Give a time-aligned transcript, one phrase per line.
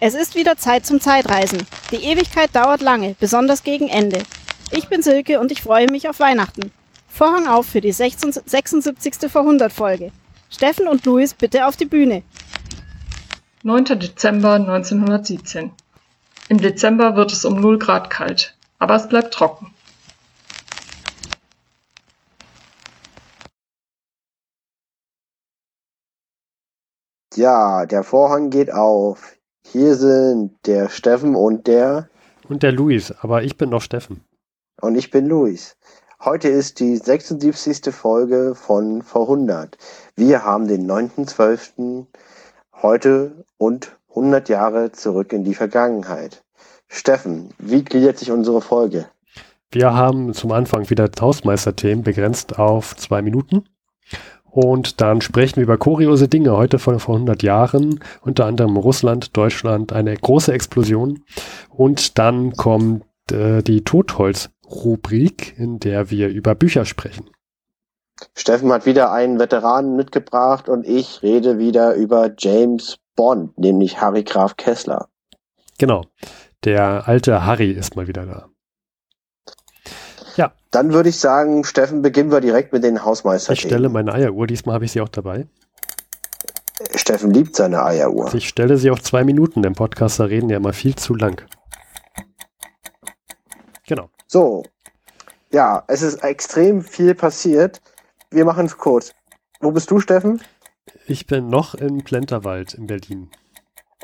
[0.00, 1.66] Es ist wieder Zeit zum Zeitreisen.
[1.90, 4.22] Die Ewigkeit dauert lange, besonders gegen Ende.
[4.70, 6.70] Ich bin Silke und ich freue mich auf Weihnachten.
[7.08, 9.28] Vorhang auf für die 76.
[9.28, 10.12] Vorhundert Folge.
[10.50, 12.22] Steffen und Luis bitte auf die Bühne.
[13.64, 13.86] 9.
[13.98, 15.72] Dezember 1917.
[16.48, 19.74] Im Dezember wird es um 0 Grad kalt, aber es bleibt trocken.
[27.34, 29.37] Ja, der Vorhang geht auf.
[29.72, 32.08] Hier sind der Steffen und der.
[32.48, 34.24] Und der Luis, aber ich bin noch Steffen.
[34.80, 35.76] Und ich bin Luis.
[36.24, 37.94] Heute ist die 76.
[37.94, 39.76] Folge von Vor 100.
[40.16, 42.06] Wir haben den 9.12.
[42.80, 46.42] heute und 100 Jahre zurück in die Vergangenheit.
[46.88, 49.06] Steffen, wie gliedert sich unsere Folge?
[49.70, 53.68] Wir haben zum Anfang wieder Hausmeisterthemen begrenzt auf zwei Minuten.
[54.50, 56.56] Und dann sprechen wir über kuriose Dinge.
[56.56, 61.22] Heute von vor 100 Jahren, unter anderem Russland, Deutschland, eine große Explosion.
[61.68, 67.28] Und dann kommt äh, die Totholz-Rubrik, in der wir über Bücher sprechen.
[68.34, 74.24] Steffen hat wieder einen Veteranen mitgebracht und ich rede wieder über James Bond, nämlich Harry
[74.24, 75.08] Graf Kessler.
[75.78, 76.04] Genau.
[76.64, 78.48] Der alte Harry ist mal wieder da.
[80.38, 80.52] Ja.
[80.70, 83.54] Dann würde ich sagen, Steffen, beginnen wir direkt mit den Hausmeister.
[83.54, 85.48] Ich stelle meine Eieruhr, diesmal habe ich sie auch dabei.
[86.94, 88.32] Steffen liebt seine Eieruhr.
[88.32, 91.42] Ich stelle sie auf zwei Minuten, denn Podcaster reden ja immer viel zu lang.
[93.88, 94.10] Genau.
[94.28, 94.62] So.
[95.50, 97.80] Ja, es ist extrem viel passiert.
[98.30, 99.12] Wir machen es kurz.
[99.58, 100.40] Wo bist du, Steffen?
[101.08, 103.28] Ich bin noch in Plenterwald in Berlin.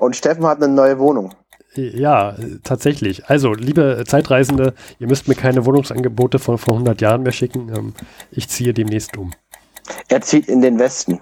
[0.00, 1.32] Und Steffen hat eine neue Wohnung.
[1.76, 3.26] Ja, tatsächlich.
[3.26, 7.68] Also, liebe Zeitreisende, ihr müsst mir keine Wohnungsangebote von vor 100 Jahren mehr schicken.
[7.74, 7.94] Ähm,
[8.30, 9.32] ich ziehe demnächst um.
[10.08, 11.20] Er zieht in den Westen.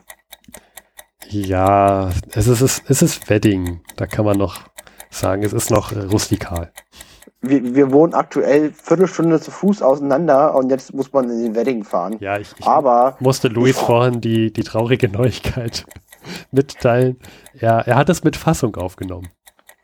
[1.29, 3.81] Ja, es ist, es ist Wedding.
[3.97, 4.61] Da kann man noch
[5.11, 6.73] sagen, es ist noch rustikal.
[7.41, 11.83] Wir, wir wohnen aktuell Viertelstunde zu Fuß auseinander und jetzt muss man in den Wedding
[11.83, 12.17] fahren.
[12.21, 15.85] Ja, ich, ich Aber musste Luis vorhin die, die traurige Neuigkeit
[16.53, 17.19] mitteilen.
[17.59, 19.29] Er, er hat es mit Fassung aufgenommen.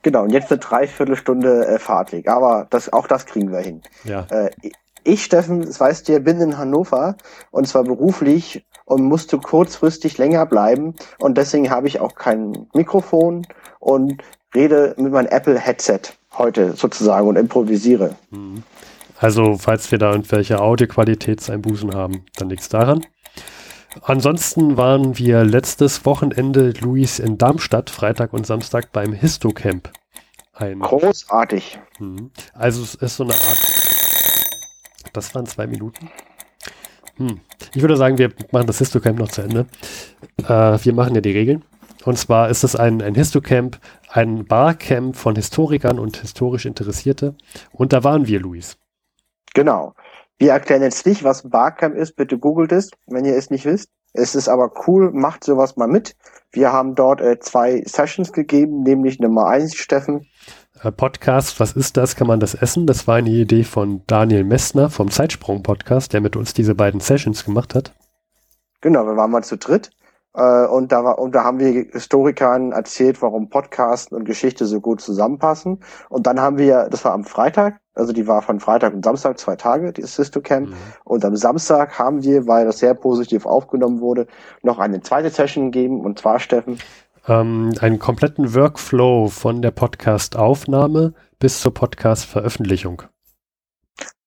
[0.03, 2.29] Genau, und jetzt eine Dreiviertelstunde äh, Fahrtweg.
[2.29, 3.83] Aber das, auch das kriegen wir hin.
[4.05, 4.27] Ja.
[4.31, 4.51] Äh,
[5.05, 7.17] ich, Steffen, das weißt du, bin in Hannover
[7.51, 13.47] und zwar beruflich und musste kurzfristig länger bleiben und deswegen habe ich auch kein Mikrofon
[13.81, 14.23] und
[14.55, 16.01] rede mit meinem Apple Headset
[16.37, 18.17] heute sozusagen und improvisiere.
[18.31, 18.63] Mhm.
[19.21, 23.05] Also, falls wir da irgendwelche Audioqualitätseinbußen haben, dann nichts daran.
[24.03, 29.91] Ansonsten waren wir letztes Wochenende, Luis, in Darmstadt, Freitag und Samstag beim Histocamp.
[30.53, 31.79] Ein Großartig.
[31.99, 32.31] Hm.
[32.53, 33.59] Also es ist so eine Art.
[35.13, 36.11] Das waren zwei Minuten.
[37.17, 37.41] Hm.
[37.75, 39.67] Ich würde sagen, wir machen das Histocamp noch zu Ende.
[40.45, 41.65] Äh, wir machen ja die Regeln.
[42.05, 43.79] Und zwar ist es ein, ein Histocamp,
[44.09, 47.35] ein Barcamp von Historikern und historisch Interessierte.
[47.73, 48.79] Und da waren wir, Luis.
[49.55, 49.95] Genau.
[50.41, 52.15] Wir erklären jetzt nicht, was ein Barcamp ist.
[52.15, 53.91] Bitte googelt es, wenn ihr es nicht wisst.
[54.13, 56.15] Es ist aber cool, macht sowas mal mit.
[56.53, 60.27] Wir haben dort äh, zwei Sessions gegeben, nämlich Nummer eins, Steffen.
[60.81, 62.15] Äh, Podcast, was ist das?
[62.15, 62.87] Kann man das essen?
[62.87, 67.45] Das war eine Idee von Daniel Messner vom Zeitsprung-Podcast, der mit uns diese beiden Sessions
[67.45, 67.93] gemacht hat.
[68.81, 69.91] Genau, wir waren mal zu dritt.
[70.35, 74.81] Äh, und, da war, und da haben wir Historikern erzählt, warum Podcast und Geschichte so
[74.81, 75.81] gut zusammenpassen.
[76.09, 79.39] Und dann haben wir, das war am Freitag, also die war von Freitag und Samstag
[79.39, 80.69] zwei Tage, die Assistocamp.
[80.69, 80.75] Mhm.
[81.05, 84.27] Und am Samstag haben wir, weil das sehr positiv aufgenommen wurde,
[84.63, 86.01] noch eine zweite Session gegeben.
[86.05, 86.79] Und zwar, Steffen.
[87.27, 93.03] Ähm, einen kompletten Workflow von der Podcast-Aufnahme bis zur Podcast-Veröffentlichung.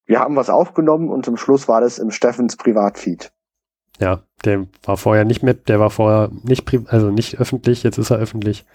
[0.06, 3.32] Wir haben was aufgenommen und zum Schluss war das im Steffens Privatfeed.
[4.00, 8.10] Ja, der war vorher nicht mit, der war vorher nicht, also nicht öffentlich, jetzt ist
[8.10, 8.66] er öffentlich.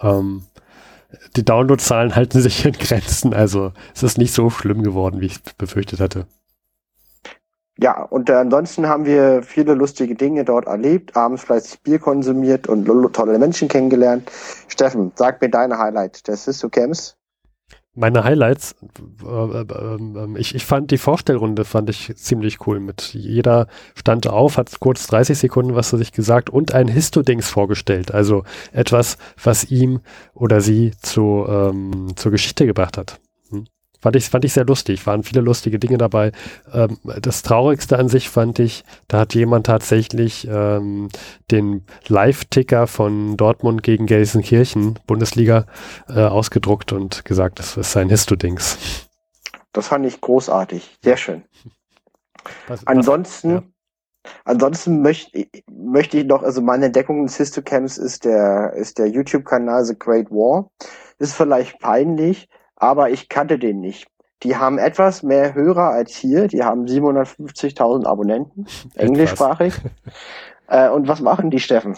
[0.00, 0.42] Ähm,
[1.36, 5.42] die Downloadzahlen halten sich in Grenzen, also es ist nicht so schlimm geworden, wie ich
[5.58, 6.26] befürchtet hatte.
[7.76, 12.68] Ja, und äh, ansonsten haben wir viele lustige Dinge dort erlebt, abends fleißig Bier konsumiert
[12.68, 14.30] und tolle Menschen kennengelernt.
[14.68, 17.16] Steffen, sag mir deine Highlight des Sisto Camps
[17.94, 18.74] meine Highlights,
[19.24, 22.80] äh, äh, äh, ich, ich fand die Vorstellrunde fand ich ziemlich cool.
[22.80, 27.48] Mit jeder stand auf, hat kurz 30 Sekunden was zu sich gesagt und ein Histodings
[27.48, 28.12] vorgestellt.
[28.12, 30.00] Also etwas, was ihm
[30.34, 33.20] oder sie zu, ähm, zur Geschichte gebracht hat.
[34.04, 36.32] Fand ich, fand ich sehr lustig, waren viele lustige Dinge dabei.
[36.70, 41.08] Ähm, das Traurigste an sich fand ich, da hat jemand tatsächlich ähm,
[41.50, 45.64] den Live-Ticker von Dortmund gegen Gelsenkirchen, Bundesliga,
[46.06, 49.08] äh, ausgedruckt und gesagt, das ist sein Histodings.
[49.72, 51.42] Das fand ich großartig, sehr schön.
[52.66, 53.62] Was, ansonsten, ja.
[54.44, 59.86] ansonsten möchte möchte ich noch, also meine Entdeckung des Histocamps ist der, ist der YouTube-Kanal
[59.86, 60.68] The Great War.
[61.18, 62.50] ist vielleicht peinlich,
[62.84, 64.06] aber ich kannte den nicht.
[64.42, 66.48] Die haben etwas mehr Hörer als hier.
[66.48, 69.74] Die haben 750.000 Abonnenten, englischsprachig.
[70.68, 71.96] äh, und was machen die, Steffen?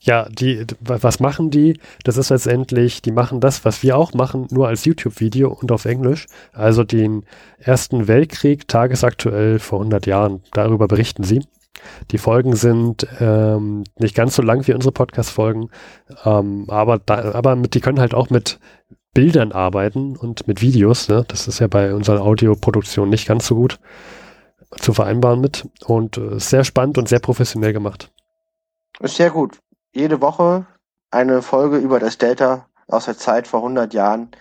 [0.00, 1.80] Ja, die, was machen die?
[2.04, 5.84] Das ist letztendlich, die machen das, was wir auch machen, nur als YouTube-Video und auf
[5.84, 6.26] Englisch.
[6.52, 7.24] Also den
[7.58, 10.42] Ersten Weltkrieg tagesaktuell vor 100 Jahren.
[10.52, 11.42] Darüber berichten sie.
[12.10, 15.70] Die Folgen sind ähm, nicht ganz so lang wie unsere Podcast-Folgen,
[16.24, 18.58] ähm, aber, da, aber mit, die können halt auch mit
[19.16, 21.08] Bildern arbeiten und mit Videos.
[21.08, 21.24] Ne?
[21.26, 23.80] Das ist ja bei unserer Audioproduktion nicht ganz so gut
[24.78, 28.12] zu vereinbaren mit und äh, sehr spannend und sehr professionell gemacht.
[29.00, 29.58] Ist sehr gut.
[29.94, 30.66] Jede Woche
[31.10, 34.32] eine Folge über das Delta aus der Zeit vor 100 Jahren.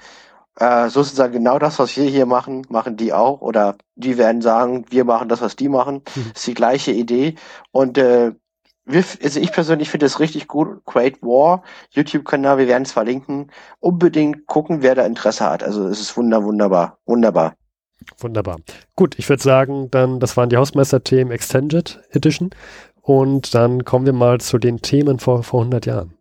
[0.60, 3.39] Äh, sozusagen genau das, was wir hier machen, machen die auch.
[3.39, 6.01] Oder die werden sagen, wir machen das, was die machen.
[6.16, 6.31] Mhm.
[6.36, 7.36] Ist die gleiche Idee.
[7.72, 8.33] Und äh,
[8.86, 10.84] wir, also ich persönlich finde es richtig gut.
[10.86, 13.52] Great War, YouTube-Kanal, wir werden es verlinken.
[13.80, 15.64] Unbedingt gucken, wer da Interesse hat.
[15.64, 17.56] Also es ist wunder, wunderbar, wunderbar.
[18.20, 18.58] Wunderbar.
[18.96, 22.52] Gut, ich würde sagen, dann, das waren die Hausmeister-Themen Extended Edition.
[23.02, 26.15] Und dann kommen wir mal zu den Themen vor, vor 100 Jahren.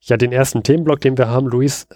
[0.00, 1.88] Ja, den ersten Themenblock, den wir haben, Luis,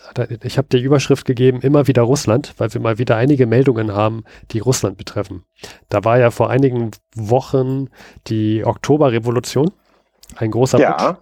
[0.42, 4.24] ich habe die Überschrift gegeben, immer wieder Russland, weil wir mal wieder einige Meldungen haben,
[4.50, 5.44] die Russland betreffen.
[5.88, 7.88] Da war ja vor einigen Wochen
[8.26, 9.70] die Oktoberrevolution,
[10.36, 10.92] ein großer ja.
[10.92, 11.20] Putsch.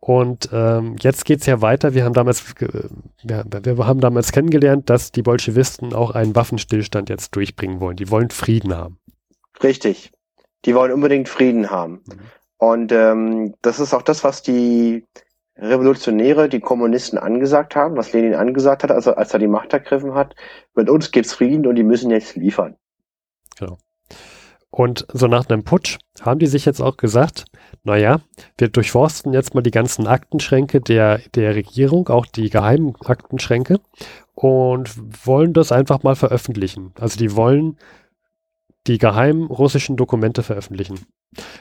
[0.00, 1.92] Und ähm, jetzt geht's ja weiter.
[1.92, 2.42] Wir haben damals,
[3.24, 7.96] ja, wir haben damals kennengelernt, dass die Bolschewisten auch einen Waffenstillstand jetzt durchbringen wollen.
[7.96, 8.98] Die wollen Frieden haben.
[9.62, 10.12] Richtig.
[10.64, 12.00] Die wollen unbedingt Frieden haben.
[12.06, 12.20] Mhm.
[12.58, 15.04] Und ähm, das ist auch das, was die
[15.58, 20.14] Revolutionäre, die Kommunisten angesagt haben, was Lenin angesagt hat, also als er die Macht ergriffen
[20.14, 20.34] hat,
[20.74, 22.76] mit uns gibt's Frieden und die müssen jetzt liefern.
[23.58, 23.78] Genau.
[24.70, 27.46] Und so nach einem Putsch haben die sich jetzt auch gesagt,
[27.84, 28.20] naja,
[28.58, 33.80] wir durchforsten jetzt mal die ganzen Aktenschränke der, der Regierung, auch die geheimen Aktenschränke
[34.34, 34.94] und
[35.26, 36.92] wollen das einfach mal veröffentlichen.
[37.00, 37.78] Also die wollen
[38.86, 41.00] die geheimen russischen Dokumente veröffentlichen.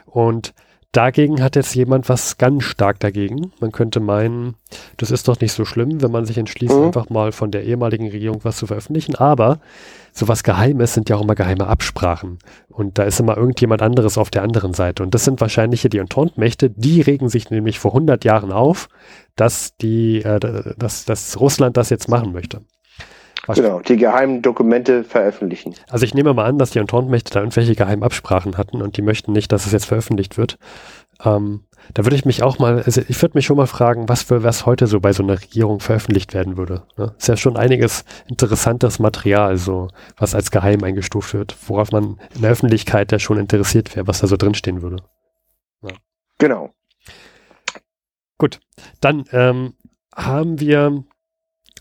[0.05, 0.53] Und
[0.93, 3.51] Dagegen hat jetzt jemand was ganz stark dagegen.
[3.59, 4.55] Man könnte meinen,
[4.95, 6.85] das ist doch nicht so schlimm, wenn man sich entschließt, mhm.
[6.85, 9.15] einfach mal von der ehemaligen Regierung was zu veröffentlichen.
[9.15, 9.59] Aber
[10.13, 12.39] sowas Geheimes sind ja auch immer geheime Absprachen.
[12.69, 15.03] Und da ist immer irgendjemand anderes auf der anderen Seite.
[15.03, 16.69] Und das sind wahrscheinlich hier die Entente-Mächte.
[16.69, 18.87] Die regen sich nämlich vor 100 Jahren auf,
[19.35, 20.39] dass die, äh,
[20.77, 22.61] dass, dass Russland das jetzt machen möchte.
[23.55, 25.73] Genau, die geheimen Dokumente veröffentlichen.
[25.89, 29.01] Also ich nehme mal an, dass die Entente-Mächte da irgendwelche geheimen Absprachen hatten und die
[29.01, 30.57] möchten nicht, dass es jetzt veröffentlicht wird.
[31.23, 31.63] Ähm,
[31.93, 34.43] da würde ich mich auch mal, also ich würde mich schon mal fragen, was für
[34.43, 36.83] was heute so bei so einer Regierung veröffentlicht werden würde.
[36.97, 37.13] Ne?
[37.17, 42.41] Ist ja schon einiges interessantes Material, so was als geheim eingestuft wird, worauf man in
[42.41, 44.97] der Öffentlichkeit ja schon interessiert wäre, was da so drinstehen würde.
[45.81, 45.91] Ja.
[46.39, 46.73] Genau.
[48.37, 48.59] Gut,
[49.01, 49.73] dann ähm,
[50.13, 51.03] haben wir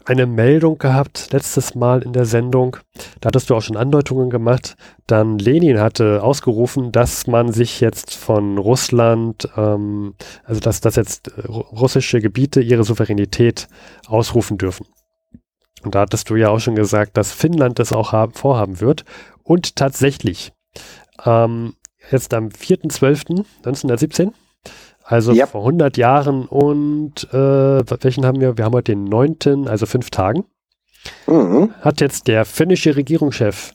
[0.07, 2.77] eine Meldung gehabt, letztes Mal in der Sendung.
[3.21, 4.77] Da hattest du auch schon Andeutungen gemacht.
[5.07, 10.15] Dann Lenin hatte ausgerufen, dass man sich jetzt von Russland, ähm,
[10.45, 13.69] also dass, dass jetzt russische Gebiete ihre Souveränität
[14.07, 14.87] ausrufen dürfen.
[15.83, 19.05] Und da hattest du ja auch schon gesagt, dass Finnland das auch haben, vorhaben wird.
[19.43, 20.53] Und tatsächlich,
[21.25, 21.75] ähm,
[22.11, 24.33] jetzt am 4.12.1917
[25.07, 25.51] also yep.
[25.51, 28.59] vor 100 Jahren und äh, welchen haben wir?
[28.59, 30.45] Wir haben heute den 9., also fünf Tagen.
[31.29, 31.73] Mhm.
[31.81, 33.75] Hat jetzt der finnische Regierungschef,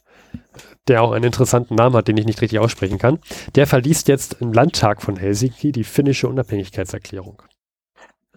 [0.90, 3.20] der auch einen interessanten Namen hat, den ich nicht richtig aussprechen kann,
[3.56, 7.42] der verliest jetzt im Landtag von Helsinki die finnische Unabhängigkeitserklärung.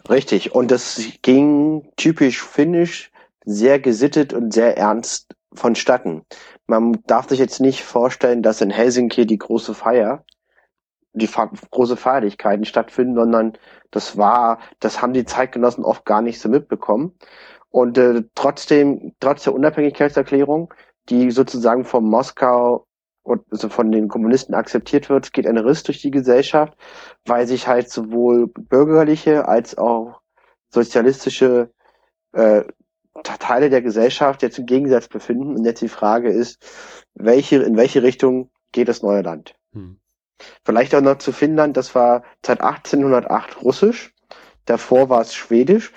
[0.09, 3.11] Richtig, und das ging typisch finnisch,
[3.45, 6.23] sehr gesittet und sehr ernst vonstatten.
[6.67, 10.25] Man darf sich jetzt nicht vorstellen, dass in Helsinki die große Feier
[11.15, 11.31] die
[11.71, 13.57] große Feierlichkeiten stattfinden, sondern
[13.91, 17.17] das war, das haben die Zeitgenossen oft gar nicht so mitbekommen.
[17.71, 20.75] Und äh, trotzdem, trotz der Unabhängigkeitserklärung,
[21.09, 22.87] die sozusagen von Moskau
[23.23, 26.77] und also von den Kommunisten akzeptiert wird, geht ein Riss durch die Gesellschaft,
[27.25, 30.21] weil sich halt sowohl bürgerliche als auch
[30.69, 31.71] sozialistische
[32.33, 32.65] äh,
[33.23, 35.57] Teile der Gesellschaft jetzt im Gegensatz befinden.
[35.57, 36.65] Und jetzt die Frage ist,
[37.15, 39.55] welche, in welche Richtung geht das neue Land?
[39.73, 39.99] Hm.
[40.65, 44.15] Vielleicht auch noch zu Finnland, das war seit 1808 Russisch,
[44.67, 45.93] davor war es Schwedisch.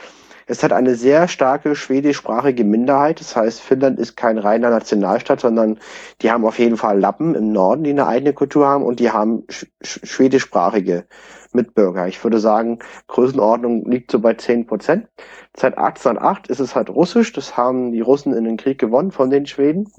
[0.49, 3.19] Es hat eine sehr starke schwedischsprachige Minderheit.
[3.19, 5.77] Das heißt, Finnland ist kein reiner Nationalstaat, sondern
[6.21, 9.11] die haben auf jeden Fall Lappen im Norden, die eine eigene Kultur haben und die
[9.11, 11.05] haben sch schwedischsprachige
[11.51, 12.07] Mitbürger.
[12.07, 15.09] Ich würde sagen, Größenordnung liegt so bei 10 Prozent.
[15.55, 17.33] Seit 1808 ist es halt Russisch.
[17.33, 19.91] Das haben die Russen in den Krieg gewonnen von den Schweden.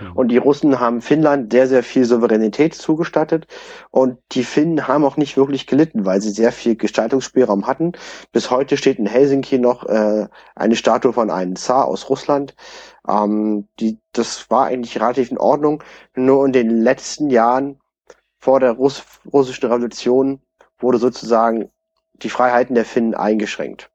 [0.00, 0.12] Mhm.
[0.12, 3.46] Und die Russen haben Finnland sehr, sehr viel Souveränität zugestattet.
[3.90, 7.92] Und die Finnen haben auch nicht wirklich gelitten, weil sie sehr viel Gestaltungsspielraum hatten.
[8.32, 12.54] Bis heute steht in Helsinki noch äh, eine Statue von einem Zar aus Russland.
[13.08, 15.82] Ähm, die, das war eigentlich relativ in Ordnung.
[16.14, 17.80] Nur in den letzten Jahren
[18.38, 19.02] vor der Russ
[19.32, 20.40] russischen Revolution
[20.78, 21.70] wurde sozusagen
[22.14, 23.90] die Freiheiten der Finnen eingeschränkt.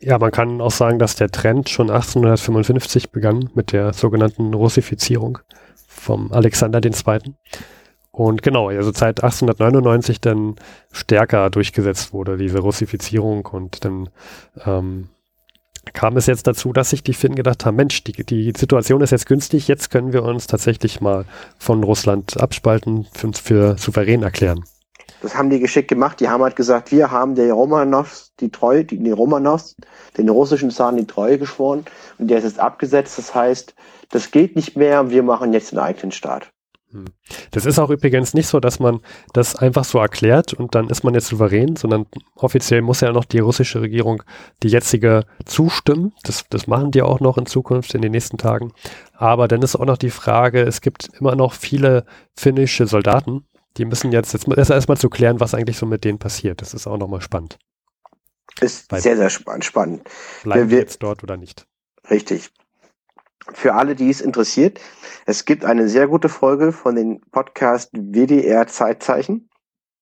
[0.00, 5.38] Ja, man kann auch sagen, dass der Trend schon 1855 begann mit der sogenannten Russifizierung
[5.86, 7.34] vom Alexander II.
[8.10, 10.56] Und genau, also seit 1899 dann
[10.90, 14.10] stärker durchgesetzt wurde, diese Russifizierung und dann
[14.66, 15.08] ähm,
[15.94, 19.10] kam es jetzt dazu, dass sich die Finnen gedacht haben, Mensch, die, die Situation ist
[19.10, 21.24] jetzt günstig, jetzt können wir uns tatsächlich mal
[21.58, 24.62] von Russland abspalten, für, für souverän erklären.
[25.20, 26.20] Das haben die geschickt gemacht.
[26.20, 29.76] Die haben halt gesagt, wir haben der Romanows die Treue, die, die Romanows,
[30.16, 31.84] den russischen Zahn die Treue geschworen
[32.18, 33.18] und der ist jetzt abgesetzt.
[33.18, 33.74] Das heißt,
[34.10, 35.10] das geht nicht mehr.
[35.10, 36.52] Wir machen jetzt einen eigenen Staat.
[36.92, 37.06] Hm.
[37.50, 39.00] Das ist auch übrigens nicht so, dass man
[39.32, 43.24] das einfach so erklärt und dann ist man jetzt souverän, sondern offiziell muss ja noch
[43.24, 44.22] die russische Regierung,
[44.62, 46.12] die jetzige, zustimmen.
[46.22, 48.72] Das, das machen die auch noch in Zukunft, in den nächsten Tagen.
[49.14, 52.04] Aber dann ist auch noch die Frage, es gibt immer noch viele
[52.36, 53.44] finnische Soldaten,
[53.76, 56.60] die müssen jetzt, jetzt erst erstmal zu klären, was eigentlich so mit denen passiert.
[56.60, 57.58] Das ist auch nochmal spannend.
[58.60, 60.08] Ist Weil sehr, sehr spannend.
[60.42, 61.66] Bleiben wir jetzt dort oder nicht?
[62.10, 62.50] Richtig.
[63.52, 64.80] Für alle, die es interessiert,
[65.26, 69.48] es gibt eine sehr gute Folge von den Podcast WDR Zeitzeichen.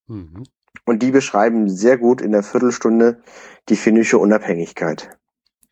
[0.08, 0.44] Mhm.
[0.84, 3.22] Und die beschreiben sehr gut in der Viertelstunde
[3.68, 5.10] die finnische Unabhängigkeit.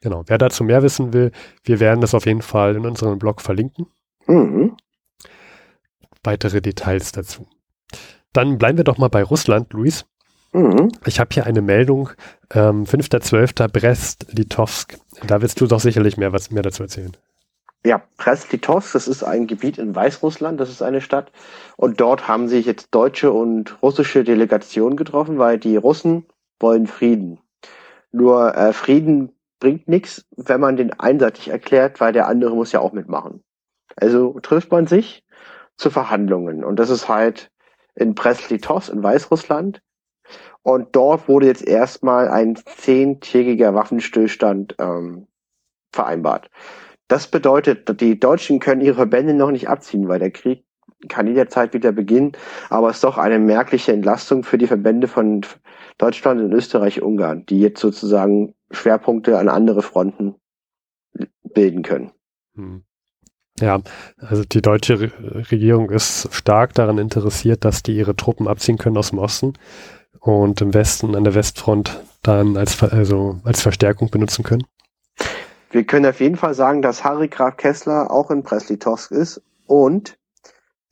[0.01, 0.23] Genau.
[0.27, 1.33] Wer dazu mehr wissen will,
[1.65, 3.87] wir werden das auf jeden Fall in unserem Blog verlinken.
[4.27, 4.77] Mhm.
[6.23, 7.47] Weitere Details dazu.
[8.33, 10.05] Dann bleiben wir doch mal bei Russland, Luis.
[10.53, 10.91] Mhm.
[11.07, 12.11] Ich habe hier eine Meldung,
[12.53, 13.69] ähm, 5.12.
[13.69, 14.99] Brest-Litovsk.
[15.27, 17.17] Da willst du doch sicherlich mehr, was, mehr dazu erzählen.
[17.85, 21.31] Ja, Brest-Litovsk, das ist ein Gebiet in Weißrussland, das ist eine Stadt.
[21.77, 26.27] Und dort haben sich jetzt deutsche und russische Delegationen getroffen, weil die Russen
[26.59, 27.39] wollen Frieden.
[28.11, 32.81] Nur äh, Frieden bringt nichts, wenn man den einseitig erklärt, weil der andere muss ja
[32.81, 33.43] auch mitmachen.
[33.97, 35.25] Also trifft man sich
[35.77, 36.65] zu Verhandlungen.
[36.65, 37.51] Und das ist halt
[37.99, 39.83] in Brest-Litovsk in Weißrussland.
[40.63, 45.27] Und dort wurde jetzt erstmal ein zehntägiger Waffenstillstand ähm,
[45.93, 46.51] vereinbart.
[47.09, 50.65] Das bedeutet, die Deutschen können ihre Verbände noch nicht abziehen, weil der Krieg
[51.09, 52.33] kann jederzeit wieder beginnen.
[52.69, 55.43] Aber es ist doch eine merkliche Entlastung für die Verbände von
[55.97, 60.35] Deutschland und Österreich Ungarn, die jetzt sozusagen Schwerpunkte an andere Fronten
[61.43, 62.13] bilden können.
[62.55, 62.85] Hm.
[63.61, 63.81] Ja,
[64.19, 65.11] also die deutsche Re
[65.51, 69.55] Regierung ist stark daran interessiert, dass die ihre Truppen abziehen können aus dem Osten
[70.21, 74.65] und im Westen an der Westfront dann als, also als Verstärkung benutzen können.
[75.71, 80.19] Wir können auf jeden Fall sagen, dass Harry Graf Kessler auch in Presley-Tosk ist und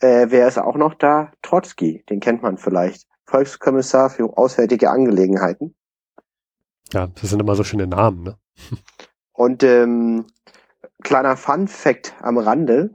[0.00, 1.32] äh, wer ist auch noch da?
[1.42, 3.06] Trotzki, den kennt man vielleicht.
[3.24, 5.74] Volkskommissar für Auswärtige Angelegenheiten.
[6.92, 8.36] Ja, das sind immer so schöne Namen, ne?
[9.32, 10.26] Und ähm,
[11.06, 12.90] kleiner Fun Fact am Rande.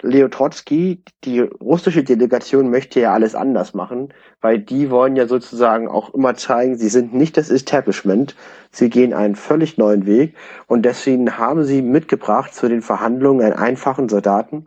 [0.00, 5.86] Leo Trotsky, die russische Delegation möchte ja alles anders machen, weil die wollen ja sozusagen
[5.86, 8.34] auch immer zeigen, sie sind nicht das Establishment,
[8.70, 10.34] sie gehen einen völlig neuen Weg
[10.68, 14.66] und deswegen haben sie mitgebracht zu den Verhandlungen einen einfachen Soldaten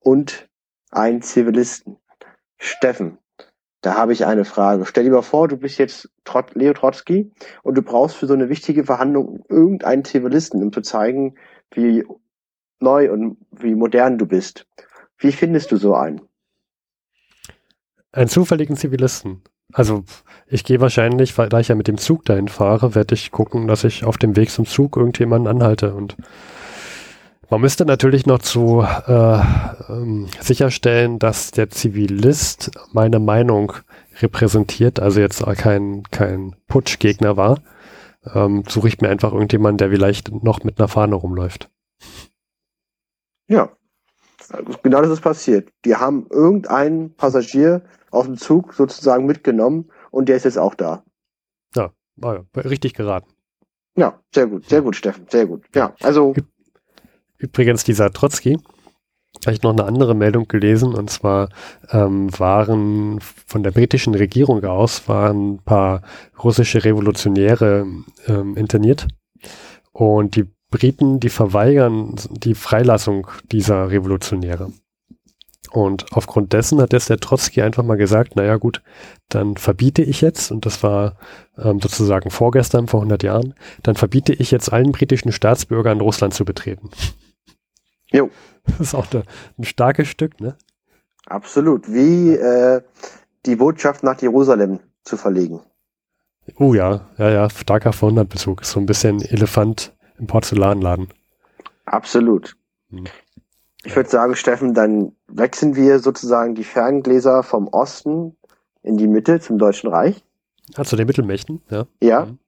[0.00, 0.48] und
[0.90, 1.98] einen Zivilisten.
[2.58, 3.18] Steffen,
[3.80, 4.86] da habe ich eine Frage.
[4.86, 7.30] Stell dir mal vor, du bist jetzt Trot Leo Trotsky
[7.62, 11.36] und du brauchst für so eine wichtige Verhandlung irgendeinen Zivilisten, um zu zeigen,
[11.70, 12.04] wie
[12.84, 14.66] neu und wie modern du bist.
[15.18, 16.20] Wie findest du so einen?
[18.12, 19.42] Einen zufälligen Zivilisten.
[19.72, 20.04] Also
[20.46, 23.82] ich gehe wahrscheinlich, weil ich ja mit dem Zug dahin fahre, werde ich gucken, dass
[23.82, 25.94] ich auf dem Weg zum Zug irgendjemanden anhalte.
[25.94, 26.16] Und
[27.50, 29.40] man müsste natürlich noch zu äh,
[29.88, 33.72] ähm, sicherstellen, dass der Zivilist meine Meinung
[34.22, 37.60] repräsentiert, also jetzt kein, kein Putschgegner war.
[38.32, 41.68] Ähm, suche ich mir einfach irgendjemanden, der vielleicht noch mit einer Fahne rumläuft.
[43.48, 43.70] Ja,
[44.82, 45.70] genau das ist passiert.
[45.84, 51.04] Die haben irgendeinen Passagier auf dem Zug sozusagen mitgenommen und der ist jetzt auch da.
[51.74, 53.30] Ja, war ja richtig geraten.
[53.96, 55.64] Ja, sehr gut, sehr gut, Steffen, sehr gut.
[55.74, 56.34] Ja, also.
[57.38, 58.58] Übrigens, dieser Trotzki,
[59.44, 61.48] habe ich noch eine andere Meldung gelesen und zwar
[61.90, 66.02] ähm, waren von der britischen Regierung aus waren ein paar
[66.42, 67.86] russische Revolutionäre
[68.26, 69.08] ähm, interniert
[69.92, 74.72] und die Briten, die verweigern die Freilassung dieser Revolutionäre.
[75.70, 78.82] Und aufgrund dessen hat jetzt der Trotzki einfach mal gesagt, naja gut,
[79.28, 81.16] dann verbiete ich jetzt, und das war
[81.56, 83.54] ähm, sozusagen vorgestern, vor 100 Jahren,
[83.84, 86.90] dann verbiete ich jetzt allen britischen Staatsbürgern Russland zu betreten.
[88.10, 88.30] Jo.
[88.66, 89.24] Das ist auch eine,
[89.58, 90.56] ein starkes Stück, ne?
[91.26, 91.92] Absolut.
[91.92, 92.80] Wie äh,
[93.46, 95.60] die Botschaft nach Jerusalem zu verlegen.
[96.56, 98.64] Oh ja, ja, ja, starker Vorhundertbezug.
[98.64, 101.08] So ein bisschen Elefant im Porzellanladen.
[101.84, 102.56] Absolut.
[102.90, 103.04] Hm.
[103.84, 108.36] Ich würde sagen, Steffen, dann wechseln wir sozusagen die Ferngläser vom Osten
[108.82, 110.22] in die Mitte zum Deutschen Reich.
[110.76, 111.86] Ah, zu den Mittelmächten, ja.
[112.00, 112.26] Ja.
[112.26, 112.38] Mhm.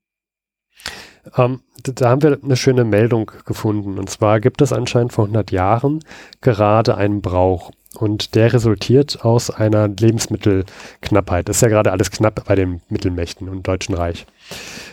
[1.37, 3.99] Ähm, da- da haben wir eine schöne Meldung gefunden.
[3.99, 6.03] Und zwar gibt es anscheinend vor 100 Jahren
[6.41, 7.73] gerade einen Brauch.
[7.97, 11.49] Und der resultiert aus einer Lebensmittelknappheit.
[11.49, 14.27] Das ist ja gerade alles knapp bei den Mittelmächten und Deutschen Reich.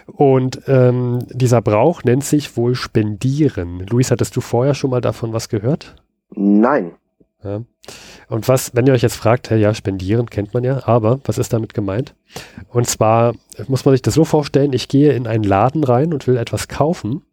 [0.08, 3.86] Und ähm, dieser Brauch nennt sich wohl Spendieren.
[3.88, 5.96] Luis, hattest du vorher schon mal davon was gehört?
[6.36, 6.94] Nein.
[7.44, 7.62] Ja.
[8.30, 11.38] Und was, wenn ihr euch jetzt fragt, hey, ja, spendieren kennt man ja, aber was
[11.38, 12.16] ist damit gemeint?
[12.70, 13.34] Und zwar
[13.68, 16.70] muss man sich das so vorstellen, ich gehe in einen Laden rein und will etwas
[16.70, 17.24] kaufen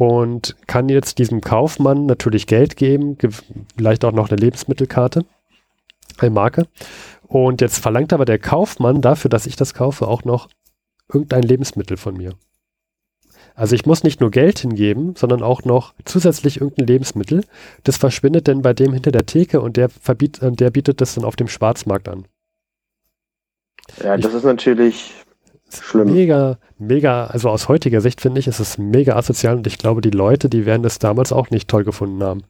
[0.00, 3.32] und kann jetzt diesem Kaufmann natürlich Geld geben, ge-
[3.76, 5.26] vielleicht auch noch eine Lebensmittelkarte,
[6.16, 6.66] eine Marke.
[7.28, 10.48] Und jetzt verlangt aber der Kaufmann dafür, dass ich das kaufe, auch noch
[11.12, 12.32] irgendein Lebensmittel von mir.
[13.54, 17.44] Also ich muss nicht nur Geld hingeben, sondern auch noch zusätzlich irgendein Lebensmittel.
[17.84, 21.26] Das verschwindet dann bei dem hinter der Theke und der, verbiet, der bietet das dann
[21.26, 22.24] auf dem Schwarzmarkt an.
[24.02, 25.12] Ja, das ist natürlich
[25.74, 26.12] schlimm.
[26.12, 30.00] Mega, mega, also aus heutiger Sicht finde ich, ist es mega asozial und ich glaube,
[30.00, 32.42] die Leute, die werden das damals auch nicht toll gefunden haben.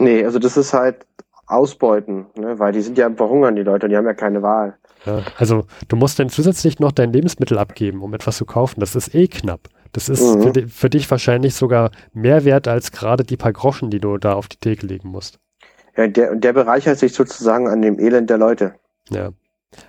[0.00, 1.06] Nee, also das ist halt
[1.46, 2.58] Ausbeuten, ne?
[2.58, 4.76] weil die sind ja am Verhungern, die Leute, und die haben ja keine Wahl.
[5.06, 8.80] Ja, also du musst dann zusätzlich noch dein Lebensmittel abgeben, um etwas zu kaufen.
[8.80, 9.68] Das ist eh knapp.
[9.92, 10.42] Das ist Mhm.
[10.42, 14.34] für, für dich wahrscheinlich sogar mehr wert als gerade die paar Groschen, die du da
[14.34, 15.38] auf die Theke legen musst.
[15.96, 18.74] Ja, der, und der bereichert sich sozusagen an dem Elend der Leute.
[19.08, 19.30] Ja.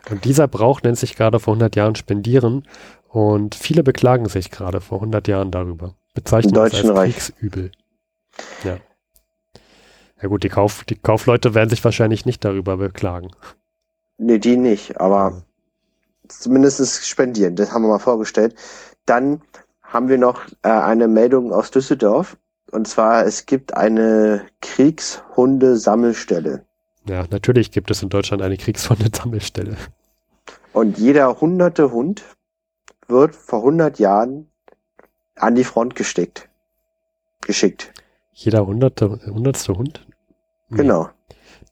[0.09, 2.67] Und dieser Brauch nennt sich gerade vor 100 Jahren Spendieren
[3.07, 5.95] und viele beklagen sich gerade vor 100 Jahren darüber.
[6.13, 7.15] Bezeichnen Im es als Reich.
[7.15, 7.71] Kriegsübel.
[8.63, 8.77] Ja.
[10.21, 13.29] Ja gut, die, Kauf, die Kaufleute werden sich wahrscheinlich nicht darüber beklagen.
[14.17, 15.43] Nee, die nicht, aber
[16.27, 18.53] zumindest spendieren, das haben wir mal vorgestellt.
[19.05, 19.41] Dann
[19.81, 22.36] haben wir noch äh, eine Meldung aus Düsseldorf.
[22.71, 26.65] Und zwar, es gibt eine Kriegshunde-Sammelstelle.
[27.07, 29.77] Ja, natürlich gibt es in Deutschland eine Kriegshunde-Sammelstelle.
[30.73, 32.23] Und jeder hunderte Hund
[33.07, 34.49] wird vor 100 Jahren
[35.35, 36.47] an die Front gesteckt.
[37.41, 37.93] Geschickt.
[38.33, 40.05] Jeder hunderte, hundertste Hund?
[40.69, 40.77] Nee.
[40.77, 41.09] Genau.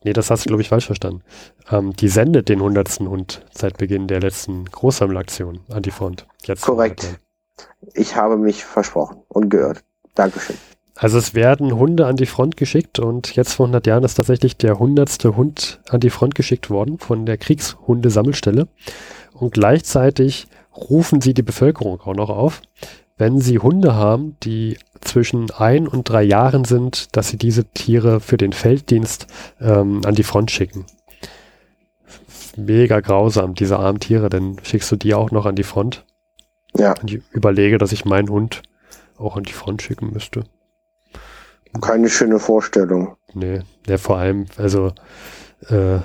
[0.03, 1.23] Nee, das hast du, glaube ich, falsch verstanden.
[1.69, 6.27] Ähm, die sendet den hundertsten Hund seit Beginn der letzten Großsammelaktion an die Front.
[6.43, 7.03] Jetzt Korrekt.
[7.03, 7.27] 100 Jahren.
[7.93, 9.83] Ich habe mich versprochen und gehört.
[10.15, 10.57] Dankeschön.
[10.97, 14.57] Also es werden Hunde an die Front geschickt und jetzt vor 100 Jahren ist tatsächlich
[14.57, 18.67] der hundertste Hund an die Front geschickt worden von der Kriegshundesammelstelle.
[19.33, 22.61] Und gleichzeitig rufen sie die Bevölkerung auch noch auf,
[23.15, 28.19] wenn sie Hunde haben, die zwischen ein und drei Jahren sind, dass sie diese Tiere
[28.19, 29.27] für den Felddienst
[29.61, 30.85] ähm, an die Front schicken.
[32.55, 36.05] Mega grausam, diese armen Tiere, dann schickst du die auch noch an die Front.
[36.75, 38.63] Ja, Und ich überlege, dass ich meinen Hund
[39.15, 40.43] auch an die Front schicken müsste.
[41.81, 43.15] Keine schöne Vorstellung.
[43.33, 44.91] Nee, ja, vor allem, also,
[45.69, 45.99] äh,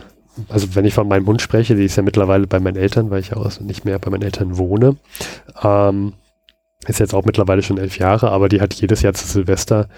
[0.48, 3.20] also wenn ich von meinem Hund spreche, die ist ja mittlerweile bei meinen Eltern, weil
[3.20, 4.96] ich ja auch nicht mehr bei meinen Eltern wohne.
[5.62, 6.14] Ähm,
[6.86, 9.88] ist jetzt auch mittlerweile schon elf Jahre, aber die hat jedes Jahr zu Silvester,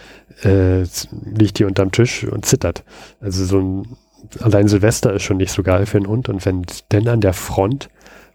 [0.42, 0.82] äh,
[1.24, 2.84] liegt die unterm Tisch und zittert.
[3.20, 3.96] Also so ein,
[4.40, 7.32] allein Silvester ist schon nicht so geil für einen Hund und wenn denn an der
[7.32, 7.88] Front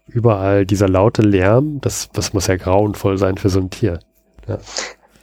[0.06, 4.00] überall dieser laute Lärm, das, das muss ja grauenvoll sein für so ein Tier.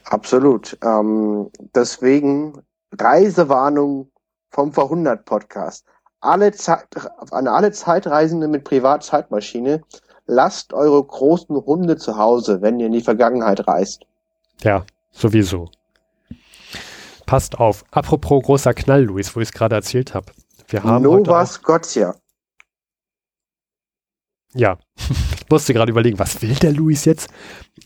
[0.10, 0.78] Absolut.
[0.84, 2.62] Ähm, deswegen
[2.98, 4.10] Reisewarnung
[4.50, 5.86] vom Verhundert Podcast.
[6.22, 6.88] Alle Zeit,
[7.32, 9.84] an alle Zeitreisende mit Privatzeitmaschine,
[10.26, 14.06] lasst eure großen Hunde zu Hause, wenn ihr in die Vergangenheit reist.
[14.62, 15.70] Ja, sowieso.
[17.26, 17.84] Passt auf.
[17.91, 20.32] Apropos großer Knall, Luis, wo ich es gerade erzählt habe.
[20.70, 22.15] Wir haben Nova Scotia.
[24.54, 27.30] ja, ich musste gerade überlegen, was will der Luis jetzt?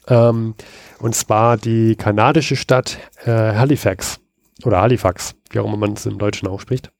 [0.08, 0.56] Ähm,
[1.02, 4.20] und zwar die kanadische Stadt äh, Halifax
[4.64, 6.92] oder Halifax, wie auch immer man es im Deutschen ausspricht.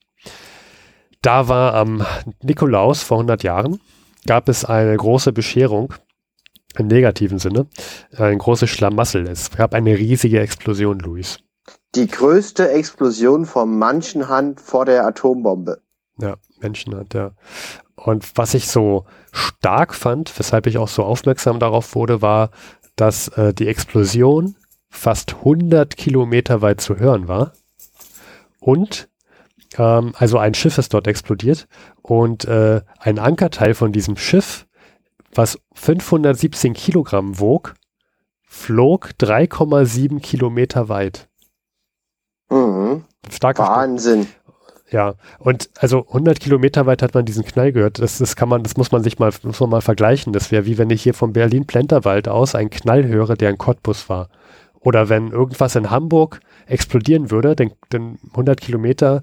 [1.22, 2.04] Da war am
[2.42, 3.80] Nikolaus vor 100 Jahren,
[4.26, 5.94] gab es eine große Bescherung
[6.78, 7.68] im negativen Sinne,
[8.18, 9.28] ein großes Schlamassel.
[9.28, 11.40] Es gab eine riesige Explosion, Luis.
[11.94, 15.82] Die größte Explosion von Menschenhand vor der Atombombe.
[16.18, 17.36] Ja, Menschen hat er.
[17.96, 22.50] Und was ich so stark fand, weshalb ich auch so aufmerksam darauf wurde, war,
[23.02, 24.56] dass äh, die Explosion
[24.88, 27.54] fast 100 Kilometer weit zu hören war.
[28.60, 29.10] Und
[29.80, 31.68] ähm, also ein Schiff ist dort explodiert
[32.04, 34.68] und äh, ein Ankerteil von diesem Schiff,
[35.34, 37.74] was 517 Kilogramm wog,
[38.44, 41.28] flog 3,7 Kilometer weit.
[42.52, 43.06] Mhm.
[43.32, 43.64] Starker.
[43.64, 44.28] Wahnsinn.
[44.92, 48.00] Ja, und also 100 Kilometer weit hat man diesen Knall gehört.
[48.00, 50.34] Das, das kann man, das muss man sich mal, muss man mal vergleichen.
[50.34, 54.10] Das wäre wie wenn ich hier vom Berlin-Plenterwald aus einen Knall höre, der ein Cottbus
[54.10, 54.30] war.
[54.82, 59.22] Oder wenn irgendwas in Hamburg explodieren würde, denn, denn 100 Kilometer,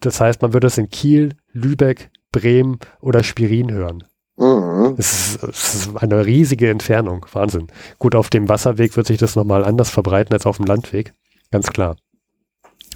[0.00, 4.04] das heißt, man würde es in Kiel, Lübeck, Bremen oder Spirin hören.
[4.36, 4.94] Mhm.
[4.96, 7.26] Das ist, ist eine riesige Entfernung.
[7.32, 7.68] Wahnsinn.
[7.98, 11.12] Gut, auf dem Wasserweg wird sich das nochmal anders verbreiten als auf dem Landweg.
[11.52, 11.96] Ganz klar.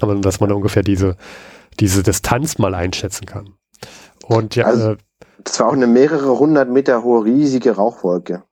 [0.01, 1.17] Aber dass man ungefähr diese,
[1.81, 3.55] diese Distanz mal einschätzen kann.
[4.27, 4.97] Und ja, Also- äh,
[5.45, 8.45] Das war auch eine mehrere hundert Meter hohe riesige Rauchwolke.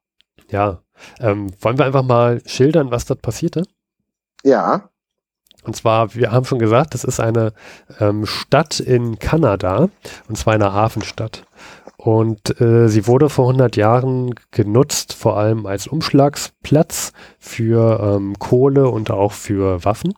[0.49, 0.81] ja.
[1.19, 3.63] Ähm, wollen wir einfach mal schildern, was dort passierte?
[4.45, 4.91] Ja.
[5.65, 7.55] Und zwar, wir haben schon gesagt, das ist eine
[8.01, 9.89] ähm, Stadt in Kanada,
[10.29, 11.45] und zwar eine Hafenstadt.
[11.97, 18.89] Und äh, sie wurde vor 100 Jahren genutzt, vor allem als Umschlagsplatz für ähm, Kohle
[18.89, 20.13] und auch für Waffen.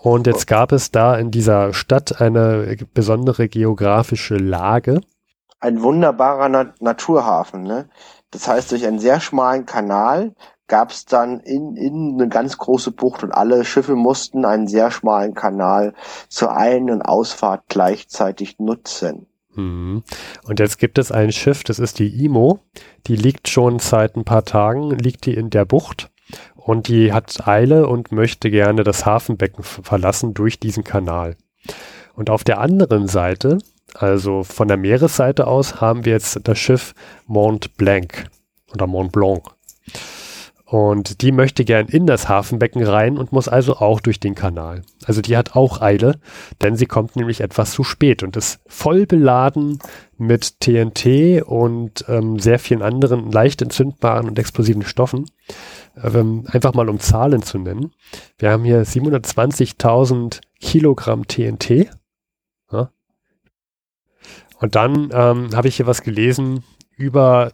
[0.00, 5.00] Und jetzt gab es da in dieser Stadt eine besondere geografische Lage.
[5.60, 7.88] Ein wunderbarer Na Naturhafen, ne?
[8.30, 10.34] Das heißt, durch einen sehr schmalen Kanal
[10.68, 14.90] gab es dann in, in eine ganz große Bucht und alle Schiffe mussten einen sehr
[14.90, 15.94] schmalen Kanal
[16.28, 19.26] zur Ein- und Ausfahrt gleichzeitig nutzen.
[19.54, 20.04] Mhm.
[20.44, 22.60] Und jetzt gibt es ein Schiff, das ist die IMO.
[23.06, 26.10] Die liegt schon seit ein paar Tagen, liegt die in der Bucht.
[26.68, 31.34] Und die hat Eile und möchte gerne das Hafenbecken verlassen durch diesen Kanal.
[32.14, 33.56] Und auf der anderen Seite,
[33.94, 36.94] also von der Meeresseite aus, haben wir jetzt das Schiff
[37.26, 38.26] Mont Blanc
[38.74, 39.44] oder Mont Blanc.
[40.70, 44.82] Und die möchte gern in das Hafenbecken rein und muss also auch durch den Kanal.
[45.06, 46.20] Also die hat auch Eile,
[46.60, 49.78] denn sie kommt nämlich etwas zu spät und ist voll beladen
[50.18, 55.30] mit TNT und ähm, sehr vielen anderen leicht entzündbaren und explosiven Stoffen.
[55.96, 57.92] Ähm, einfach mal um Zahlen zu nennen.
[58.36, 61.88] Wir haben hier 720.000 Kilogramm TNT.
[62.70, 62.90] Ja.
[64.60, 66.62] Und dann ähm, habe ich hier was gelesen
[66.94, 67.52] über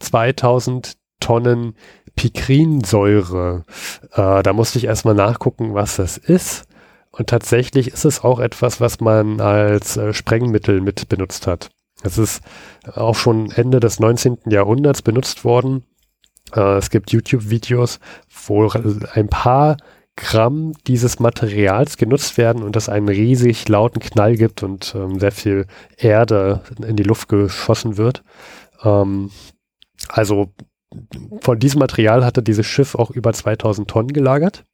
[0.00, 1.74] 2000 Tonnen
[2.16, 3.64] Pikrinsäure.
[4.12, 6.66] Äh, da musste ich erstmal nachgucken, was das ist.
[7.10, 11.70] Und tatsächlich ist es auch etwas, was man als äh, Sprengmittel mit benutzt hat.
[12.02, 12.42] Es ist
[12.94, 14.38] auch schon Ende des 19.
[14.46, 15.84] Jahrhunderts benutzt worden.
[16.54, 18.00] Äh, es gibt YouTube-Videos,
[18.46, 19.76] wo ein paar
[20.16, 25.32] Gramm dieses Materials genutzt werden und es einen riesig lauten Knall gibt und ähm, sehr
[25.32, 28.22] viel Erde in die Luft geschossen wird.
[28.84, 29.30] Ähm,
[30.08, 30.52] also
[31.40, 34.64] von diesem Material hatte dieses Schiff auch über 2000 Tonnen gelagert.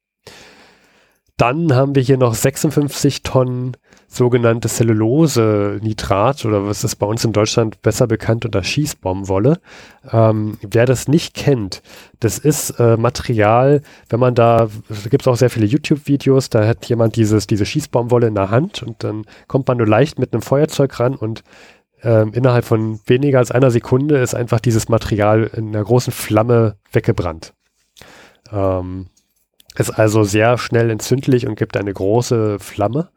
[1.36, 3.76] Dann haben wir hier noch 56 Tonnen
[4.08, 9.58] sogenannte Zellulose-Nitrat oder was ist bei uns in Deutschland besser bekannt unter Schießbaumwolle.
[10.10, 11.82] Ähm, wer das nicht kennt,
[12.20, 16.66] das ist äh, Material, wenn man da, da gibt es auch sehr viele YouTube-Videos, da
[16.66, 20.32] hat jemand dieses, diese Schießbaumwolle in der Hand und dann kommt man nur leicht mit
[20.32, 21.42] einem Feuerzeug ran und
[22.02, 26.76] ähm, innerhalb von weniger als einer Sekunde ist einfach dieses Material in einer großen Flamme
[26.92, 27.54] weggebrannt.
[28.52, 29.06] Ähm,
[29.76, 33.10] ist also sehr schnell entzündlich und gibt eine große Flamme.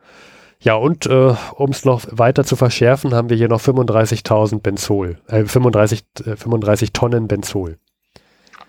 [0.62, 5.18] Ja, und äh, um es noch weiter zu verschärfen, haben wir hier noch 35.000 Benzol,
[5.28, 7.78] äh, 35, äh, 35 Tonnen Benzol.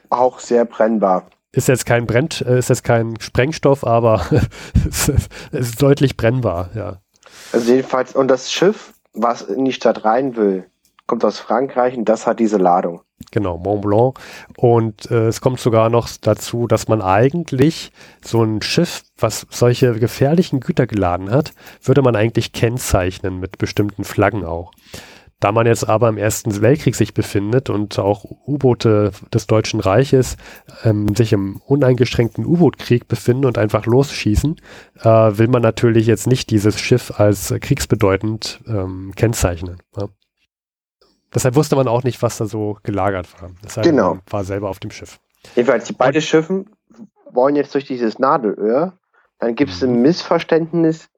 [0.08, 1.26] Auch sehr brennbar.
[1.52, 4.24] Ist jetzt kein Brennt, äh, ist jetzt kein Sprengstoff, aber
[4.88, 5.10] es
[5.50, 6.98] ist deutlich brennbar, ja.
[7.52, 10.66] Also jedenfalls, und das Schiff, was in die Stadt rein will,
[11.06, 13.02] kommt aus Frankreich und das hat diese Ladung.
[13.32, 14.18] Genau, Mont Blanc.
[14.56, 17.92] Und äh, es kommt sogar noch dazu, dass man eigentlich
[18.24, 24.04] so ein Schiff, was solche gefährlichen Güter geladen hat, würde man eigentlich kennzeichnen mit bestimmten
[24.04, 24.72] Flaggen auch.
[25.40, 30.36] Da man jetzt aber im Ersten Weltkrieg sich befindet und auch U-Boote des Deutschen Reiches
[30.84, 34.60] ähm, sich im uneingeschränkten U-Boot-Krieg befinden und einfach losschießen,
[35.00, 39.78] äh, will man natürlich jetzt nicht dieses Schiff als kriegsbedeutend ähm, kennzeichnen.
[39.96, 40.08] Ja.
[41.34, 43.50] Deshalb wusste man auch nicht, was da so gelagert war.
[43.64, 44.18] Deshalb Genau.
[44.28, 45.20] war selber auf dem Schiff.
[45.56, 46.68] Jedenfalls, die beiden Schiffen
[47.32, 48.92] wollen jetzt durch dieses Nadelöhr.
[49.38, 51.08] Dann gibt es ein Missverständnis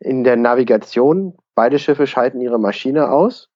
[0.00, 1.36] in der Navigation.
[1.54, 3.47] Beide Schiffe schalten ihre Maschine aus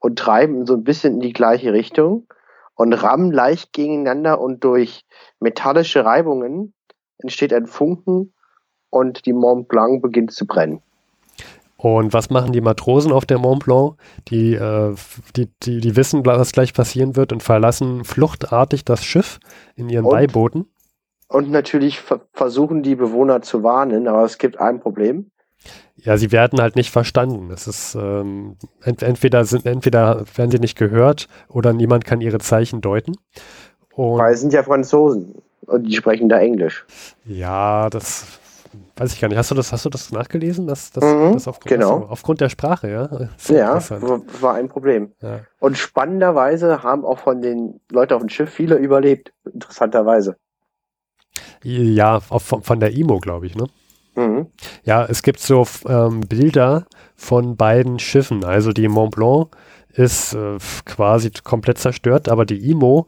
[0.00, 2.26] und treiben so ein bisschen in die gleiche Richtung
[2.74, 5.04] und rammen leicht gegeneinander und durch
[5.38, 6.74] metallische Reibungen
[7.18, 8.32] entsteht ein Funken
[8.88, 10.82] und die Mont Blanc beginnt zu brennen.
[11.76, 13.96] Und was machen die Matrosen auf der Mont Blanc?
[14.28, 14.94] Die, äh,
[15.36, 19.40] die, die, die wissen, was gleich passieren wird und verlassen fluchtartig das Schiff
[19.76, 20.12] in ihren Und?
[20.12, 20.66] Beibooten.
[21.28, 25.30] Und natürlich ver versuchen die Bewohner zu warnen, aber es gibt ein Problem.
[25.96, 27.50] Ja, sie werden halt nicht verstanden.
[27.52, 32.38] Es ist ähm, ent entweder sind entweder werden sie nicht gehört oder niemand kann ihre
[32.38, 33.16] Zeichen deuten.
[33.94, 35.34] Und Weil es sind ja Franzosen
[35.66, 36.86] und die sprechen da Englisch.
[37.26, 38.26] ja, das
[38.96, 39.36] weiß ich gar nicht.
[39.36, 40.66] Hast du das, hast du das nachgelesen?
[40.66, 41.94] Dass, dass, Mhm, dass aufgrund, genau.
[41.96, 43.28] also aufgrund der Sprache, ja?
[43.48, 43.80] Ja,
[44.40, 45.12] war ein Problem.
[45.20, 45.40] ja.
[45.58, 49.32] Und spannenderweise haben auch von den Leuten auf dem Schiff viele überlebt.
[49.52, 50.36] Interessanterweise.
[51.62, 53.66] Ja, von, von der IMO, glaube ich, ne?
[54.16, 54.46] Mhm.
[54.84, 58.44] Ja, es gibt so ähm, Bilder von beiden Schiffen.
[58.44, 59.48] Also die Mont Blanc
[59.92, 63.06] ist äh, quasi komplett zerstört, aber die IMO,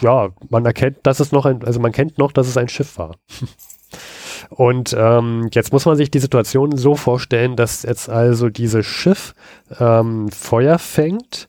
[0.00, 2.98] ja, man erkennt, dass es noch ein, also man kennt noch, dass es ein Schiff
[2.98, 3.16] war.
[4.50, 9.34] Und ähm, jetzt muss man sich die Situation so vorstellen, dass jetzt also dieses Schiff
[9.78, 11.48] ähm, Feuer fängt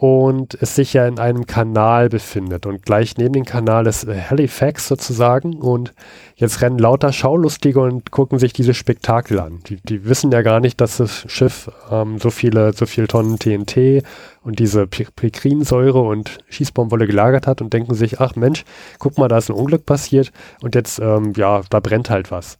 [0.00, 2.66] und es sich ja in einem Kanal befindet.
[2.66, 5.54] Und gleich neben dem Kanal ist äh, Halifax sozusagen.
[5.54, 5.92] Und
[6.36, 9.60] jetzt rennen lauter Schaulustige und gucken sich diese Spektakel an.
[9.66, 13.38] Die, die wissen ja gar nicht, dass das Schiff ähm, so viele, so viele Tonnen
[13.40, 14.04] TNT
[14.42, 18.64] und diese Pi- Pikrinsäure und Schießbaumwolle gelagert hat und denken sich, ach Mensch,
[19.00, 20.30] guck mal, da ist ein Unglück passiert
[20.62, 22.58] und jetzt, ähm, ja, da brennt halt was.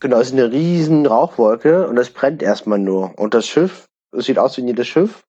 [0.00, 3.18] Genau, es ist eine riesen Rauchwolke und es brennt erstmal nur.
[3.18, 5.24] Und das Schiff, es sieht aus wie jedes Schiff,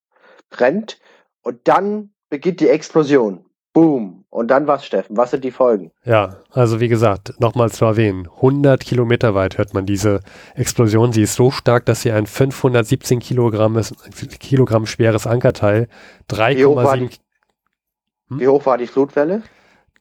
[0.49, 0.97] brennt
[1.45, 3.45] und dann beginnt die Explosion.
[3.71, 4.25] Boom.
[4.29, 5.15] Und dann was, Steffen?
[5.15, 5.91] Was sind die Folgen?
[6.03, 10.21] Ja, also wie gesagt, nochmal zu erwähnen, 100 Kilometer weit hört man diese
[10.55, 11.13] Explosion.
[11.13, 13.79] Sie ist so stark, dass sie ein 517 Kilogramm,
[14.39, 15.87] Kilogramm schweres Ankerteil,
[16.29, 17.19] Wie hoch war 3,7
[18.29, 18.39] Hm?
[18.39, 19.43] Wie hoch war die Flutwelle?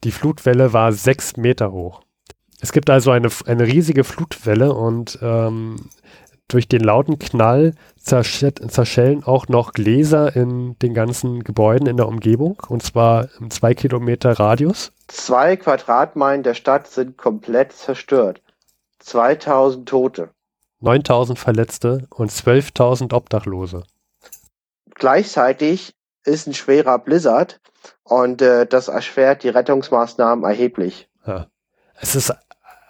[0.03, 2.01] Die Flutwelle war sechs Meter hoch.
[2.61, 5.77] Es gibt also eine, eine riesige Flutwelle und ähm,
[6.49, 12.09] durch den lauten Knall zersch- zerschellen auch noch Gläser in den ganzen Gebäuden in der
[12.09, 14.93] Umgebung und zwar im zwei Kilometer Radius.
[15.09, 18.43] Zwei Quadratmeilen der Stadt sind komplett zerstört.
[19.01, 20.31] 2000 Tote.
[20.81, 23.85] 9000 Verletzte und 12.000 Obdachlose.
[24.95, 27.61] Gleichzeitig ist ein schwerer Blizzard
[28.03, 31.09] und äh, das erschwert die Rettungsmaßnahmen erheblich.
[31.27, 31.47] Ja.
[32.01, 32.35] Es ist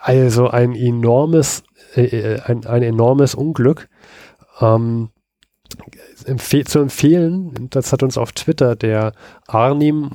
[0.05, 1.63] also ein enormes,
[1.97, 3.89] äh, äh, ein, ein enormes Unglück.
[4.61, 5.09] Ähm,
[6.27, 9.15] empfe zu empfehlen, das hat uns auf Twitter der
[9.47, 10.11] Arnim,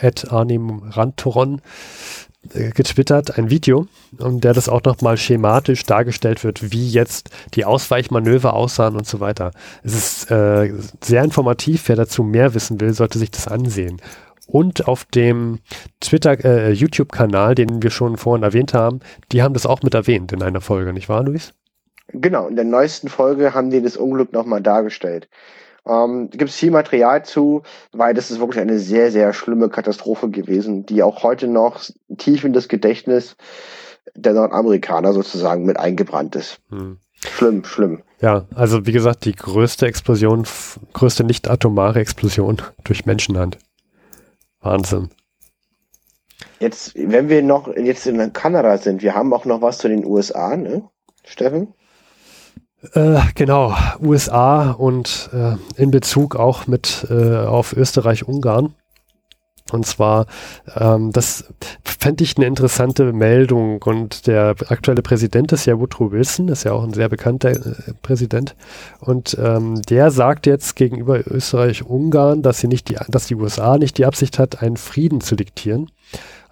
[0.00, 1.60] äh, at Arnim Rantoron,
[2.54, 3.86] äh, getwittert, ein Video,
[4.18, 9.20] um der das auch nochmal schematisch dargestellt wird, wie jetzt die Ausweichmanöver aussahen und so
[9.20, 9.50] weiter.
[9.82, 10.72] Es ist äh,
[11.04, 14.00] sehr informativ, wer dazu mehr wissen will, sollte sich das ansehen.
[14.46, 15.58] Und auf dem
[16.00, 19.00] Twitter, äh, YouTube-Kanal, den wir schon vorhin erwähnt haben,
[19.32, 21.52] die haben das auch mit erwähnt in einer Folge, nicht wahr, Luis?
[22.08, 25.28] Genau, in der neuesten Folge haben die das Unglück nochmal dargestellt.
[25.86, 30.30] Ähm, Gibt es viel Material zu, weil das ist wirklich eine sehr, sehr schlimme Katastrophe
[30.30, 31.80] gewesen, die auch heute noch
[32.18, 33.36] tief in das Gedächtnis
[34.14, 36.60] der Nordamerikaner sozusagen mit eingebrannt ist.
[36.70, 36.98] Hm.
[37.18, 38.02] Schlimm, schlimm.
[38.20, 40.44] Ja, also wie gesagt, die größte Explosion,
[40.92, 43.58] größte nicht atomare Explosion durch Menschenhand.
[44.60, 45.10] Wahnsinn.
[46.60, 50.04] Jetzt, wenn wir noch jetzt in Kanada sind, wir haben auch noch was zu den
[50.04, 50.88] USA, ne?
[51.24, 51.74] Steffen?
[52.92, 58.74] Äh, genau, USA und äh, in Bezug auch mit äh, auf Österreich-Ungarn.
[59.72, 60.26] Und zwar,
[60.76, 61.44] ähm, das
[61.84, 63.82] fände ich eine interessante Meldung.
[63.82, 67.92] Und der aktuelle Präsident ist ja Woodrow Wilson, ist ja auch ein sehr bekannter äh,
[68.02, 68.54] Präsident.
[69.00, 73.98] Und ähm, der sagt jetzt gegenüber Österreich-Ungarn, dass sie nicht die, dass die USA nicht
[73.98, 75.90] die Absicht hat, einen Frieden zu diktieren.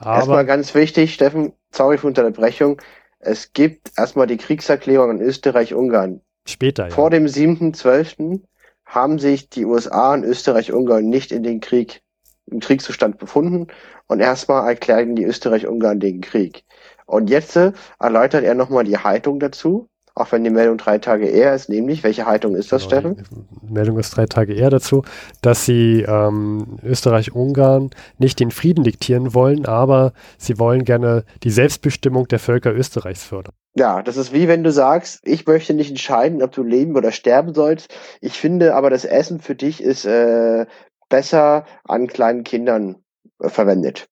[0.04, 2.80] Erstmal Aber ganz wichtig, Steffen, sorry für Unterbrechung.
[3.20, 6.20] Es gibt erstmal die Kriegserklärung an Österreich-Ungarn.
[6.46, 6.90] später, ja.
[6.90, 8.40] Vor dem 7.12.
[8.84, 12.02] haben sich die USA und Österreich-Ungarn nicht in den Krieg,
[12.50, 13.68] im Kriegszustand befunden
[14.06, 16.64] und erstmal erklärten die Österreich-Ungarn den Krieg.
[17.06, 21.26] Und jetzt äh, erläutert er nochmal die Haltung dazu, auch wenn die Meldung drei Tage
[21.26, 23.46] eher ist, nämlich, welche Haltung ist das, Genau, Steffen?
[23.62, 25.02] Die Meldung ist drei Tage eher dazu,
[25.42, 32.28] dass sie ähm, Österreich-Ungarn nicht den Frieden diktieren wollen, aber sie wollen gerne die Selbstbestimmung
[32.28, 33.54] der Völker Österreichs fördern.
[33.76, 37.10] Ja, das ist wie wenn du sagst, ich möchte nicht entscheiden, ob du leben oder
[37.10, 37.92] sterben sollst.
[38.20, 40.66] Ich finde aber, das Essen für dich ist äh,
[41.08, 42.96] besser an kleinen Kindern
[43.40, 44.08] äh, verwendet.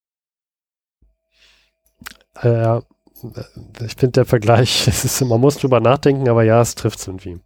[2.41, 2.81] Äh,
[3.85, 7.41] ich finde der Vergleich, ist, man muss drüber nachdenken, aber ja, es trifft es irgendwie.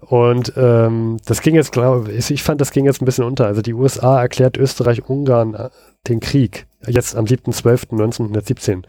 [0.00, 3.46] Und ähm, das ging jetzt, glaube ich, ich fand, das ging jetzt ein bisschen unter.
[3.46, 5.70] Also die USA erklärt Österreich-Ungarn äh,
[6.08, 8.82] den Krieg, jetzt am 7.12.1917.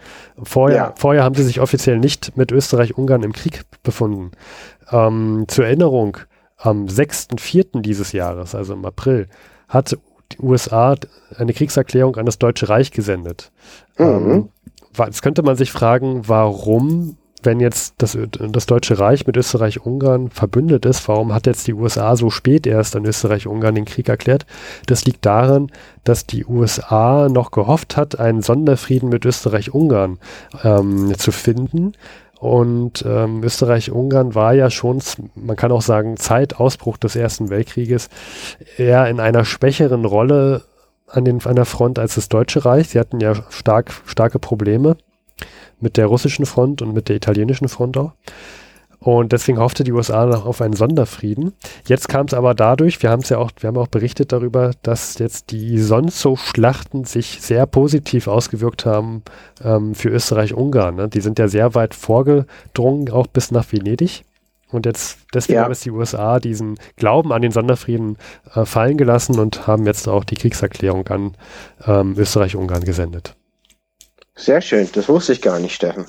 [0.44, 0.94] Vorher, Ja.
[0.98, 4.32] vorher haben sie sich offiziell nicht mit Österreich-Ungarn im Krieg befunden.
[4.92, 6.18] Ähm, zur Erinnerung,
[6.58, 7.82] am 6.4.
[7.82, 9.28] dieses Jahres, also im April,
[9.68, 9.98] hat
[10.32, 10.96] die USA
[11.38, 13.52] eine Kriegserklärung an das Deutsche Reich gesendet.
[13.98, 14.06] Mhm.
[14.06, 14.50] Ähm,
[14.98, 20.86] jetzt könnte man sich fragen, warum, wenn jetzt das, das Deutsche Reich mit Österreich-Ungarn verbündet
[20.86, 24.46] ist, warum hat jetzt die USA so spät erst an Österreich-Ungarn den Krieg erklärt?
[24.88, 25.72] Das liegt daran,
[26.04, 30.18] dass die USA noch gehofft hat, einen Sonderfrieden mit Österreich-Ungarn
[30.64, 31.94] ähm, zu finden.
[32.40, 35.02] Und ähm, Österreich-Ungarn war ja schon,
[35.36, 38.10] man kann auch sagen, Zeit Ausbruch des Ersten Weltkrieges,
[38.78, 40.64] eher in einer schwächeren Rolle
[41.08, 42.90] an, den, an der Front als das Deutsche Reich.
[42.90, 44.98] Sie hatten ja stark, starke Probleme
[45.80, 48.14] mit der russischen Front und mit der italienischen Front auch.
[49.06, 51.54] Und deswegen hoffte die USA noch auf einen Sonderfrieden.
[51.86, 54.72] Jetzt kam es aber dadurch, wir haben es ja auch, wir haben auch berichtet darüber,
[54.82, 59.22] dass jetzt die sonst so Schlachten sich sehr positiv ausgewirkt haben
[59.64, 60.96] ähm, für Österreich-Ungarn.
[60.96, 61.08] Ne?
[61.08, 64.26] Die sind ja sehr weit vorgedrungen, auch bis nach Venedig.
[64.72, 65.66] Und jetzt, deswegen ja.
[65.66, 68.18] haben es die USA diesen Glauben an den Sonderfrieden
[68.56, 71.38] äh, fallen gelassen und haben jetzt auch die Kriegserklärung an
[71.86, 73.36] ähm, Österreich-Ungarn gesendet.
[74.34, 76.06] Sehr schön, das wusste ich gar nicht, Steffen.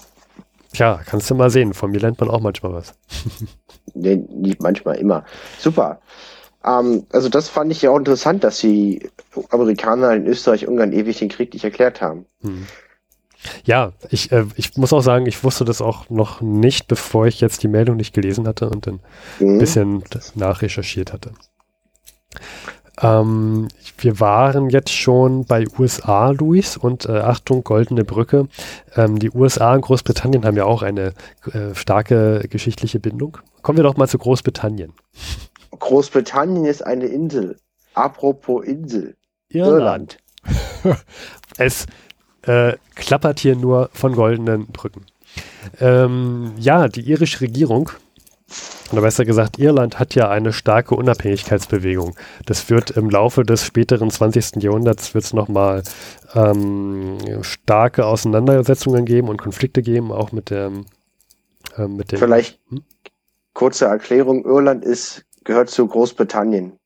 [0.76, 1.72] Tja, kannst du mal sehen.
[1.72, 2.92] Von mir lernt man auch manchmal was.
[3.94, 5.24] nee, nicht manchmal, immer.
[5.58, 6.02] Super.
[6.62, 9.08] Ähm, also das fand ich ja auch interessant, dass die
[9.48, 12.26] Amerikaner in Österreich, Ungarn ewig den Krieg nicht erklärt haben.
[12.42, 12.66] Hm.
[13.64, 17.40] Ja, ich, äh, ich muss auch sagen, ich wusste das auch noch nicht, bevor ich
[17.40, 19.00] jetzt die Meldung nicht gelesen hatte und dann
[19.40, 19.54] mhm.
[19.54, 21.32] ein bisschen nachrecherchiert hatte.
[23.00, 28.48] Ähm, wir waren jetzt schon bei USA, Luis, und äh, Achtung, goldene Brücke.
[28.94, 31.12] Ähm, die USA und Großbritannien haben ja auch eine
[31.52, 33.38] äh, starke geschichtliche Bindung.
[33.62, 34.92] Kommen wir doch mal zu Großbritannien.
[35.78, 37.58] Großbritannien ist eine Insel.
[37.94, 39.16] Apropos Insel.
[39.48, 40.18] Irland.
[40.84, 40.98] Irland.
[41.58, 41.86] es
[42.42, 45.04] äh, klappert hier nur von goldenen Brücken.
[45.80, 47.90] Ähm, ja, die irische Regierung
[48.92, 52.16] oder besser gesagt, Irland hat ja eine starke Unabhängigkeitsbewegung.
[52.44, 54.62] Das wird im Laufe des späteren 20.
[54.62, 55.82] Jahrhunderts wird es nochmal
[56.34, 60.86] ähm, starke Auseinandersetzungen geben und Konflikte geben, auch mit dem,
[61.76, 62.84] äh, mit dem Vielleicht hm?
[63.54, 66.78] kurze Erklärung, Irland ist, gehört zu Großbritannien.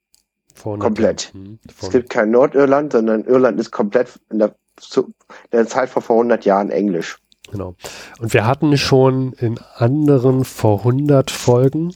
[0.63, 1.33] Komplett.
[1.33, 5.05] Hm, es gibt kein Nordirland, sondern Irland ist komplett in der, zu,
[5.51, 7.19] in der Zeit vor, vor 100 Jahren Englisch.
[7.51, 7.75] Genau.
[8.19, 11.93] Und wir hatten schon in anderen vor 100 Folgen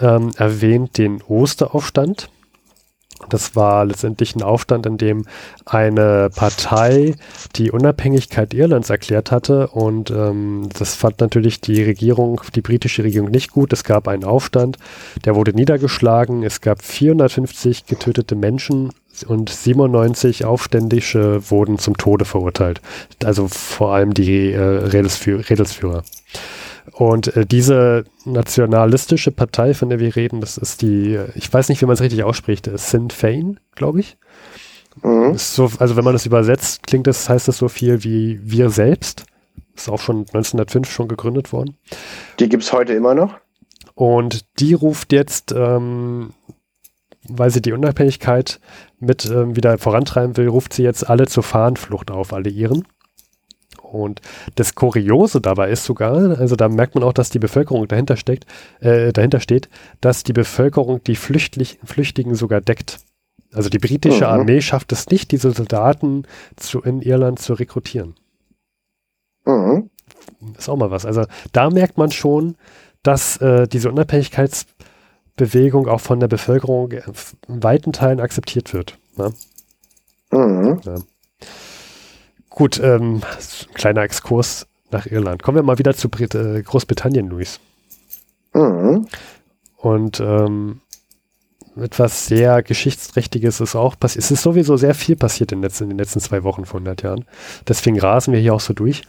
[0.00, 2.30] ähm, erwähnt den Osteraufstand.
[3.28, 5.24] Das war letztendlich ein Aufstand, in dem
[5.66, 7.14] eine Partei
[7.56, 13.30] die Unabhängigkeit Irlands erklärt hatte und ähm, das fand natürlich die Regierung, die britische Regierung
[13.30, 13.72] nicht gut.
[13.72, 14.78] Es gab einen Aufstand,
[15.24, 16.42] der wurde niedergeschlagen.
[16.42, 18.92] Es gab 450 getötete Menschen
[19.26, 22.80] und 97 Aufständische wurden zum Tode verurteilt.
[23.24, 26.04] Also vor allem die äh, Redelsführer.
[26.92, 31.80] Und äh, diese nationalistische Partei, von der wir reden, das ist die, ich weiß nicht,
[31.80, 34.16] wie man es richtig ausspricht, äh, Sinn Fein, glaube ich.
[35.02, 35.36] Mhm.
[35.36, 39.24] So, also wenn man das übersetzt, klingt das, heißt das so viel wie wir selbst.
[39.74, 41.76] Ist auch schon 1905 schon gegründet worden.
[42.40, 43.34] Die gibt es heute immer noch?
[43.94, 46.32] Und die ruft jetzt, ähm,
[47.28, 48.60] weil sie die Unabhängigkeit
[48.98, 52.86] mit ähm, wieder vorantreiben will, ruft sie jetzt alle zur Fahnenflucht auf, alle ihren.
[53.92, 54.20] Und
[54.56, 58.46] das Kuriose dabei ist sogar, also da merkt man auch, dass die Bevölkerung dahinter steckt,
[58.80, 59.68] äh, dahinter steht,
[60.00, 62.98] dass die Bevölkerung die Flüchtlich Flüchtigen sogar deckt.
[63.52, 64.30] Also die britische mhm.
[64.30, 66.24] Armee schafft es nicht, diese Soldaten
[66.56, 68.14] zu, in Irland zu rekrutieren.
[69.46, 69.88] Mhm.
[70.56, 71.06] Ist auch mal was.
[71.06, 72.56] Also da merkt man schon,
[73.02, 78.98] dass äh, diese Unabhängigkeitsbewegung auch von der Bevölkerung in weiten Teilen akzeptiert wird.
[79.16, 79.32] Ne?
[80.30, 80.80] Mhm.
[80.84, 80.96] Ja.
[82.58, 83.20] Gut, ähm,
[83.74, 85.44] kleiner Exkurs nach Irland.
[85.44, 87.60] Kommen wir mal wieder zu Brit äh, Großbritannien, Luis.
[88.52, 89.06] Mhm.
[89.76, 90.80] Und ähm,
[91.80, 94.24] etwas sehr Geschichtsträchtiges ist auch passiert.
[94.24, 97.04] Es ist sowieso sehr viel passiert in, letzten, in den letzten zwei Wochen von 100
[97.04, 97.26] Jahren.
[97.68, 99.02] Deswegen rasen wir hier auch so durch.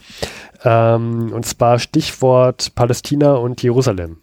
[0.63, 4.17] Ähm, und zwar Stichwort Palästina und Jerusalem.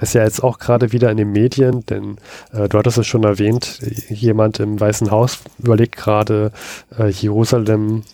[0.00, 2.16] Ist ja jetzt auch gerade wieder in den Medien, denn
[2.50, 6.50] äh, du hattest es schon erwähnt, jemand im Weißen Haus überlegt gerade,
[6.98, 8.04] äh, Jerusalem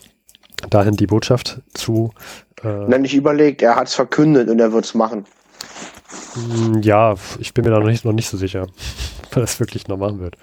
[0.70, 2.12] dahin die Botschaft zu.
[2.62, 5.24] Äh, Nein, nicht überlegt, er hat es verkündet und er wird es machen.
[6.34, 8.62] Hm, ja, ich bin mir da noch nicht, noch nicht so sicher,
[9.26, 10.36] ob er das wirklich noch machen wird.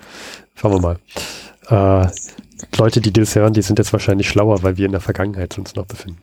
[0.55, 0.99] Schauen wir mal.
[1.69, 2.07] Äh,
[2.77, 5.75] Leute, die das hören, die sind jetzt wahrscheinlich schlauer, weil wir in der Vergangenheit uns
[5.75, 6.21] noch befinden.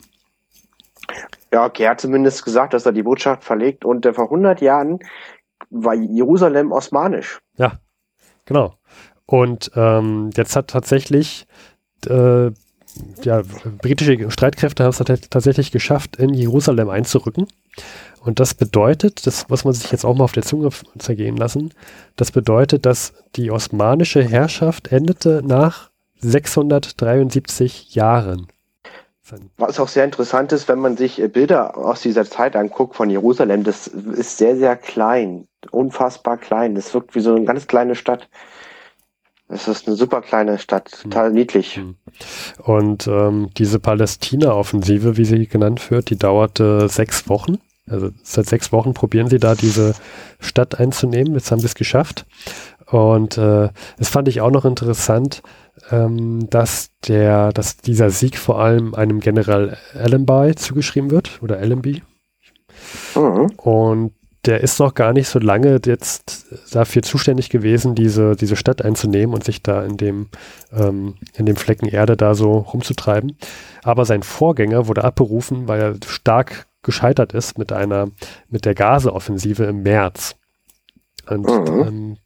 [1.52, 4.60] Ja, okay, er hat zumindest gesagt, dass er die Botschaft verlegt und äh, vor 100
[4.60, 5.00] Jahren
[5.70, 7.40] war Jerusalem osmanisch.
[7.56, 7.78] Ja,
[8.46, 8.74] genau.
[9.26, 11.46] Und ähm, jetzt hat tatsächlich
[12.06, 12.50] äh,
[13.22, 13.42] ja,
[13.80, 17.46] britische Streitkräfte haben es tatsächlich geschafft, in Jerusalem einzurücken.
[18.20, 21.72] Und das bedeutet, das muss man sich jetzt auch mal auf der Zunge zergehen lassen,
[22.16, 25.90] das bedeutet, dass die osmanische Herrschaft endete nach
[26.20, 28.46] 673 Jahren.
[29.56, 33.08] Was auch sehr interessant ist, wenn man sich äh, Bilder aus dieser Zeit anguckt von
[33.08, 36.74] Jerusalem, das ist sehr, sehr klein, unfassbar klein.
[36.74, 38.28] Das wirkt wie so eine ganz kleine Stadt.
[39.52, 41.34] Es ist eine super kleine Stadt, total hm.
[41.34, 41.76] niedlich.
[41.76, 41.96] Hm.
[42.58, 47.58] Und ähm, diese Palästina-Offensive, wie sie genannt wird, die dauerte sechs Wochen.
[47.88, 49.94] Also seit sechs Wochen probieren sie da diese
[50.40, 51.34] Stadt einzunehmen.
[51.34, 52.24] Jetzt haben sie es geschafft.
[52.86, 55.42] Und äh, das fand ich auch noch interessant,
[55.90, 62.02] ähm, dass der, dass dieser Sieg vor allem einem General Allenby zugeschrieben wird oder Allenby.
[63.14, 63.50] Mhm.
[63.56, 64.12] Und
[64.44, 69.34] der ist noch gar nicht so lange jetzt dafür zuständig gewesen, diese, diese Stadt einzunehmen
[69.34, 70.28] und sich da in dem,
[70.72, 73.36] ähm, in dem Flecken Erde da so rumzutreiben.
[73.84, 78.08] Aber sein Vorgänger wurde abberufen, weil er stark gescheitert ist mit einer,
[78.48, 80.34] mit der Gaseoffensive im März.
[81.28, 81.82] Und mhm.
[81.86, 82.16] ähm,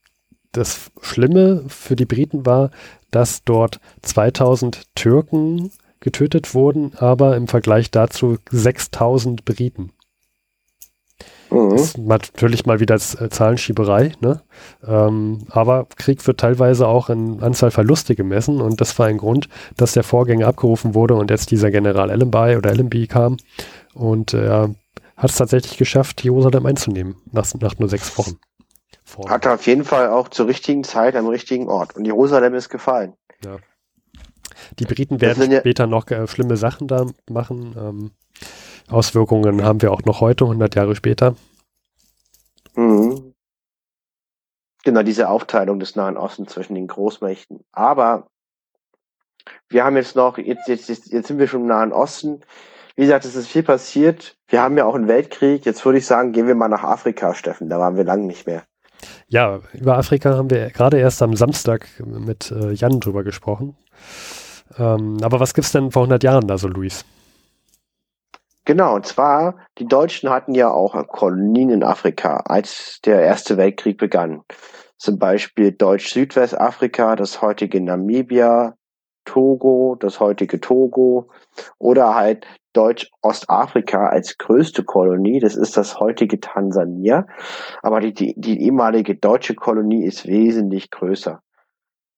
[0.52, 2.70] das Schlimme für die Briten war,
[3.10, 9.92] dass dort 2000 Türken getötet wurden, aber im Vergleich dazu 6000 Briten.
[11.50, 11.70] Mhm.
[11.70, 14.42] Das ist natürlich mal wieder äh, Zahlenschieberei, ne?
[14.86, 19.48] Ähm, aber Krieg wird teilweise auch in Anzahl Verluste gemessen und das war ein Grund,
[19.76, 23.36] dass der Vorgänger abgerufen wurde und jetzt dieser General Allenby oder Allenby kam
[23.94, 24.68] und er äh,
[25.16, 28.38] hat es tatsächlich geschafft, Jerusalem einzunehmen, nach, nach nur sechs Wochen.
[29.02, 29.30] Vor.
[29.30, 32.68] Hat er auf jeden Fall auch zur richtigen Zeit am richtigen Ort und Jerusalem ist
[32.68, 33.14] gefallen.
[33.44, 33.58] Ja.
[34.78, 37.74] Die Briten werden ja später noch äh, schlimme Sachen da machen.
[37.78, 38.10] Ähm,
[38.88, 41.34] Auswirkungen haben wir auch noch heute, 100 Jahre später.
[42.74, 43.34] Mhm.
[44.84, 47.64] Genau, diese Aufteilung des Nahen Ostens zwischen den Großmächten.
[47.72, 48.28] Aber
[49.68, 52.42] wir haben jetzt noch, jetzt, jetzt, jetzt sind wir schon im Nahen Osten.
[52.94, 54.36] Wie gesagt, es ist viel passiert.
[54.48, 55.66] Wir haben ja auch einen Weltkrieg.
[55.66, 57.68] Jetzt würde ich sagen, gehen wir mal nach Afrika, Steffen.
[57.68, 58.62] Da waren wir lange nicht mehr.
[59.28, 63.76] Ja, über Afrika haben wir gerade erst am Samstag mit äh, Jan drüber gesprochen.
[64.78, 67.04] Ähm, aber was gibt's denn vor 100 Jahren da so, Luis?
[68.66, 73.96] Genau, und zwar, die Deutschen hatten ja auch Kolonien in Afrika, als der Erste Weltkrieg
[73.96, 74.42] begann.
[74.98, 78.74] Zum Beispiel Deutsch-Südwestafrika, das heutige Namibia,
[79.24, 81.30] Togo, das heutige Togo
[81.78, 87.28] oder halt Deutsch-Ostafrika als größte Kolonie, das ist das heutige Tansania.
[87.82, 91.40] Aber die, die, die ehemalige deutsche Kolonie ist wesentlich größer.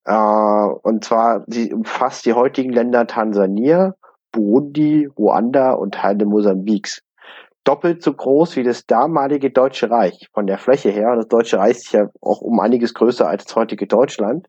[0.07, 3.95] Äh, und zwar, sie umfasst die heutigen Länder Tansania,
[4.39, 7.03] Burundi, Ruanda und Teile Mosambiks.
[7.65, 11.17] Doppelt so groß wie das damalige Deutsche Reich von der Fläche her.
[11.17, 14.49] Das Deutsche Reich ist ja auch um einiges größer als das heutige Deutschland.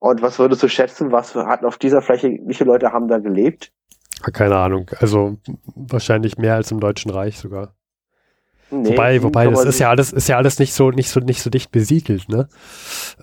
[0.00, 3.18] Und was würdest du schätzen, was hatten auf dieser Fläche, wie viele Leute haben da
[3.18, 3.72] gelebt?
[4.32, 4.90] Keine Ahnung.
[4.98, 5.36] Also
[5.76, 7.74] wahrscheinlich mehr als im Deutschen Reich sogar.
[8.70, 11.40] Nee, wobei, wobei, das ist ja alles, ist ja alles nicht so, nicht so, nicht
[11.40, 12.48] so dicht besiedelt, ne?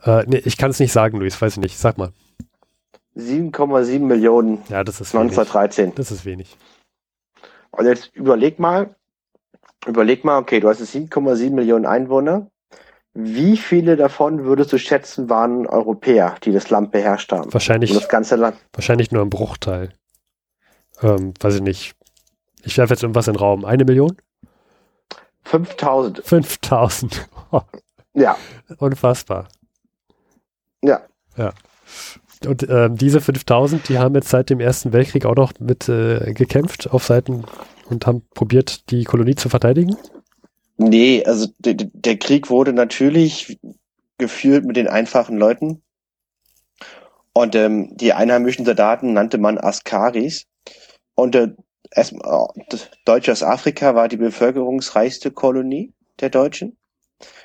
[0.06, 1.78] Äh, nee, ich kann es nicht sagen, Luis, weiß ich nicht.
[1.78, 2.14] Sag mal.
[3.16, 4.64] 7,7 Millionen.
[4.70, 5.86] Ja, das ist 1913.
[5.86, 5.95] Wenig.
[5.95, 6.57] Das ist wenig.
[7.72, 8.95] Und jetzt überleg mal,
[9.86, 12.47] überleg mal, okay, du hast 7,7 Millionen Einwohner.
[13.14, 17.53] Wie viele davon würdest du schätzen, waren Europäer, die das Land beherrscht haben?
[17.53, 17.93] Wahrscheinlich.
[17.93, 18.57] das ganze Land.
[18.74, 19.93] Wahrscheinlich nur ein Bruchteil.
[21.01, 21.95] Ähm, weiß ich nicht.
[22.64, 23.66] Ich werfe jetzt irgendwas in den Raum.
[23.66, 24.18] Eine Million?
[25.43, 26.26] 5000.
[26.26, 27.30] 5000.
[28.14, 28.36] ja.
[28.78, 29.47] Unfassbar.
[30.82, 31.01] Ja.
[31.38, 31.53] Ja.
[32.48, 36.34] Und äh, diese 5000, die haben jetzt seit dem Ersten Weltkrieg auch noch mit äh,
[36.34, 37.46] gekämpft auf Seiten
[37.89, 39.96] und haben probiert, die Kolonie zu verteidigen?
[40.78, 43.60] Nee, also der Krieg wurde natürlich
[44.18, 45.82] geführt mit den einfachen Leuten.
[47.34, 50.46] Und ähm, die einheimischen Soldaten nannte man Askaris.
[51.16, 51.50] Und äh,
[51.91, 56.78] erst, äh, Deutsches Afrika war die bevölkerungsreichste Kolonie der Deutschen.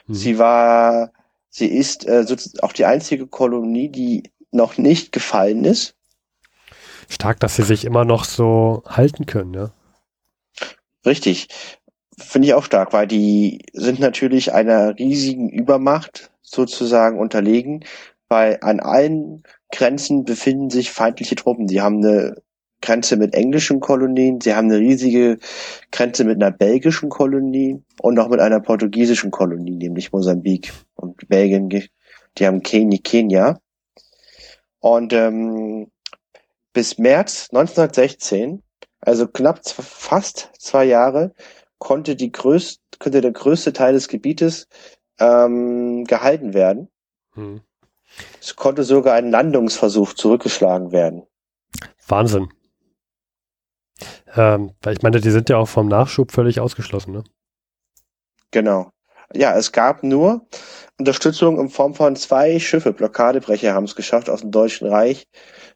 [0.07, 0.15] Mhm.
[0.15, 1.13] Sie war,
[1.49, 2.25] sie ist äh,
[2.61, 5.95] auch die einzige Kolonie, die noch nicht gefallen ist.
[7.09, 9.71] Stark, dass sie sich immer noch so halten können, ja.
[11.07, 11.49] Richtig.
[12.19, 17.85] Finde ich auch stark, weil die sind natürlich einer riesigen Übermacht sozusagen unterlegen,
[18.29, 21.69] weil an allen Grenzen befinden sich feindliche Truppen.
[21.69, 22.43] Sie haben eine
[22.81, 25.39] Grenze mit englischen Kolonien, sie haben eine riesige
[25.91, 31.69] Grenze mit einer belgischen Kolonie und auch mit einer portugiesischen Kolonie, nämlich Mosambik und Belgien,
[31.69, 33.61] die haben Kenia, Kenia.
[34.81, 35.91] Und ähm,
[36.73, 38.63] bis März 1916,
[39.01, 41.35] also knapp fast zwei Jahre,
[41.79, 44.69] konnte die größte, konnte der größte Teil des Gebietes
[45.19, 46.89] ähm, gehalten werden.
[47.35, 47.61] Hm.
[48.41, 51.27] Es konnte sogar ein Landungsversuch zurückgeschlagen werden.
[52.07, 52.49] Wahnsinn.
[54.35, 57.25] Ähm, weil ich meine, die sind ja auch vom Nachschub völlig ausgeschlossen, ne?
[58.51, 58.91] Genau.
[59.35, 60.47] Ja, es gab nur
[60.99, 62.93] Unterstützung in Form von zwei Schiffe.
[62.93, 65.29] Blockadebrecher haben es geschafft, aus dem Deutschen Reich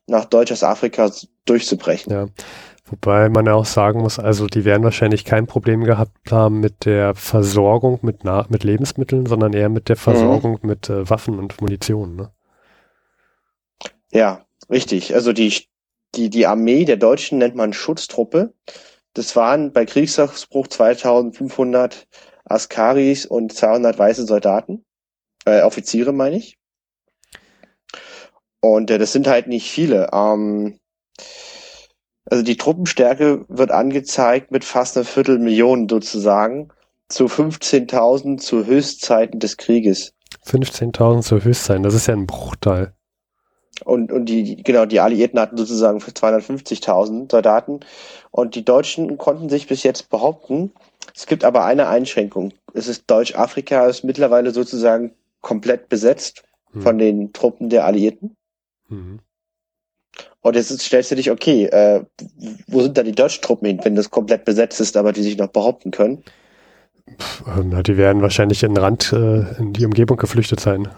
[0.07, 1.11] nach deutsches Afrika
[1.44, 2.12] durchzubrechen.
[2.12, 2.26] Ja.
[2.86, 6.84] Wobei man ja auch sagen muss, also die werden wahrscheinlich kein Problem gehabt haben mit
[6.84, 10.68] der Versorgung mit, Na mit Lebensmitteln, sondern eher mit der Versorgung mhm.
[10.68, 12.16] mit äh, Waffen und Munition.
[12.16, 12.32] Ne?
[14.11, 15.14] Ja, richtig.
[15.14, 15.55] Also die,
[16.14, 18.53] die, die Armee der Deutschen nennt man Schutztruppe.
[19.14, 22.07] Das waren bei Kriegsausbruch 2500
[22.45, 24.84] Askaris und 200 weiße Soldaten.
[25.45, 26.59] Äh, Offiziere meine ich.
[28.61, 30.11] Und äh, das sind halt nicht viele.
[30.12, 30.78] Ähm,
[32.26, 36.72] also die Truppenstärke wird angezeigt mit fast einer Viertelmillion sozusagen
[37.09, 40.14] zu 15.000 zu Höchstzeiten des Krieges.
[40.47, 42.95] 15.000 zu Höchstzeiten, das ist ja ein Bruchteil.
[43.84, 47.80] Und, und die, genau, die Alliierten hatten sozusagen 250.000 Soldaten.
[48.30, 50.72] Und die Deutschen konnten sich bis jetzt behaupten.
[51.14, 52.53] Es gibt aber eine Einschränkung.
[52.74, 56.42] Es ist Deutsch-Afrika ist mittlerweile sozusagen komplett besetzt
[56.72, 56.82] hm.
[56.82, 58.36] von den Truppen der Alliierten.
[58.88, 59.20] Mhm.
[60.40, 62.05] Und jetzt stellst du dich, okay, äh,
[62.66, 65.38] wo sind da die deutschen Truppen hin, wenn das komplett besetzt ist, aber die sich
[65.38, 66.24] noch behaupten können?
[67.64, 70.88] Na, die werden wahrscheinlich in den Rand, äh, in die Umgebung geflüchtet sein.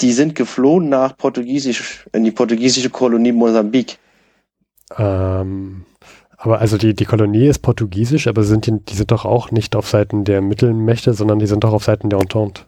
[0.00, 3.98] Die sind geflohen nach Portugiesisch, in die portugiesische Kolonie Mosambik.
[4.96, 5.84] Ähm,
[6.38, 9.74] aber also die, die Kolonie ist portugiesisch, aber sind die, die sind doch auch nicht
[9.74, 12.62] auf Seiten der Mittelmächte, sondern die sind doch auf Seiten der Entente.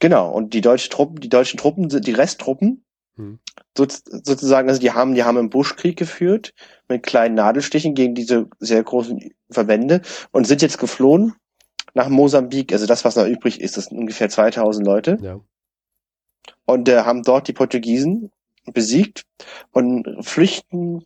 [0.00, 2.84] Genau, und die deutschen Truppen, die deutschen Truppen sind die Resttruppen,
[3.16, 3.40] hm.
[3.76, 6.54] so, sozusagen, also die haben, die haben einen Buschkrieg geführt
[6.88, 10.00] mit kleinen Nadelstichen gegen diese sehr großen Verbände
[10.30, 11.34] und sind jetzt geflohen
[11.94, 12.72] nach Mosambik.
[12.72, 15.18] Also das, was noch übrig ist, das sind ungefähr 2000 Leute.
[15.20, 15.40] Ja.
[16.64, 18.30] Und äh, haben dort die Portugiesen
[18.72, 19.24] besiegt
[19.72, 21.04] und flüchten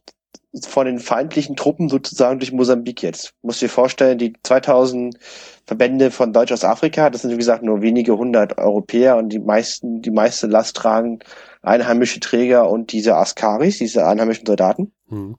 [0.64, 3.34] vor den feindlichen Truppen sozusagen durch Mosambik jetzt.
[3.42, 5.18] Muss dir vorstellen, die 2000
[5.66, 9.38] Verbände von Deutsch aus Afrika, das sind wie gesagt nur wenige hundert Europäer und die
[9.38, 11.18] meisten, die meiste Last tragen
[11.62, 14.92] einheimische Träger und diese Askaris, diese einheimischen Soldaten.
[15.08, 15.36] Mhm.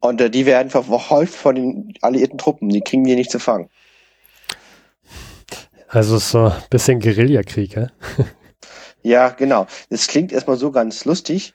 [0.00, 3.68] Und äh, die werden verfolgt von den alliierten Truppen, die kriegen die nicht zu fangen.
[5.88, 7.86] Also so ein bisschen Guerillakrieg, ja?
[9.02, 9.66] ja, genau.
[9.90, 11.54] Das klingt erstmal so ganz lustig,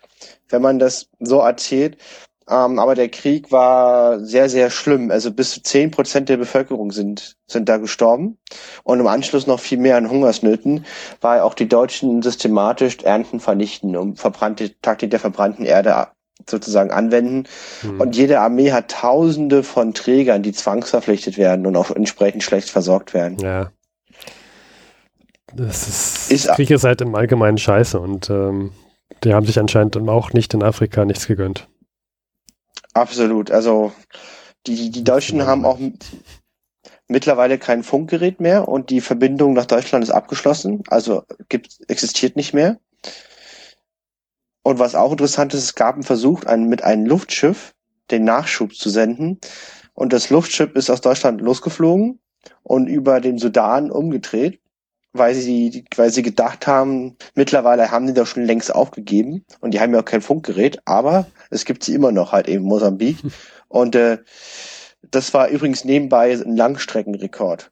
[0.49, 1.97] wenn man das so erzählt.
[2.49, 5.11] Ähm, aber der Krieg war sehr, sehr schlimm.
[5.11, 8.37] Also bis zu zehn Prozent der Bevölkerung sind, sind da gestorben.
[8.83, 10.85] Und im Anschluss noch viel mehr an Hungersnöten,
[11.21, 16.07] weil auch die Deutschen systematisch Ernten vernichten, um verbrannte, Taktik der verbrannten Erde
[16.49, 17.47] sozusagen anwenden.
[17.83, 18.01] Mhm.
[18.01, 23.13] Und jede Armee hat tausende von Trägern, die zwangsverpflichtet werden und auch entsprechend schlecht versorgt
[23.13, 23.37] werden.
[23.39, 23.71] Ja.
[25.53, 28.71] Das ist, ist Krieg ist halt im Allgemeinen scheiße und ähm,
[29.23, 31.67] die haben sich anscheinend auch nicht in Afrika nichts gegönnt.
[32.99, 33.49] Absolut.
[33.49, 33.93] Also
[34.67, 35.79] die, die Deutschen haben auch
[37.07, 42.53] mittlerweile kein Funkgerät mehr und die Verbindung nach Deutschland ist abgeschlossen, also gibt, existiert nicht
[42.53, 42.77] mehr.
[44.63, 47.73] Und was auch interessant ist, es gab einen Versuch, einen, mit einem Luftschiff
[48.11, 49.39] den Nachschub zu senden.
[49.93, 52.19] Und das Luftschiff ist aus Deutschland losgeflogen
[52.63, 54.59] und über den Sudan umgedreht,
[55.13, 59.79] weil sie, weil sie gedacht haben, mittlerweile haben die doch schon längst aufgegeben und die
[59.79, 63.17] haben ja auch kein Funkgerät, aber es gibt sie immer noch halt eben Mosambik.
[63.67, 64.19] Und äh,
[65.11, 67.71] das war übrigens nebenbei ein Langstreckenrekord.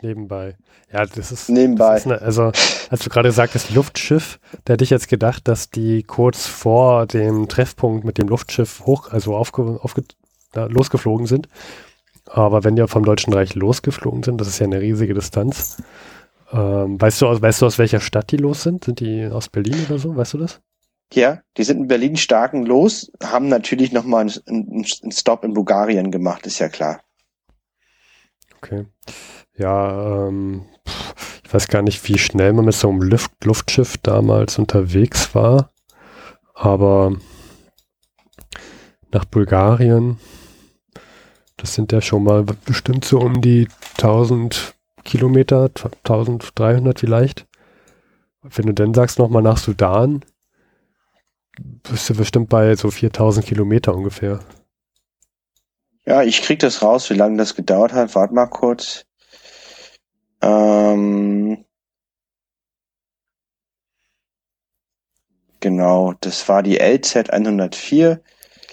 [0.00, 0.56] Nebenbei.
[0.92, 1.48] Ja, das ist.
[1.48, 1.94] Nebenbei.
[1.94, 2.52] Das ist eine, also,
[2.90, 7.48] als du gerade sagtest, Luftschiff, da hätte ich jetzt gedacht, dass die kurz vor dem
[7.48, 10.04] Treffpunkt mit dem Luftschiff hoch, also aufge, aufge,
[10.54, 11.48] ja, losgeflogen sind.
[12.26, 15.82] Aber wenn die vom Deutschen Reich losgeflogen sind, das ist ja eine riesige Distanz.
[16.52, 18.84] Ähm, weißt, du aus, weißt du, aus welcher Stadt die los sind?
[18.84, 20.16] Sind die aus Berlin oder so?
[20.16, 20.60] Weißt du das?
[21.12, 26.10] Ja, die sind in Berlin starken los, haben natürlich nochmal einen, einen Stop in Bulgarien
[26.10, 27.02] gemacht, ist ja klar.
[28.56, 28.86] Okay.
[29.56, 30.66] Ja, ähm,
[31.44, 35.70] ich weiß gar nicht, wie schnell man mit so einem Luft Luftschiff damals unterwegs war,
[36.54, 37.12] aber
[39.12, 40.18] nach Bulgarien,
[41.56, 44.74] das sind ja schon mal bestimmt so um die 1000
[45.04, 45.70] Kilometer,
[46.04, 47.46] 1300 vielleicht.
[48.42, 50.24] Wenn du dann sagst, nochmal nach Sudan,
[51.58, 54.40] bist du bestimmt bei so 4000 Kilometer ungefähr.
[56.06, 58.14] Ja, ich krieg das raus, wie lange das gedauert hat.
[58.14, 59.06] Warte mal kurz.
[60.42, 61.64] Ähm,
[65.60, 68.20] genau, das war die LZ 104.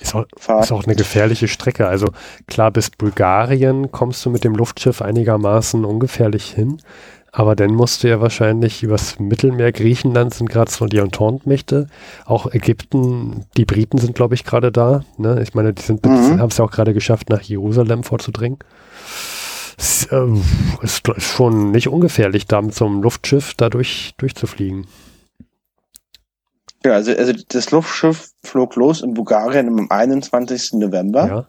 [0.02, 1.88] Ist auch, ist auch, eine gefährliche Strecke.
[1.88, 2.08] Also
[2.48, 6.82] klar, bis Bulgarien kommst du mit dem Luftschiff einigermaßen ungefährlich hin.
[7.34, 11.88] Aber dann musst du ja wahrscheinlich übers Mittelmeer, Griechenland sind gerade so die Entente-Mächte,
[12.26, 15.06] auch Ägypten, die Briten sind, glaube ich, gerade da.
[15.18, 15.42] Ne?
[15.42, 16.40] Ich meine, die sind, mhm.
[16.40, 18.58] haben es ja auch gerade geschafft, nach Jerusalem vorzudringen.
[19.78, 20.28] Es äh,
[20.82, 24.88] ist, ist schon nicht ungefährlich, da mit so einem Luftschiff da durch, durchzufliegen.
[26.84, 30.74] Ja, also, also das Luftschiff flog los in Bulgarien am 21.
[30.74, 31.28] November.
[31.28, 31.46] Ja.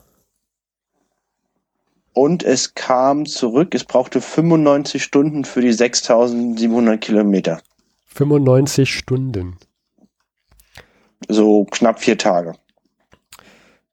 [2.15, 7.61] Und es kam zurück, es brauchte 95 Stunden für die 6700 Kilometer.
[8.07, 9.57] 95 Stunden.
[11.29, 12.55] So knapp vier Tage.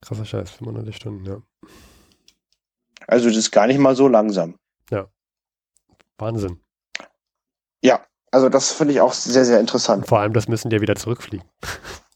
[0.02, 1.42] krasser Scheiß, 95 Stunden, ja.
[3.08, 4.56] Also das ist gar nicht mal so langsam.
[6.20, 6.60] Wahnsinn.
[7.82, 10.08] Ja, also das finde ich auch sehr, sehr interessant.
[10.08, 11.48] Vor allem, das müssen die ja wieder zurückfliegen.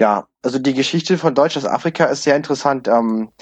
[0.00, 2.88] Ja, also die Geschichte von Deutsch aus Afrika ist sehr interessant.
[2.88, 3.32] Ähm,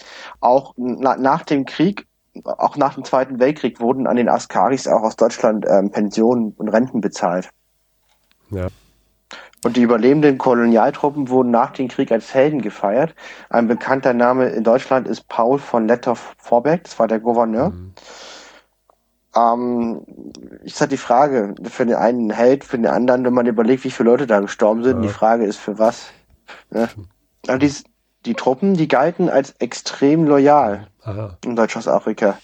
[0.41, 2.09] auch na, nach dem Krieg,
[2.45, 6.69] auch nach dem Zweiten Weltkrieg wurden an den Askaris auch aus Deutschland ähm, Pensionen und
[6.69, 7.51] Renten bezahlt.
[8.51, 8.67] Ja.
[9.65, 13.15] Und die überlebenden Kolonialtruppen wurden nach dem Krieg als Helden gefeiert.
[13.51, 17.71] Ein bekannter Name in Deutschland ist Paul von Lettow-Vorbeck, das war der Gouverneur.
[17.71, 17.95] Mhm.
[19.37, 20.03] Ähm,
[20.65, 23.85] ist halt die Frage, für den einen ein Held, für den anderen, wenn man überlegt,
[23.85, 25.03] wie viele Leute da gestorben sind, Ja.
[25.03, 26.11] die Frage ist für was.
[26.71, 26.89] Ne?
[27.47, 27.73] Also die,
[28.27, 31.39] die Truppen, die galten als extrem loyal Aha.
[31.45, 32.39] in Deutsch-Ostafrika.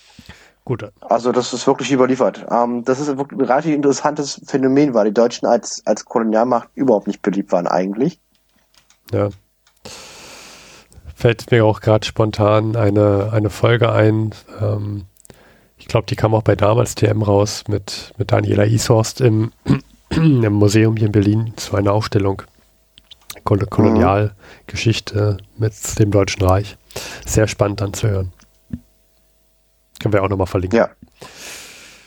[0.64, 2.46] Gut, Also das ist wirklich überliefert.
[2.50, 7.06] Ähm, das ist wirklich ein relativ interessantes Phänomen, weil die Deutschen als, als Kolonialmacht überhaupt
[7.06, 8.18] nicht beliebt waren eigentlich.
[9.12, 9.28] ja.
[11.16, 14.34] Fällt mir auch gerade spontan eine, eine Folge ein.
[14.60, 15.04] Ähm,
[15.78, 19.52] ich glaube, die kam auch bei damals TM raus mit, mit Daniela Ishorst im,
[20.10, 22.42] im Museum hier in Berlin zu einer Ausstellung.
[23.44, 26.76] Kol Kolonialgeschichte mit dem Deutschen Reich.
[27.26, 28.32] Sehr spannend anzuhören.
[30.00, 30.78] Können wir auch nochmal verlinken.
[30.78, 30.90] Ja.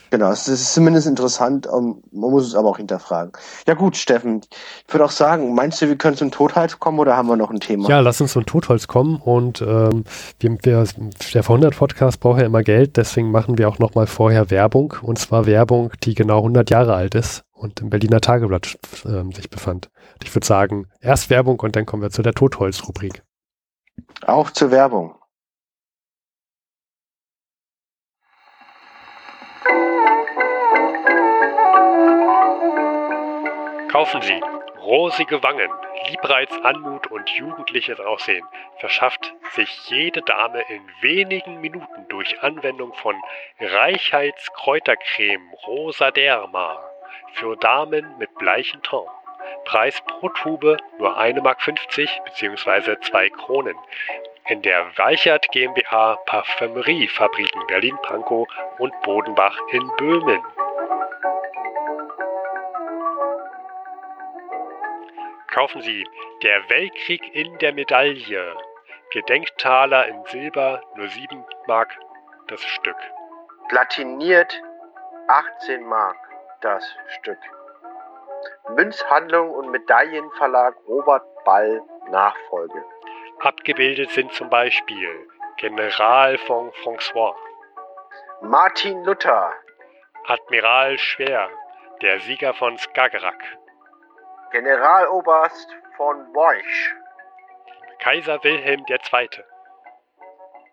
[0.10, 3.34] Genau, es ist zumindest interessant, ähm, man muss es aber auch hinterfragen.
[3.68, 4.42] Ja gut, Steffen,
[4.88, 7.52] ich würde auch sagen, meinst du, wir können zum Tothals kommen oder haben wir noch
[7.52, 7.90] ein Thema?
[7.90, 10.06] Ja, lass uns zum Totholz kommen und ähm,
[10.40, 10.86] wir, wir,
[11.34, 15.46] der Verhundert-Podcast braucht ja immer Geld, deswegen machen wir auch nochmal vorher Werbung und zwar
[15.46, 19.90] Werbung, die genau 100 Jahre alt ist und im Berliner Tageblatt ähm, sich befand.
[20.18, 23.22] Und ich würde sagen, erst Werbung und dann kommen wir zu der Totholz-Rubrik.
[24.26, 25.14] Auf zur Werbung.
[33.92, 34.42] Kaufen Sie
[34.80, 35.70] rosige Wangen,
[36.10, 38.44] Liebreiz, Anmut und jugendliches Aussehen
[38.80, 43.16] verschafft sich jede Dame in wenigen Minuten durch Anwendung von
[43.60, 46.80] Reichheitskräutercreme Rosa Derma
[47.34, 49.08] für Damen mit bleichem Ton.
[49.68, 52.98] Preis pro Tube nur 1,50 Mark bzw.
[53.02, 53.76] 2 Kronen.
[54.48, 58.48] In der Weichert GmbH Parfümeriefabriken Berlin-Pankow
[58.80, 60.42] und Bodenbach in Böhmen.
[65.48, 66.08] Kaufen Sie
[66.44, 68.56] Der Weltkrieg in der Medaille.
[69.12, 71.94] Gedenktaler in Silber, nur 7 Mark
[72.48, 72.96] das Stück.
[73.68, 74.62] Platiniert
[75.28, 76.18] 18 Mark
[76.62, 76.86] das
[77.20, 77.40] Stück.
[78.76, 82.84] Münzhandlung und Medaillenverlag Robert Ball Nachfolge.
[83.40, 87.36] Abgebildet sind zum Beispiel General von François,
[88.42, 89.54] Martin Luther,
[90.28, 91.50] Admiral Schwer,
[92.02, 93.42] der Sieger von Skagerrak,
[94.52, 96.94] Generaloberst von Borch,
[98.00, 99.30] Kaiser Wilhelm II.,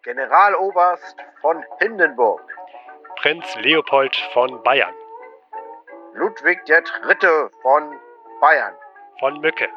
[0.02, 2.42] Generaloberst von Hindenburg,
[3.16, 4.94] Prinz Leopold von Bayern,
[6.14, 7.50] Ludwig III.
[7.60, 8.00] von
[8.40, 8.74] Bayern,
[9.18, 9.68] von Mücke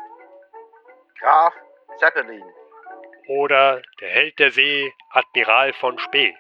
[1.20, 1.54] Graf
[1.98, 2.44] Zeppelin,
[3.28, 6.36] oder der Held der See, Admiral von Spee.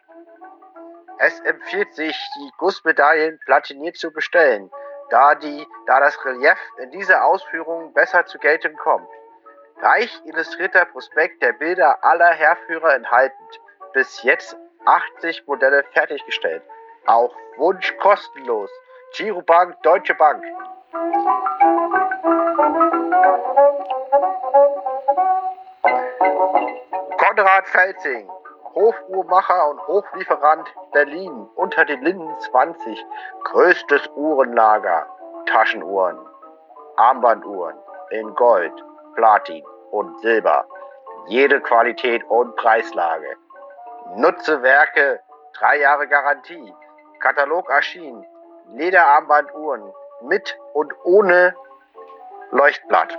[1.17, 4.69] Es empfiehlt sich, die Gussmedaillen platiniert zu bestellen,
[5.09, 9.09] da, die, da das Relief in dieser Ausführung besser zur Geltung kommt.
[9.81, 13.61] Reich illustrierter Prospekt der Bilder aller Heerführer enthaltend.
[13.93, 16.61] Bis jetzt 80 Modelle fertiggestellt.
[17.07, 18.69] Auf Wunsch kostenlos.
[19.13, 20.43] Girobank Deutsche Bank.
[27.17, 28.29] Konrad Felsing,
[28.75, 33.05] Hofuhrmacher und Hoflieferant Berlin, unter den Linden 20,
[33.43, 35.07] größtes Uhrenlager,
[35.45, 36.17] Taschenuhren,
[36.97, 37.77] Armbanduhren
[38.11, 38.73] in Gold,
[39.15, 40.65] Platin und Silber,
[41.27, 43.35] jede Qualität und Preislage.
[44.15, 45.19] Nutze Werke,
[45.53, 46.73] drei Jahre Garantie,
[47.19, 48.25] Katalog erschienen,
[48.73, 51.55] Lederarmbanduhren mit und ohne
[52.51, 53.17] Leuchtblatt.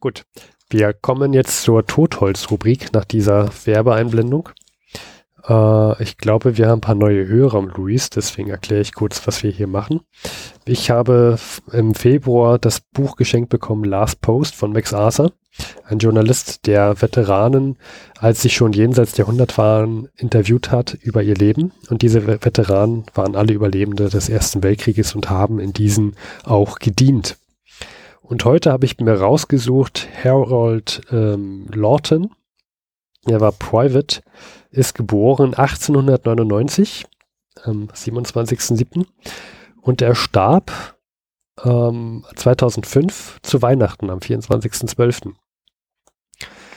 [0.00, 0.26] Gut,
[0.74, 4.48] wir kommen jetzt zur Totholz-Rubrik nach dieser Werbeeinblendung.
[5.48, 9.44] Äh, ich glaube, wir haben ein paar neue Hörer, Luis, deswegen erkläre ich kurz, was
[9.44, 10.00] wir hier machen.
[10.64, 11.38] Ich habe
[11.70, 15.30] im Februar das Buch geschenkt bekommen, Last Post von Max Arthur,
[15.84, 17.76] ein Journalist, der Veteranen,
[18.18, 21.70] als sie schon jenseits der 100 waren, interviewt hat über ihr Leben.
[21.88, 26.80] Und diese Ve- Veteranen waren alle Überlebende des Ersten Weltkrieges und haben in diesen auch
[26.80, 27.36] gedient.
[28.26, 32.30] Und heute habe ich mir rausgesucht, Harold ähm, Lawton,
[33.26, 34.22] er war Private,
[34.70, 37.04] ist geboren 1899,
[37.64, 39.04] am 27.07.
[39.82, 40.72] Und er starb
[41.64, 45.34] ähm, 2005 zu Weihnachten am 24.12.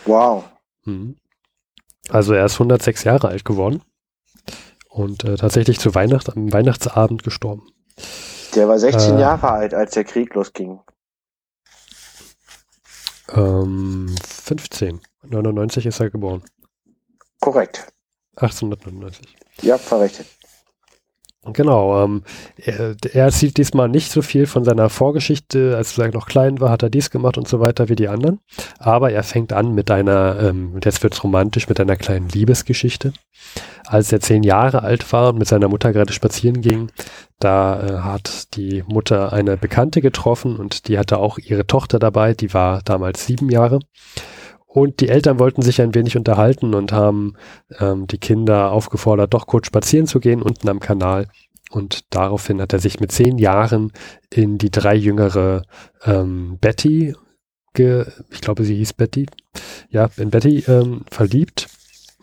[0.06, 0.44] Wow.
[0.84, 1.16] Mhm.
[2.10, 3.82] Also er ist 106 Jahre alt geworden
[4.90, 7.70] und äh, tatsächlich zu Weihnachten, am Weihnachtsabend gestorben.
[8.54, 9.22] Der war 16 Äh.
[9.22, 10.82] Jahre alt, als der Krieg losging.
[13.34, 15.02] Ähm, 15.
[15.24, 16.44] 99 ist er geboren.
[17.42, 17.88] Korrekt.
[18.36, 19.36] 1899.
[19.62, 20.28] Ja, verrechnet.
[21.54, 22.24] Genau, ähm,
[22.58, 26.70] er, er erzählt diesmal nicht so viel von seiner Vorgeschichte, als er noch klein war,
[26.70, 28.40] hat er dies gemacht und so weiter wie die anderen.
[28.80, 33.14] Aber er fängt an mit einer, ähm, jetzt wird's romantisch, mit einer kleinen Liebesgeschichte.
[33.86, 36.92] Als er zehn Jahre alt war und mit seiner Mutter gerade spazieren ging,
[37.40, 42.34] da äh, hat die Mutter eine Bekannte getroffen und die hatte auch ihre Tochter dabei,
[42.34, 43.80] die war damals sieben Jahre.
[44.68, 47.34] Und die Eltern wollten sich ein wenig unterhalten und haben
[47.80, 51.28] ähm, die Kinder aufgefordert, doch kurz spazieren zu gehen unten am Kanal.
[51.72, 53.92] Und daraufhin hat er sich mit zehn Jahren
[54.30, 55.64] in die drei jüngere
[56.06, 57.16] ähm, Betty,
[57.78, 59.28] ich glaube, sie hieß Betty,
[59.90, 61.68] ja, in Betty ähm, verliebt.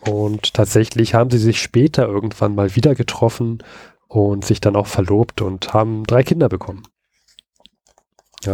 [0.01, 3.63] Und tatsächlich haben sie sich später irgendwann mal wieder getroffen
[4.07, 6.83] und sich dann auch verlobt und haben drei Kinder bekommen.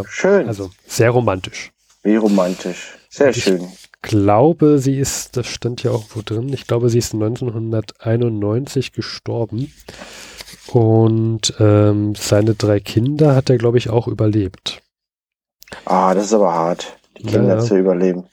[0.07, 0.47] Schön.
[0.47, 1.71] Also sehr romantisch.
[2.03, 2.97] Wie romantisch.
[3.09, 3.67] Sehr Ich- schön.
[4.01, 9.71] glaube, sie ist, das stand ja auch wo drin, ich glaube, sie ist 1991 gestorben.
[10.67, 14.81] Und ähm, seine drei Kinder hat er, glaube ich, auch überlebt.
[15.85, 17.59] Ah, das ist aber hart, die Kinder ja.
[17.59, 18.25] zu überleben.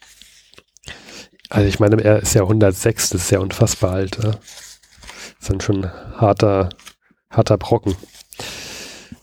[1.50, 4.16] Also ich meine, er ist ja 106, das ist ja unfassbar alt.
[4.22, 4.30] Ja?
[4.32, 4.40] Das
[5.40, 6.68] ist dann schon harter,
[7.30, 7.96] harter Brocken.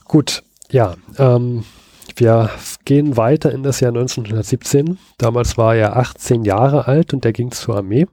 [0.06, 1.66] Gut, ja, ähm,
[2.16, 2.49] wir
[2.86, 4.97] gehen weiter in das Jahr 1917.
[5.18, 8.07] Damals war er 18 Jahre alt und er ging zur Armee.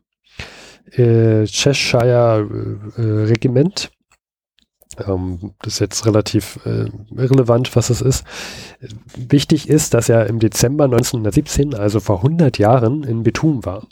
[0.91, 2.49] Äh, Cheshire
[2.97, 3.91] äh, äh, Regiment.
[5.07, 6.87] Ähm, das ist jetzt relativ äh,
[7.17, 8.25] irrelevant, was es ist.
[8.81, 13.87] Äh, Wichtig ist, dass er im Dezember 1917, also vor 100 Jahren, in Bethune war.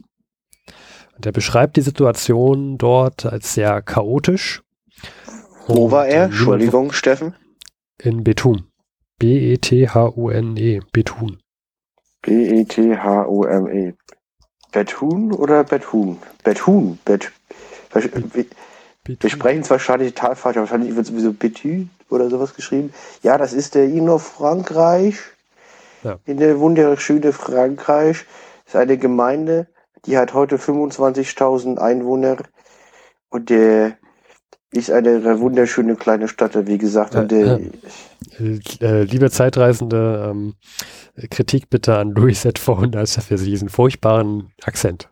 [1.17, 4.63] Und er beschreibt die Situation dort als sehr chaotisch.
[5.67, 6.29] Wo war äh, er?
[6.29, 7.35] niemand Entschuldigung, Steffen.
[7.99, 8.65] in Bethune.
[9.21, 10.81] B-E-T-H-U-N-E.
[10.93, 11.39] Bethune.
[12.23, 13.93] B-E-T-H-O-M-E.
[14.73, 16.17] Bethune oder Bethune?
[16.43, 16.99] Bethune.
[17.05, 17.31] Bet
[19.05, 22.95] wir, sprechen es wahrscheinlich total falsch, aber wahrscheinlich wird es sowieso Bethune oder sowas geschrieben.
[23.23, 25.19] Ja, das ist der in Frankreich.
[26.03, 26.19] Ja.
[26.25, 28.25] In der wunderschöne Frankreich.
[28.65, 29.67] Das ist eine Gemeinde,
[30.07, 32.39] die hat heute 25.000 Einwohner
[33.29, 33.99] und der
[34.73, 37.15] ist eine wunderschöne kleine Stadt, wie gesagt.
[37.15, 37.71] Äh,
[38.39, 40.55] Äh, äh, liebe Zeitreisende, ähm,
[41.31, 42.59] Kritik bitte an Louis Z.
[42.59, 45.09] Vorhundert für diesen furchtbaren Akzent.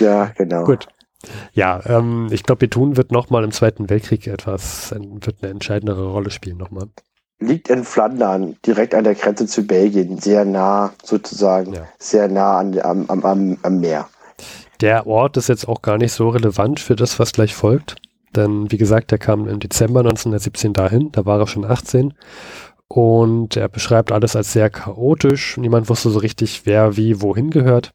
[0.00, 0.64] ja, genau.
[0.64, 0.88] Gut.
[1.52, 6.30] Ja, ähm, ich glaube, Bethune wird nochmal im Zweiten Weltkrieg etwas, wird eine entscheidendere Rolle
[6.30, 6.88] spielen nochmal.
[7.38, 11.88] Liegt in Flandern, direkt an der Grenze zu Belgien, sehr nah sozusagen, Ja.
[11.98, 14.08] sehr nah an, am, am, am Meer.
[14.82, 17.94] Der Ort ist jetzt auch gar nicht so relevant für das, was gleich folgt.
[18.34, 22.14] Denn wie gesagt, er kam im Dezember 1917 dahin, da war er schon 18.
[22.88, 25.56] Und er beschreibt alles als sehr chaotisch.
[25.56, 27.92] Niemand wusste so richtig, wer wie wohin gehört.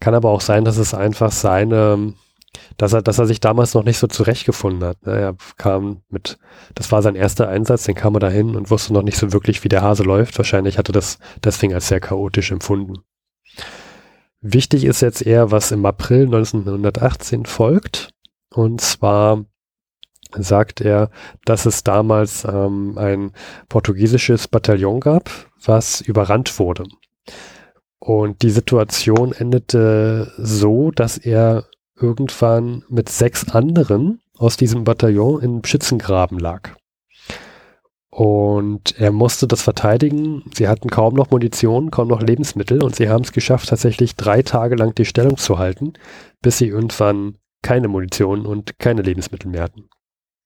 [0.00, 2.14] Kann aber auch sein, dass es einfach seine,
[2.78, 5.04] dass er, dass er sich damals noch nicht so zurechtgefunden hat.
[5.04, 5.12] ne?
[5.12, 6.38] Er kam mit,
[6.74, 9.62] das war sein erster Einsatz, den kam er dahin und wusste noch nicht so wirklich,
[9.64, 10.38] wie der Hase läuft.
[10.38, 13.04] Wahrscheinlich hatte das deswegen als sehr chaotisch empfunden.
[14.46, 18.10] Wichtig ist jetzt eher, was im April 1918 folgt.
[18.54, 19.46] Und zwar
[20.36, 21.08] sagt er,
[21.46, 23.32] dass es damals ähm, ein
[23.70, 25.30] portugiesisches Bataillon gab,
[25.64, 26.84] was überrannt wurde.
[27.98, 31.64] Und die Situation endete so, dass er
[31.98, 36.76] irgendwann mit sechs anderen aus diesem Bataillon im Schützengraben lag.
[38.14, 40.44] Und er musste das verteidigen.
[40.54, 44.42] Sie hatten kaum noch Munition, kaum noch Lebensmittel und sie haben es geschafft, tatsächlich drei
[44.42, 45.94] Tage lang die Stellung zu halten,
[46.40, 49.88] bis sie irgendwann keine Munition und keine Lebensmittel mehr hatten.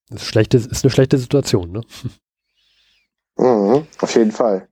[0.09, 1.83] Das ist, schlechte, ist eine schlechte Situation, ne?
[3.37, 4.67] Mhm, auf jeden Fall.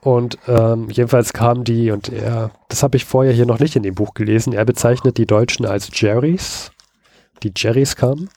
[0.00, 3.82] Und ähm, jedenfalls kamen die, und er, das habe ich vorher hier noch nicht in
[3.82, 6.70] dem Buch gelesen, er bezeichnet die Deutschen als Jerrys.
[7.42, 8.30] Die Jerrys kamen.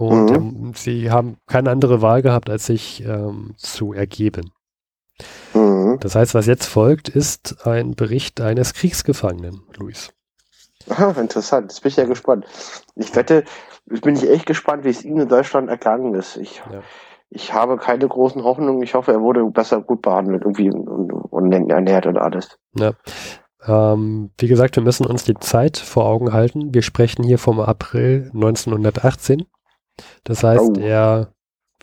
[0.00, 4.50] Und ähm, sie haben keine andere Wahl gehabt, als sich ähm, zu ergeben.
[5.52, 5.98] Mhm.
[6.00, 10.10] Das heißt, was jetzt folgt, ist ein Bericht eines Kriegsgefangenen, Luis.
[10.88, 11.70] Aha, interessant.
[11.70, 12.46] Jetzt bin ich ja gespannt.
[12.94, 13.44] Ich wette,
[13.92, 16.38] ich bin ich echt gespannt, wie es Ihnen in Deutschland ergangen ist.
[16.38, 16.80] Ich, Ja.
[17.28, 18.82] ich habe keine großen Hoffnungen.
[18.82, 22.58] Ich hoffe, er wurde besser gut behandelt irgendwie und, und ernährt und alles.
[22.74, 22.92] Ja.
[23.66, 26.72] Ähm, wie gesagt, wir müssen uns die Zeit vor Augen halten.
[26.72, 29.44] Wir sprechen hier vom April 1918.
[30.24, 30.72] Das heißt, oh.
[30.72, 31.32] der,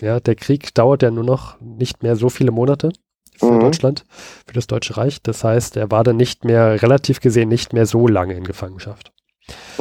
[0.01, 2.91] ja, der Krieg dauert ja nur noch nicht mehr so viele Monate
[3.37, 3.59] für mhm.
[3.59, 4.05] Deutschland,
[4.45, 5.21] für das Deutsche Reich.
[5.21, 9.11] Das heißt, er war dann nicht mehr, relativ gesehen, nicht mehr so lange in Gefangenschaft.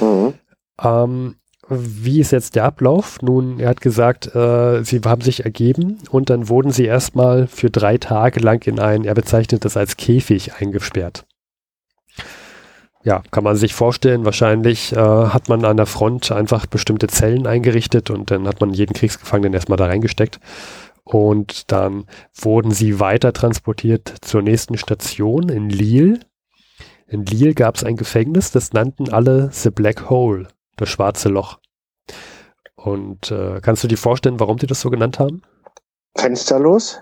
[0.01, 0.34] Mhm.
[0.82, 1.37] Ähm,
[1.68, 3.20] wie ist jetzt der Ablauf?
[3.22, 7.70] Nun, er hat gesagt, äh, sie haben sich ergeben und dann wurden sie erstmal für
[7.70, 11.26] drei Tage lang in ein, er bezeichnet das als Käfig eingesperrt.
[13.07, 17.47] Ja, kann man sich vorstellen, wahrscheinlich äh, hat man an der Front einfach bestimmte Zellen
[17.47, 20.41] eingerichtet und dann hat man jeden Kriegsgefangenen erstmal da reingesteckt.
[21.05, 26.19] Und dann wurden sie weiter transportiert zur nächsten Station in Lille.
[27.07, 31.61] In Lille gab es ein Gefängnis, das nannten alle The Black Hole das schwarze Loch.
[32.75, 35.43] Und äh, kannst du dir vorstellen, warum die das so genannt haben?
[36.19, 36.99] Fensterlos?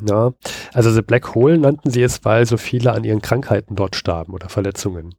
[0.00, 0.32] Ja,
[0.72, 4.32] also The Black Hole nannten sie es, weil so viele an ihren Krankheiten dort starben
[4.34, 5.14] oder Verletzungen.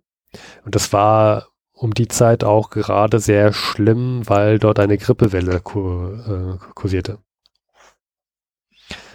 [0.66, 6.60] Und das war um die Zeit auch gerade sehr schlimm, weil dort eine Grippewelle kur,
[6.60, 7.20] äh, kursierte.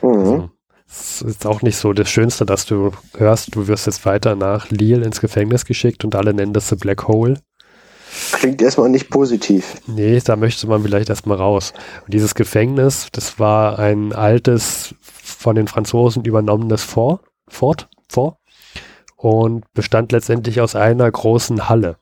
[0.02, 0.08] Mhm.
[0.08, 0.50] Also,
[0.88, 4.70] es ist auch nicht so das Schönste, dass du hörst, du wirst jetzt weiter nach
[4.70, 7.40] Lille ins Gefängnis geschickt und alle nennen das The Black Hole.
[8.32, 9.76] Klingt erstmal nicht positiv.
[9.86, 11.72] Nee, da möchte man vielleicht erstmal raus.
[12.04, 14.96] Und dieses Gefängnis, das war ein altes,
[15.41, 18.36] von den Franzosen übernommenes Fort, Fort, Fort
[19.16, 21.97] und bestand letztendlich aus einer großen Halle.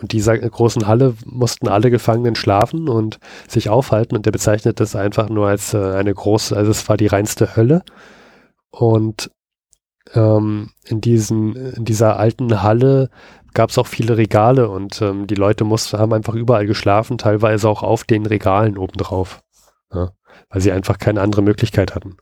[0.00, 3.18] Und dieser großen Halle mussten alle Gefangenen schlafen und
[3.48, 6.96] sich aufhalten und der bezeichnet das einfach nur als äh, eine große, also es war
[6.96, 7.82] die reinste Hölle.
[8.70, 9.32] Und
[10.14, 13.10] ähm, in, diesen, in dieser alten Halle
[13.52, 17.68] gab es auch viele Regale und ähm, die Leute mussten, haben einfach überall geschlafen, teilweise
[17.68, 19.42] auch auf den Regalen obendrauf.
[19.92, 20.12] Ja,
[20.52, 22.16] weil sie einfach keine andere Möglichkeit hatten.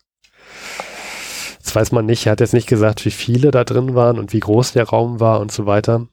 [1.62, 2.26] Das weiß man nicht.
[2.26, 5.20] Er hat jetzt nicht gesagt, wie viele da drin waren und wie groß der Raum
[5.20, 6.06] war und so weiter.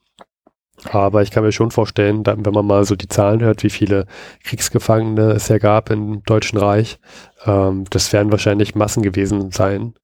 [0.84, 4.06] Aber ich kann mir schon vorstellen, wenn man mal so die Zahlen hört, wie viele
[4.44, 7.00] Kriegsgefangene es ja gab im Deutschen Reich,
[7.46, 9.94] ähm, das werden wahrscheinlich Massen gewesen sein,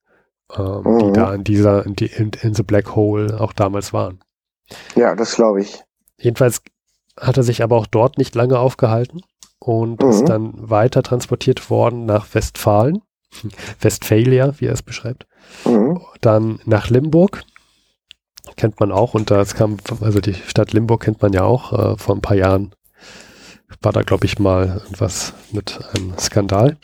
[0.57, 0.99] ähm, mhm.
[0.99, 4.19] die da in dieser, in, die, in, in the Black Hole auch damals waren.
[4.95, 5.81] Ja, das glaube ich.
[6.17, 6.61] Jedenfalls
[7.17, 9.21] hat er sich aber auch dort nicht lange aufgehalten
[9.65, 10.09] und mhm.
[10.09, 13.01] ist dann weiter transportiert worden nach Westfalen,
[13.81, 15.25] Westphalia, wie er es beschreibt.
[15.65, 15.99] Mhm.
[16.21, 17.43] Dann nach Limburg,
[18.57, 21.97] kennt man auch, und da kam, also die Stadt Limburg kennt man ja auch, äh,
[21.97, 22.75] vor ein paar Jahren
[23.81, 26.77] war da, glaube ich, mal irgendwas mit einem Skandal.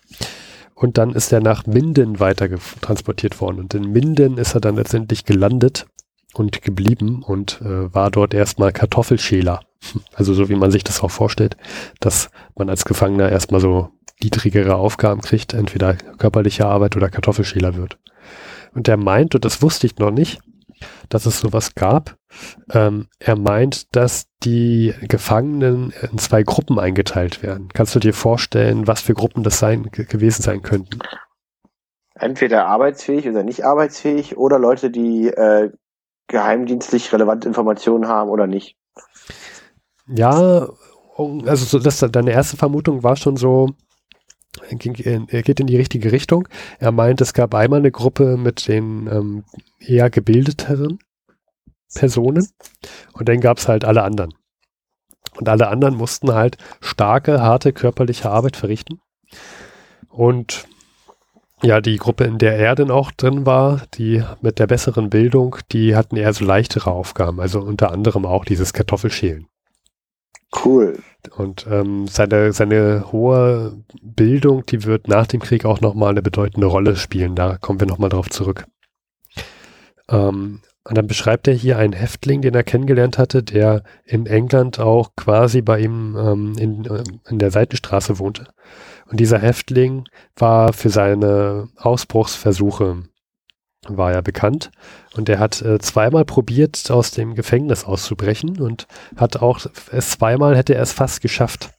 [0.73, 2.49] Und dann ist er nach Minden weiter
[2.81, 3.59] transportiert worden.
[3.59, 5.85] Und in Minden ist er dann letztendlich gelandet
[6.33, 9.61] und geblieben und äh, war dort erstmal Kartoffelschäler.
[10.13, 11.57] Also so wie man sich das auch vorstellt,
[11.99, 13.89] dass man als Gefangener erstmal so
[14.21, 17.97] niedrigere Aufgaben kriegt, entweder körperliche Arbeit oder Kartoffelschäler wird.
[18.73, 20.39] Und er meint, und das wusste ich noch nicht,
[21.09, 22.15] dass es sowas gab.
[22.71, 27.69] Ähm, er meint, dass die Gefangenen in zwei Gruppen eingeteilt werden.
[27.73, 30.99] Kannst du dir vorstellen, was für Gruppen das sein, gewesen sein könnten?
[32.15, 35.71] Entweder arbeitsfähig oder nicht arbeitsfähig oder Leute, die äh,
[36.27, 38.77] geheimdienstlich relevante Informationen haben oder nicht.
[40.13, 40.67] Ja,
[41.45, 43.69] also so, das, deine erste Vermutung war schon so,
[44.69, 44.75] er
[45.43, 46.47] geht in die richtige Richtung.
[46.79, 49.43] Er meint, es gab einmal eine Gruppe mit den ähm,
[49.79, 50.99] eher gebildeteren
[51.93, 52.47] Personen
[53.13, 54.33] und dann gab es halt alle anderen.
[55.37, 58.99] Und alle anderen mussten halt starke, harte körperliche Arbeit verrichten.
[60.09, 60.67] Und
[61.63, 65.57] ja, die Gruppe, in der er dann auch drin war, die mit der besseren Bildung,
[65.71, 69.47] die hatten eher so leichtere Aufgaben, also unter anderem auch dieses Kartoffelschälen.
[70.53, 70.99] Cool.
[71.37, 76.67] Und ähm, seine, seine hohe Bildung, die wird nach dem Krieg auch nochmal eine bedeutende
[76.67, 77.35] Rolle spielen.
[77.35, 78.65] Da kommen wir nochmal drauf zurück.
[80.09, 84.79] Ähm, und dann beschreibt er hier einen Häftling, den er kennengelernt hatte, der in England
[84.79, 88.47] auch quasi bei ihm ähm, in, in der Seitenstraße wohnte.
[89.05, 93.03] Und dieser Häftling war für seine Ausbruchsversuche
[93.87, 94.71] war er bekannt
[95.15, 100.55] und er hat äh, zweimal probiert, aus dem Gefängnis auszubrechen und hat auch es zweimal
[100.55, 101.71] hätte er es fast geschafft.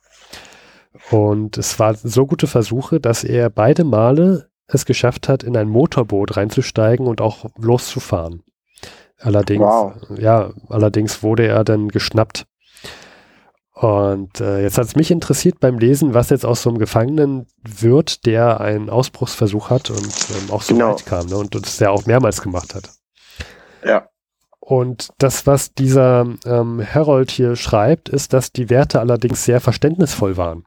[1.11, 5.69] Und es war so gute Versuche, dass er beide Male es geschafft hat, in ein
[5.69, 8.43] Motorboot reinzusteigen und auch loszufahren.
[9.19, 9.95] Allerdings, wow.
[10.19, 12.47] ja, allerdings wurde er dann geschnappt
[13.83, 17.49] und äh, jetzt hat es mich interessiert beim Lesen, was jetzt aus so einem Gefangenen
[17.65, 20.93] wird, der einen Ausbruchsversuch hat und ähm, auch so genau.
[20.93, 21.37] weit kam ne?
[21.37, 22.91] und das ja auch mehrmals gemacht hat.
[23.85, 24.09] Ja.
[24.61, 30.37] Und das, was dieser ähm, Harold hier schreibt, ist, dass die Werte allerdings sehr verständnisvoll
[30.37, 30.63] waren.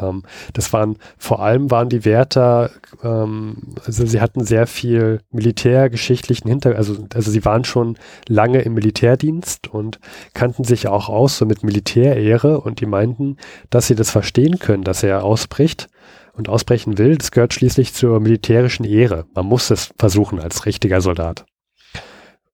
[0.00, 0.22] Ähm,
[0.52, 2.70] das waren, vor allem waren die Wärter,
[3.02, 7.96] ähm, also sie hatten sehr viel militärgeschichtlichen Hintergrund, also, also sie waren schon
[8.28, 10.00] lange im Militärdienst und
[10.34, 13.36] kannten sich auch aus so mit Militärehre und die meinten,
[13.70, 15.88] dass sie das verstehen können, dass er ausbricht
[16.32, 17.16] und ausbrechen will.
[17.16, 19.26] Das gehört schließlich zur militärischen Ehre.
[19.34, 21.44] Man muss es versuchen als richtiger Soldat.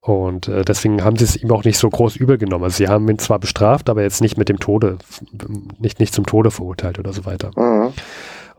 [0.01, 2.65] Und äh, deswegen haben sie es ihm auch nicht so groß übel genommen.
[2.65, 4.97] Also sie haben ihn zwar bestraft, aber jetzt nicht mit dem Tode,
[5.79, 7.51] nicht, nicht zum Tode verurteilt oder so weiter.
[7.57, 7.93] Mhm.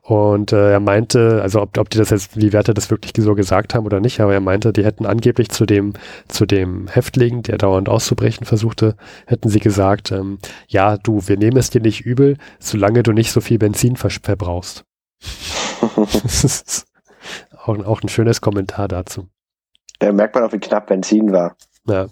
[0.03, 3.35] Und äh, er meinte, also ob, ob die das jetzt, die Wärter das wirklich so
[3.35, 5.93] gesagt haben oder nicht, aber er meinte, die hätten angeblich zu dem,
[6.27, 11.57] zu dem Häftling, der dauernd auszubrechen versuchte, hätten sie gesagt, ähm, ja, du, wir nehmen
[11.57, 14.85] es dir nicht übel, solange du nicht so viel Benzin ver verbrauchst.
[17.63, 19.27] auch, auch ein schönes Kommentar dazu.
[20.01, 21.55] Da merkt man auch, wie knapp Benzin war.
[21.85, 22.07] Ja.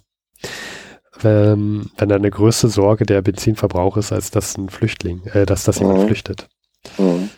[1.24, 5.80] Ähm, wenn eine größere Sorge der Benzinverbrauch ist, als dass ein Flüchtling, äh, dass das
[5.80, 6.06] jemand mhm.
[6.06, 6.48] flüchtet.
[7.00, 7.32] Mhm.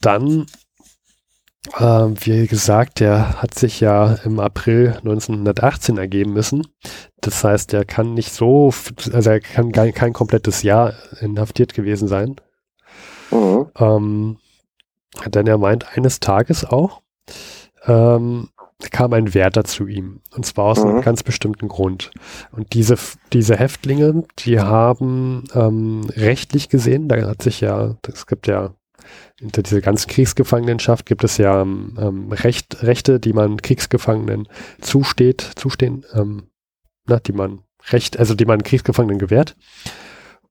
[0.00, 0.46] Dann,
[1.76, 6.66] äh, wie gesagt, der hat sich ja im April 1918 ergeben müssen.
[7.20, 8.72] Das heißt, er kann nicht so,
[9.12, 12.36] also er kann kein, kein komplettes Jahr inhaftiert gewesen sein.
[13.30, 13.66] Mhm.
[13.78, 14.38] Ähm,
[15.26, 17.02] denn er meint eines Tages auch,
[17.84, 18.48] ähm,
[18.90, 20.20] kam ein Wärter zu ihm.
[20.34, 20.90] Und zwar aus mhm.
[20.90, 22.10] einem ganz bestimmten Grund.
[22.52, 22.96] Und diese,
[23.32, 28.74] diese Häftlinge, die haben ähm, rechtlich gesehen, da hat sich ja, es gibt ja
[29.38, 34.48] hinter dieser ganzen Kriegsgefangenenschaft gibt es ja ähm, Recht, Rechte, die man Kriegsgefangenen
[34.80, 36.48] zusteht, zustehen, ähm,
[37.06, 37.60] na, die man
[37.90, 39.56] Recht, also die man Kriegsgefangenen gewährt.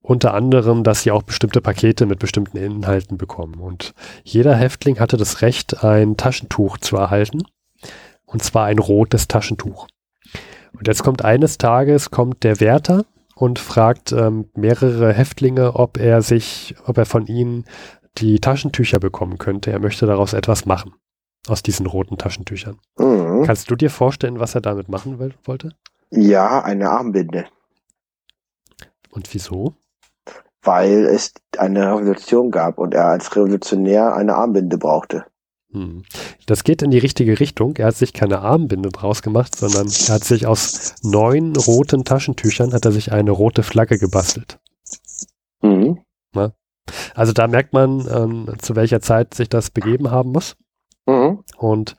[0.02, 3.56] Unter anderem, dass sie auch bestimmte Pakete mit bestimmten Inhalten bekommen.
[3.56, 7.44] Und jeder Häftling hatte das Recht, ein Taschentuch zu erhalten
[8.28, 9.88] und zwar ein rotes Taschentuch.
[10.74, 13.06] Und jetzt kommt eines Tages, kommt der Wärter
[13.36, 17.66] und fragt ähm, mehrere Häftlinge, ob er sich, ob er von ihnen
[18.18, 19.72] die Taschentücher bekommen könnte.
[19.72, 20.94] Er möchte daraus etwas machen.
[21.48, 22.78] Aus diesen roten Taschentüchern.
[22.98, 23.44] Mhm.
[23.44, 25.72] Kannst du dir vorstellen, was er damit machen will, wollte?
[26.10, 27.46] Ja, eine Armbinde.
[29.12, 29.76] Und wieso?
[30.62, 35.26] Weil es eine Revolution gab und er als Revolutionär eine Armbinde brauchte.
[36.46, 37.76] Das geht in die richtige Richtung.
[37.78, 42.74] Er hat sich keine Armbinde draus gemacht, sondern er hat sich aus neun roten Taschentüchern
[42.74, 44.60] hat er sich eine rote Flagge gebastelt.
[45.62, 46.00] Mhm.
[47.16, 50.56] Also da merkt man, ähm, zu welcher Zeit sich das begeben haben muss.
[51.06, 51.40] Mhm.
[51.58, 51.96] Und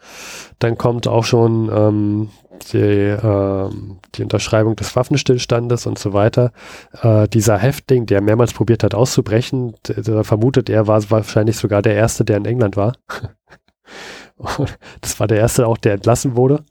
[0.58, 2.28] dann kommt auch schon ähm,
[2.72, 3.70] die, äh,
[4.14, 6.52] die Unterschreibung des Waffenstillstandes und so weiter.
[7.02, 11.94] Äh, dieser Häftling, der mehrmals probiert hat auszubrechen, der, vermutet er war wahrscheinlich sogar der
[11.94, 12.92] Erste, der in England war.
[15.00, 16.64] Das war der erste auch, der entlassen wurde.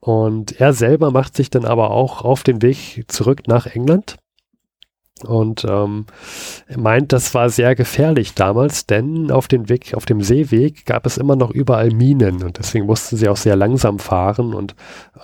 [0.00, 4.16] Und er selber macht sich dann aber auch auf den Weg zurück nach England
[5.24, 6.06] und ähm,
[6.76, 11.18] meint, das war sehr gefährlich damals, denn auf dem Weg, auf dem Seeweg gab es
[11.18, 14.74] immer noch überall Minen und deswegen mussten sie auch sehr langsam fahren und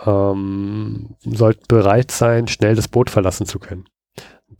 [0.04, 3.84] ähm, sollten bereit sein, schnell das Boot verlassen zu können.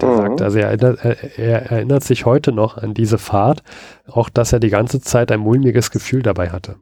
[0.00, 0.16] Der mhm.
[0.16, 3.62] sagt, also er erinnert, er, er erinnert sich heute noch an diese Fahrt,
[4.06, 6.76] auch dass er die ganze Zeit ein mulmiges Gefühl dabei hatte.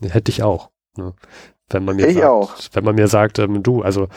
[0.00, 0.70] Hätte ich auch.
[0.96, 1.14] Ne?
[1.70, 2.54] Wenn man mir ich sagt, auch.
[2.72, 4.08] wenn man mir sagt, ähm, du, also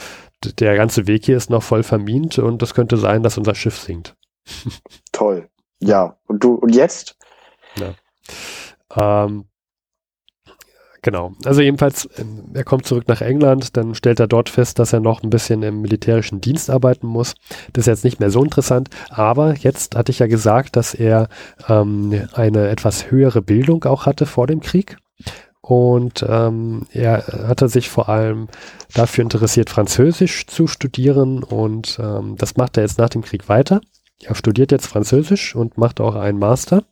[0.59, 3.77] der ganze Weg hier ist noch voll vermint und es könnte sein, dass unser Schiff
[3.77, 4.15] sinkt.
[5.11, 5.49] Toll.
[5.79, 6.17] Ja.
[6.27, 7.17] Und du, und jetzt?
[7.77, 7.93] Ja.
[8.95, 9.45] Ähm,
[11.01, 11.33] genau.
[11.45, 14.99] Also jedenfalls, ähm, er kommt zurück nach England, dann stellt er dort fest, dass er
[14.99, 17.35] noch ein bisschen im militärischen Dienst arbeiten muss.
[17.73, 21.27] Das ist jetzt nicht mehr so interessant, aber jetzt hatte ich ja gesagt, dass er
[21.67, 24.97] ähm, eine etwas höhere Bildung auch hatte vor dem Krieg.
[25.71, 28.49] Und ähm, er hatte sich vor allem
[28.93, 33.79] dafür interessiert, Französisch zu studieren und ähm, das macht er jetzt nach dem Krieg weiter.
[34.21, 36.83] Er studiert jetzt Französisch und macht auch einen Master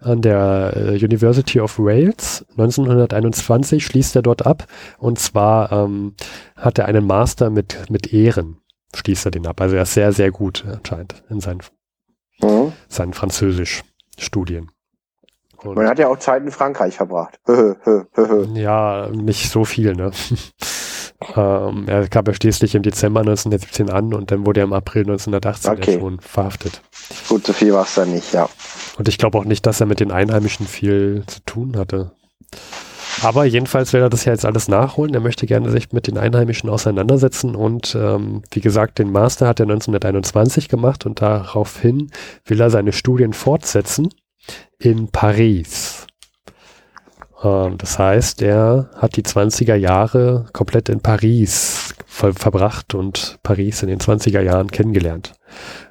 [0.00, 2.44] an der äh, University of Wales.
[2.50, 4.66] 1921 schließt er dort ab
[4.98, 6.12] und zwar ähm,
[6.56, 8.58] hat er einen Master mit, mit Ehren,
[8.94, 9.62] schließt er den ab.
[9.62, 11.62] Also er ist sehr, sehr gut anscheinend in seinen,
[12.42, 12.72] mhm.
[12.86, 14.70] seinen Französisch-Studien.
[15.64, 17.38] Und Man hat ja auch Zeit in Frankreich verbracht.
[18.54, 20.10] ja, nicht so viel, ne?
[21.36, 25.02] ähm, er gab ja schließlich im Dezember 1917 an und dann wurde er im April
[25.02, 25.98] 1918 okay.
[25.98, 26.80] schon verhaftet.
[27.28, 28.48] Gut, so viel war es dann nicht, ja.
[28.98, 32.12] Und ich glaube auch nicht, dass er mit den Einheimischen viel zu tun hatte.
[33.22, 35.12] Aber jedenfalls will er das ja jetzt alles nachholen.
[35.12, 39.60] Er möchte gerne sich mit den Einheimischen auseinandersetzen und ähm, wie gesagt, den Master hat
[39.60, 42.10] er 1921 gemacht und daraufhin
[42.46, 44.08] will er seine Studien fortsetzen
[44.78, 46.06] in Paris.
[47.42, 53.82] Ähm, das heißt, er hat die 20er Jahre komplett in Paris ver verbracht und Paris
[53.82, 55.32] in den 20er Jahren kennengelernt.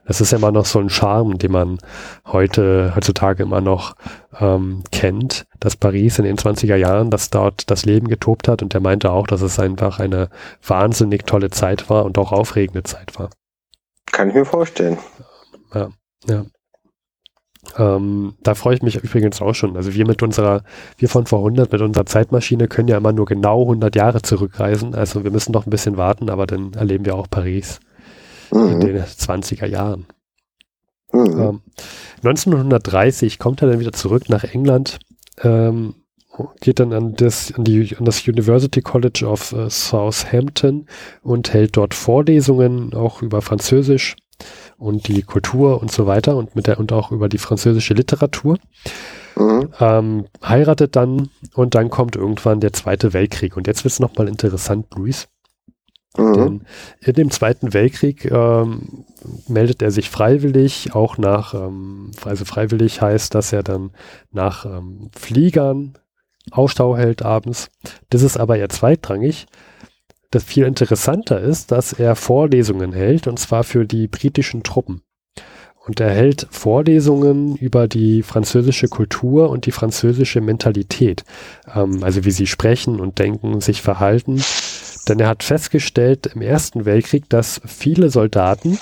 [0.05, 1.77] Das ist ja immer noch so ein Charme, den man
[2.25, 3.95] heute, heutzutage immer noch
[4.39, 8.73] ähm, kennt, dass Paris in den 20er Jahren, dass dort das Leben getobt hat und
[8.73, 10.29] er meinte auch, dass es einfach eine
[10.65, 13.29] wahnsinnig tolle Zeit war und auch aufregende Zeit war.
[14.11, 14.97] Kann ich mir vorstellen.
[15.73, 15.89] Ja,
[16.27, 16.45] ja.
[17.77, 19.75] Ähm, da freue ich mich übrigens auch schon.
[19.75, 20.63] Also wir mit unserer,
[20.97, 24.95] wir von vor 100 mit unserer Zeitmaschine können ja immer nur genau 100 Jahre zurückreisen.
[24.95, 27.79] Also wir müssen noch ein bisschen warten, aber dann erleben wir auch Paris
[28.51, 28.69] mhm.
[28.69, 30.05] in den 20er Jahren.
[31.11, 31.39] Mhm.
[31.39, 31.61] Ähm,
[32.23, 34.99] 1930 kommt er dann wieder zurück nach England,
[35.41, 35.95] ähm,
[36.61, 40.87] geht dann an das, an, die, an das University College of uh, Southampton
[41.21, 44.15] und hält dort Vorlesungen auch über Französisch
[44.79, 48.57] und die Kultur und so weiter und mit der und auch über die französische Literatur.
[49.35, 49.69] Mhm.
[49.79, 53.55] Ähm, heiratet dann und dann kommt irgendwann der Zweite Weltkrieg.
[53.57, 55.27] Und jetzt wird es nochmal interessant, Luis.
[56.17, 56.33] Mhm.
[56.33, 56.61] Denn
[57.01, 59.05] in dem Zweiten Weltkrieg ähm,
[59.47, 63.91] meldet er sich freiwillig, auch nach, ähm, also freiwillig heißt, dass er dann
[64.31, 65.93] nach ähm, Fliegern
[66.51, 67.69] Ausstau hält abends.
[68.09, 69.45] Das ist aber eher zweitrangig,
[70.31, 75.01] das viel interessanter ist, dass er Vorlesungen hält, und zwar für die britischen Truppen.
[75.85, 81.23] Und er hält Vorlesungen über die französische Kultur und die französische Mentalität.
[81.73, 84.43] Ähm, also wie sie sprechen und denken, sich verhalten.
[85.07, 88.77] Denn er hat festgestellt im Ersten Weltkrieg, dass viele Soldaten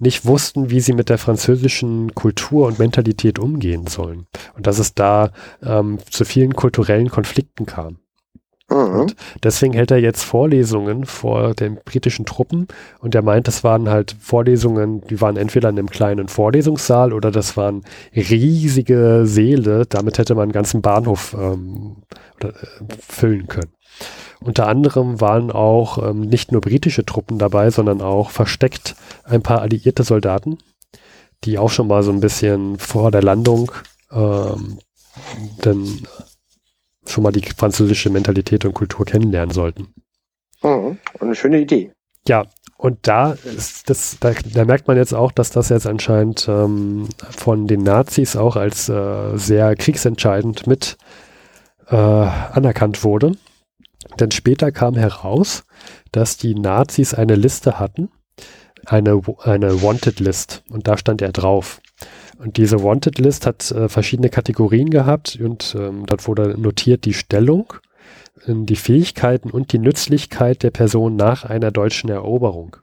[0.00, 4.26] nicht wussten, wie sie mit der französischen Kultur und Mentalität umgehen sollen.
[4.56, 5.30] Und dass es da
[5.62, 8.01] ähm, zu vielen kulturellen Konflikten kam.
[8.72, 9.06] Mhm.
[9.42, 12.68] deswegen hält er jetzt Vorlesungen vor den britischen Truppen
[13.00, 17.30] und er meint, das waren halt Vorlesungen, die waren entweder in einem kleinen Vorlesungssaal oder
[17.30, 17.82] das waren
[18.14, 21.96] riesige Säle, damit hätte man einen ganzen Bahnhof ähm,
[22.36, 22.54] oder, äh,
[22.98, 23.72] füllen können.
[24.40, 29.60] Unter anderem waren auch ähm, nicht nur britische Truppen dabei, sondern auch versteckt ein paar
[29.60, 30.58] alliierte Soldaten,
[31.44, 33.70] die auch schon mal so ein bisschen vor der Landung
[34.10, 34.78] ähm,
[35.60, 35.86] dann
[37.06, 39.94] schon mal die französische Mentalität und Kultur kennenlernen sollten.
[40.62, 40.98] Mhm.
[41.20, 41.92] Eine schöne Idee.
[42.28, 42.46] Ja,
[42.76, 47.08] und da ist das, da, da merkt man jetzt auch, dass das jetzt anscheinend ähm,
[47.18, 50.96] von den Nazis auch als äh, sehr kriegsentscheidend mit
[51.88, 53.36] äh, anerkannt wurde.
[54.18, 55.64] Denn später kam heraus,
[56.10, 58.10] dass die Nazis eine Liste hatten,
[58.84, 61.80] eine, eine Wanted List, und da stand er drauf.
[62.42, 67.14] Und diese Wanted List hat äh, verschiedene Kategorien gehabt und ähm, dort wurde notiert die
[67.14, 67.72] Stellung,
[68.46, 72.76] äh, die Fähigkeiten und die Nützlichkeit der Person nach einer deutschen Eroberung.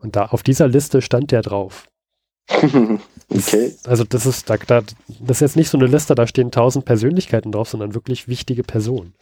[0.00, 1.86] Und da auf dieser Liste stand der drauf.
[3.28, 3.76] okay.
[3.84, 4.82] also das ist, da, da,
[5.20, 8.64] das ist jetzt nicht so eine Liste, da stehen tausend Persönlichkeiten drauf, sondern wirklich wichtige
[8.64, 9.14] Personen.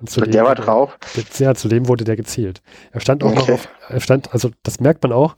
[0.00, 0.98] Und zu der war drauf?
[1.38, 2.60] Ja, zu dem wurde der gezählt.
[2.90, 3.38] Er stand auch okay.
[3.38, 5.36] noch auf, er stand, also das merkt man auch,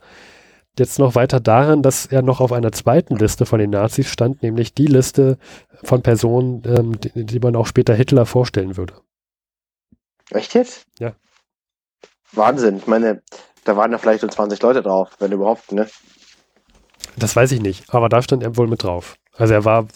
[0.78, 4.42] jetzt noch weiter daran, dass er noch auf einer zweiten Liste von den Nazis stand,
[4.42, 5.38] nämlich die Liste
[5.82, 8.94] von Personen, ähm, die, die, man auch später Hitler vorstellen würde.
[10.30, 10.86] Echt jetzt?
[10.98, 11.14] Ja.
[12.32, 12.78] Wahnsinn.
[12.78, 13.22] Ich meine,
[13.64, 15.88] da waren ja vielleicht so 20 Leute drauf, wenn überhaupt, ne?
[17.16, 19.16] Das weiß ich nicht, aber da stand er wohl mit drauf.
[19.36, 19.86] Also er war,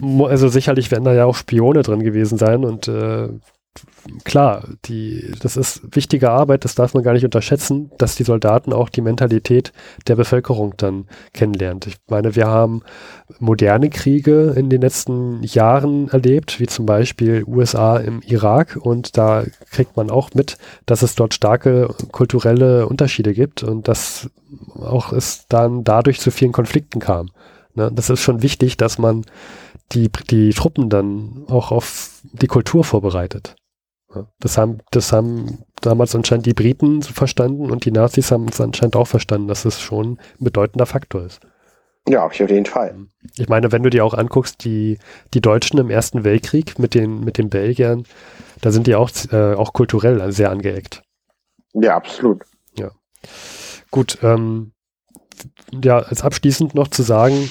[0.00, 3.28] also sicherlich werden da ja auch Spione drin gewesen sein und äh,
[4.24, 8.72] klar, die, das ist wichtige Arbeit, das darf man gar nicht unterschätzen, dass die Soldaten
[8.72, 9.72] auch die Mentalität
[10.06, 11.80] der Bevölkerung dann kennenlernen.
[11.86, 12.82] Ich meine, wir haben
[13.38, 19.44] moderne Kriege in den letzten Jahren erlebt, wie zum Beispiel USA im Irak und da
[19.70, 24.30] kriegt man auch mit, dass es dort starke kulturelle Unterschiede gibt und dass
[24.80, 27.30] auch es dann dadurch zu vielen Konflikten kam.
[27.74, 27.90] Ne?
[27.92, 29.24] Das ist schon wichtig, dass man
[29.92, 33.56] die, die Truppen dann auch auf die Kultur vorbereitet.
[34.40, 38.96] Das haben, das haben damals anscheinend die Briten verstanden und die Nazis haben es anscheinend
[38.96, 41.40] auch verstanden, dass es schon ein bedeutender Faktor ist.
[42.08, 42.94] Ja, auf jeden Fall.
[43.36, 44.98] Ich meine, wenn du dir auch anguckst, die,
[45.34, 48.04] die Deutschen im Ersten Weltkrieg mit den, mit den Belgiern,
[48.60, 51.02] da sind die auch, äh, auch kulturell sehr angeeckt.
[51.74, 52.44] Ja, absolut.
[52.78, 52.92] Ja.
[53.90, 54.72] Gut, ähm,
[55.82, 57.50] ja, als abschließend noch zu sagen,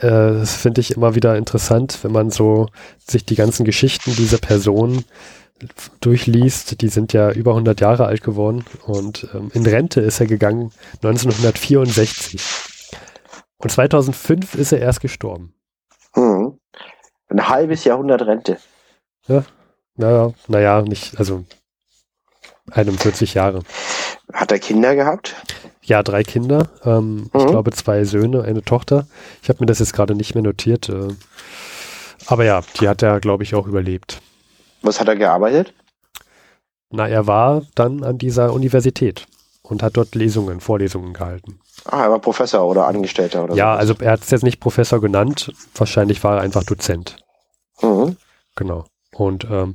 [0.00, 0.08] äh,
[0.38, 2.68] das finde ich immer wieder interessant, wenn man so
[2.98, 5.04] sich die ganzen Geschichten dieser Person
[6.00, 10.26] durchliest, die sind ja über 100 Jahre alt geworden und ähm, in Rente ist er
[10.26, 10.72] gegangen
[11.02, 12.40] 1964.
[13.58, 15.52] Und 2005 ist er erst gestorben.
[16.14, 16.58] Hm.
[17.28, 18.58] Ein halbes Jahrhundert Rente.
[19.26, 19.44] Ja,
[19.96, 21.44] naja, naja, nicht, also
[22.70, 23.62] 41 Jahre.
[24.32, 25.34] Hat er Kinder gehabt?
[25.88, 26.68] Ja, drei Kinder.
[26.84, 27.30] Ähm, mhm.
[27.34, 29.06] Ich glaube zwei Söhne, eine Tochter.
[29.42, 30.88] Ich habe mir das jetzt gerade nicht mehr notiert.
[30.90, 31.08] Äh,
[32.26, 34.20] aber ja, die hat er, glaube ich, auch überlebt.
[34.82, 35.72] Was hat er gearbeitet?
[36.90, 39.26] Na, er war dann an dieser Universität
[39.62, 41.58] und hat dort Lesungen, Vorlesungen gehalten.
[41.86, 43.78] Ah, er war Professor oder Angestellter oder Ja, so.
[43.78, 47.16] also er hat es jetzt nicht Professor genannt, wahrscheinlich war er einfach Dozent.
[47.80, 48.16] Mhm.
[48.56, 48.84] Genau.
[49.18, 49.74] Und ähm,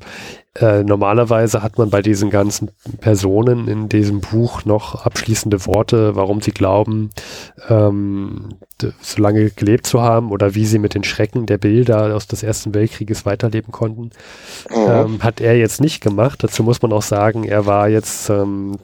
[0.56, 2.72] äh, normalerweise hat man bei diesen ganzen
[3.02, 7.10] Personen in diesem Buch noch abschließende Worte, warum sie glauben,
[7.70, 8.50] ähm,
[9.02, 12.44] so lange gelebt zu haben oder wie sie mit den Schrecken der Bilder aus des
[12.44, 14.12] Ersten Weltkrieges weiterleben konnten.
[14.70, 14.88] Mhm.
[14.88, 16.44] Ähm, hat er jetzt nicht gemacht.
[16.44, 18.78] Dazu muss man auch sagen, er war jetzt ähm,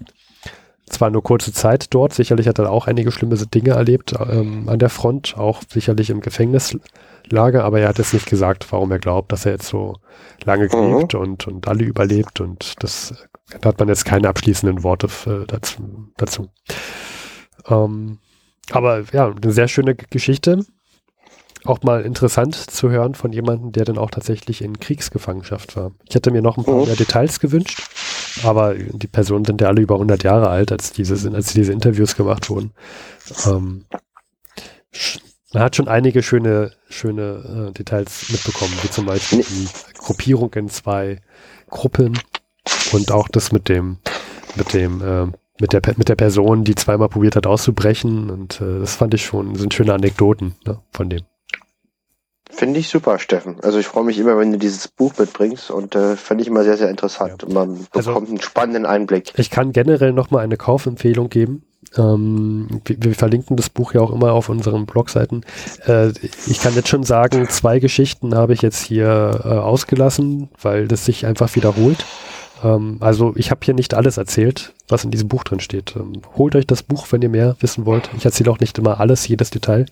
[0.90, 4.80] zwar nur kurze Zeit dort, sicherlich hat er auch einige schlimme Dinge erlebt ähm, an
[4.80, 6.19] der Front, auch sicherlich im
[7.30, 9.96] Gefängnislager, aber er hat jetzt nicht gesagt, warum er glaubt, dass er jetzt so
[10.44, 10.70] lange Mhm.
[10.70, 13.14] gelebt und, und alle überlebt und das
[13.62, 16.08] da hat man jetzt keine abschließenden Worte äh, dazu.
[16.18, 16.50] dazu.
[17.68, 18.20] Ähm,
[18.72, 20.64] aber ja, eine sehr schöne Geschichte.
[21.66, 25.92] Auch mal interessant zu hören von jemandem, der dann auch tatsächlich in Kriegsgefangenschaft war.
[26.08, 26.86] Ich hätte mir noch ein paar Mhm.
[26.86, 27.82] mehr Details gewünscht,
[28.44, 32.16] aber die Personen sind ja alle über 100 Jahre alt, als diese, als diese Interviews
[32.16, 32.72] gemacht wurden.
[33.48, 33.86] Ähm,
[35.54, 39.68] man hat schon einige schöne, schöne äh, Details mitbekommen, wie zum Beispiel die
[39.98, 41.22] Gruppierung in zwei
[41.70, 42.20] Gruppen
[42.92, 43.98] und auch das mit dem,
[44.56, 45.26] mit dem, äh,
[45.60, 49.26] mit der, mit der Person, die zweimal probiert hat auszubrechen und äh, das fand ich
[49.26, 51.22] schon, sind schöne Anekdoten ne, von dem.
[52.52, 53.60] Finde ich super, Steffen.
[53.62, 56.64] Also ich freue mich immer, wenn du dieses Buch mitbringst und äh, finde ich immer
[56.64, 57.42] sehr, sehr interessant.
[57.44, 57.48] Ja.
[57.48, 59.34] Und man Also- bekommt einen spannenden Einblick.
[59.38, 61.64] Ich kann generell nochmal eine Kaufempfehlung geben.
[61.98, 65.45] Ähm, wir, wir verlinken das Buch ja auch immer auf unseren Blogseiten.
[65.88, 66.10] Äh,
[66.48, 71.06] ich kann jetzt schon sagen, zwei Geschichten habe ich jetzt hier äh, ausgelassen, weil das
[71.06, 72.06] sich einfach wiederholt.
[72.64, 75.95] Ähm, also ich habe hier nicht alles erzählt, was in diesem Buch drin steht.
[75.95, 78.10] Ähm, holt euch das Buch, wenn ihr mehr wissen wollt.
[78.18, 79.86] Ich erzähle auch nicht immer alles, jedes Detail.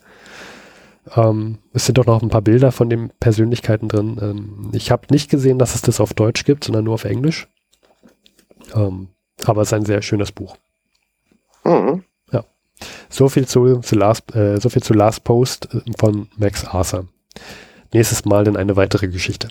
[1.15, 4.17] Ähm, es sind auch noch ein paar Bilder von den Persönlichkeiten drin.
[4.21, 7.47] Ähm, ich habe nicht gesehen, dass es das auf Deutsch gibt, sondern nur auf Englisch.
[8.75, 9.09] Ähm,
[9.45, 10.57] aber es ist ein sehr schönes Buch.
[11.67, 12.03] Mhm.
[13.09, 17.07] So viel zu, zu, Last, äh, so viel zu Last Post äh, von Max Arthur.
[17.93, 19.49] Nächstes Mal dann eine weitere Geschichte.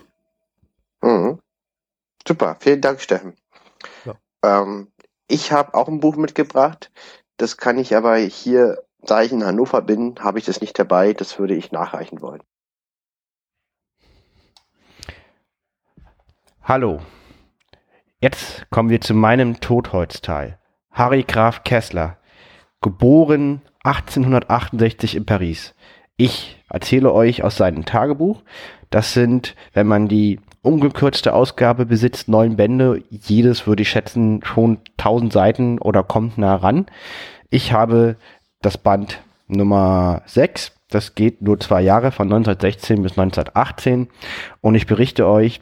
[1.02, 1.38] Mhm.
[2.26, 3.34] Super, vielen Dank, Steffen.
[4.04, 4.14] Ja.
[4.44, 4.88] Ähm,
[5.28, 6.90] ich habe auch ein Buch mitgebracht.
[7.36, 11.12] Das kann ich aber hier, da ich in Hannover bin, habe ich das nicht dabei.
[11.12, 12.42] Das würde ich nachreichen wollen.
[16.62, 17.00] Hallo.
[18.20, 20.58] Jetzt kommen wir zu meinem Totholzteil.
[20.96, 22.16] Harry Graf Kessler,
[22.80, 25.74] geboren 1868 in Paris.
[26.16, 28.42] Ich erzähle euch aus seinem Tagebuch.
[28.88, 33.02] Das sind, wenn man die ungekürzte Ausgabe besitzt, neun Bände.
[33.10, 36.86] Jedes würde ich schätzen schon 1000 Seiten oder kommt nah ran.
[37.50, 38.16] Ich habe
[38.62, 40.72] das Band Nummer 6.
[40.88, 44.08] Das geht nur zwei Jahre von 1916 bis 1918.
[44.62, 45.60] Und ich berichte euch,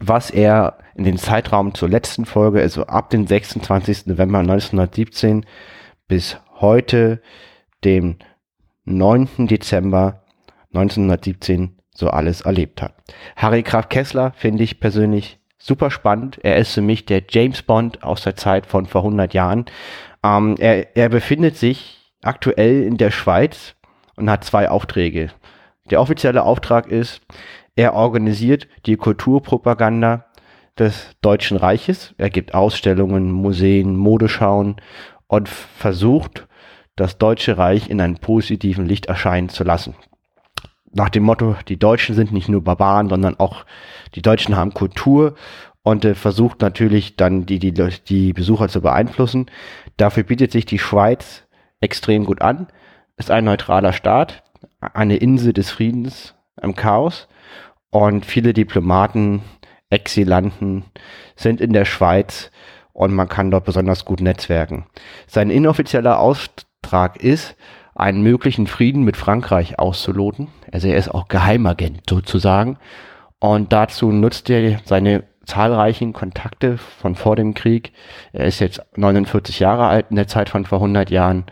[0.00, 4.06] was er in den Zeitraum zur letzten Folge, also ab dem 26.
[4.06, 5.44] November 1917
[6.08, 7.20] bis heute,
[7.84, 8.16] dem
[8.84, 9.46] 9.
[9.46, 10.22] Dezember
[10.74, 12.94] 1917, so alles erlebt hat.
[13.36, 16.38] Harry Graf Kessler finde ich persönlich super spannend.
[16.42, 19.66] Er ist für mich der James Bond aus der Zeit von vor 100 Jahren.
[20.22, 23.74] Ähm, er, er befindet sich aktuell in der Schweiz
[24.16, 25.30] und hat zwei Aufträge.
[25.90, 27.20] Der offizielle Auftrag ist,
[27.76, 30.24] er organisiert die Kulturpropaganda
[30.78, 32.14] des Deutschen Reiches.
[32.16, 34.76] Er gibt Ausstellungen, Museen, Modeschauen
[35.26, 36.48] und versucht,
[36.96, 39.94] das Deutsche Reich in einem positiven Licht erscheinen zu lassen.
[40.90, 43.66] Nach dem Motto, die Deutschen sind nicht nur Barbaren, sondern auch
[44.14, 45.34] die Deutschen haben Kultur
[45.82, 49.50] und äh, versucht natürlich dann die, die, die Besucher zu beeinflussen.
[49.98, 51.46] Dafür bietet sich die Schweiz
[51.80, 52.68] extrem gut an.
[53.18, 54.42] Ist ein neutraler Staat,
[54.80, 57.28] eine Insel des Friedens im Chaos
[57.96, 59.40] und viele Diplomaten,
[59.88, 60.84] Exilanten
[61.34, 62.50] sind in der Schweiz
[62.92, 64.84] und man kann dort besonders gut netzwerken.
[65.26, 67.56] Sein inoffizieller Auftrag ist,
[67.94, 70.48] einen möglichen Frieden mit Frankreich auszuloten.
[70.70, 72.76] Also er ist auch Geheimagent sozusagen.
[73.38, 77.94] Und dazu nutzt er seine zahlreichen Kontakte von vor dem Krieg.
[78.34, 81.46] Er ist jetzt 49 Jahre alt in der Zeit von vor 100 Jahren,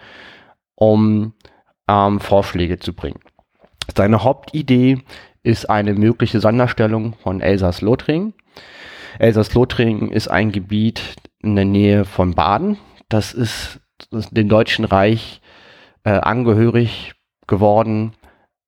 [0.74, 1.32] um
[1.88, 3.20] ähm, Vorschläge zu bringen.
[3.96, 5.02] Seine Hauptidee
[5.44, 8.34] ist eine mögliche Sonderstellung von Elsass-Lothringen.
[9.20, 12.78] Elsass-Lothringen ist ein Gebiet in der Nähe von Baden.
[13.08, 13.80] Das ist,
[14.10, 15.40] das ist dem Deutschen Reich
[16.02, 17.12] äh, angehörig
[17.46, 18.14] geworden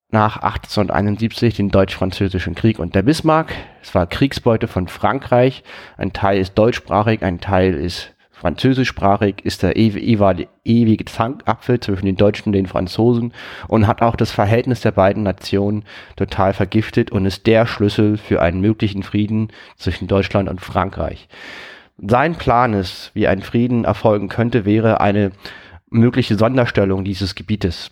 [0.09, 3.53] nach 1871, den Deutsch-Französischen Krieg und der Bismarck.
[3.81, 5.63] Es war Kriegsbeute von Frankreich.
[5.97, 12.49] Ein Teil ist deutschsprachig, ein Teil ist französischsprachig, ist der ewige, Zankapfel zwischen den Deutschen
[12.49, 13.33] und den Franzosen
[13.67, 15.83] und hat auch das Verhältnis der beiden Nationen
[16.15, 21.27] total vergiftet und ist der Schlüssel für einen möglichen Frieden zwischen Deutschland und Frankreich.
[21.97, 25.31] sein Plan ist, wie ein Frieden erfolgen könnte, wäre eine
[25.89, 27.91] mögliche Sonderstellung dieses Gebietes,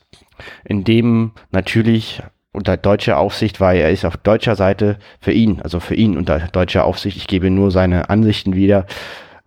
[0.63, 5.79] in dem natürlich unter deutscher Aufsicht, weil er ist auf deutscher Seite für ihn, also
[5.79, 8.85] für ihn unter deutscher Aufsicht, ich gebe nur seine Ansichten wieder,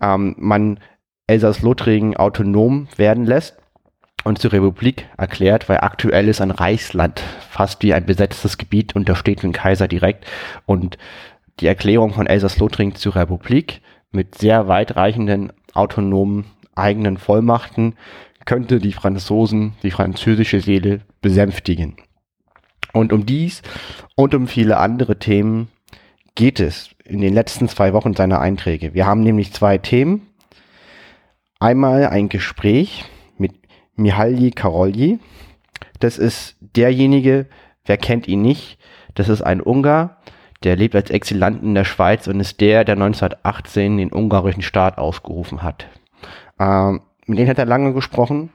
[0.01, 0.81] ähm, man
[1.27, 3.57] Elsass-Lothringen autonom werden lässt
[4.25, 9.43] und zur Republik erklärt, weil aktuell ist ein Reichsland fast wie ein besetztes Gebiet untersteht
[9.43, 10.27] dem Kaiser direkt
[10.66, 10.99] und
[11.61, 13.81] die Erklärung von Elsass-Lothringen zur Republik
[14.11, 16.45] mit sehr weitreichenden autonomen
[16.75, 17.95] eigenen Vollmachten
[18.45, 21.97] könnte die Franzosen, die französische Seele besänftigen.
[22.93, 23.62] Und um dies
[24.15, 25.69] und um viele andere Themen
[26.35, 28.94] geht es in den letzten zwei Wochen seiner Einträge.
[28.94, 30.26] Wir haben nämlich zwei Themen.
[31.59, 33.05] Einmal ein Gespräch
[33.39, 33.52] mit
[33.97, 35.18] Mihaly Karolyi.
[35.98, 37.47] Das ist derjenige,
[37.85, 38.78] wer kennt ihn nicht?
[39.14, 40.18] Das ist ein Ungar,
[40.62, 44.98] der lebt als Exilant in der Schweiz und ist der, der 1918 den ungarischen Staat
[44.98, 45.86] ausgerufen hat.
[46.60, 48.51] Ähm, mit denen hat er lange gesprochen.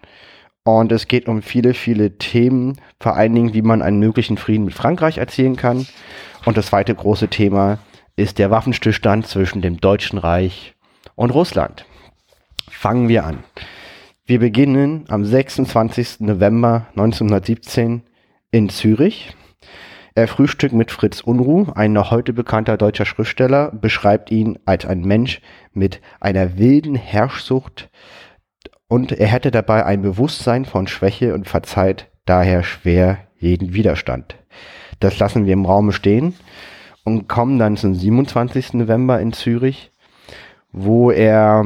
[0.65, 4.63] Und es geht um viele, viele Themen, vor allen Dingen, wie man einen möglichen Frieden
[4.63, 5.85] mit Frankreich erzielen kann.
[6.45, 7.79] Und das zweite große Thema
[8.15, 10.75] ist der Waffenstillstand zwischen dem Deutschen Reich
[11.15, 11.85] und Russland.
[12.69, 13.43] Fangen wir an.
[14.25, 16.21] Wir beginnen am 26.
[16.21, 18.03] November 1917
[18.51, 19.35] in Zürich.
[20.15, 25.01] Er frühstückt mit Fritz Unruh, ein noch heute bekannter deutscher Schriftsteller, beschreibt ihn als ein
[25.01, 25.41] Mensch
[25.73, 27.89] mit einer wilden Herrschsucht,
[28.87, 34.35] und er hätte dabei ein Bewusstsein von Schwäche und verzeiht daher schwer jeden Widerstand.
[34.99, 36.35] Das lassen wir im Raume stehen
[37.03, 38.73] und kommen dann zum 27.
[38.73, 39.91] November in Zürich,
[40.71, 41.65] wo er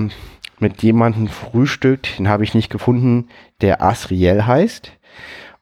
[0.59, 3.27] mit jemandem frühstückt, den habe ich nicht gefunden,
[3.61, 4.91] der Asriel heißt.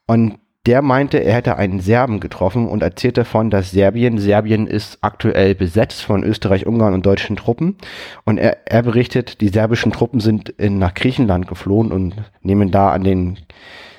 [0.06, 4.98] Und der meinte, er hätte einen Serben getroffen und erzählt davon, dass Serbien, Serbien ist
[5.00, 7.76] aktuell besetzt von Österreich, Ungarn und deutschen Truppen.
[8.24, 12.90] Und er, er berichtet, die serbischen Truppen sind in, nach Griechenland geflohen und nehmen da
[12.90, 13.38] an den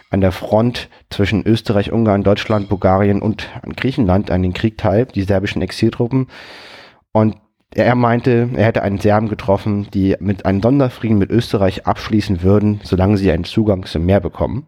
[0.09, 5.05] an der Front zwischen Österreich, Ungarn, Deutschland, Bulgarien und an Griechenland an den Krieg teil,
[5.05, 6.27] die serbischen Exiltruppen.
[7.11, 7.35] Und
[7.73, 12.79] er meinte, er hätte einen Serben getroffen, die mit einem Sonderfrieden mit Österreich abschließen würden,
[12.84, 14.67] solange sie einen Zugang zum Meer bekommen.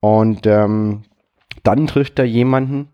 [0.00, 1.02] Und ähm,
[1.62, 2.88] dann trifft er jemanden,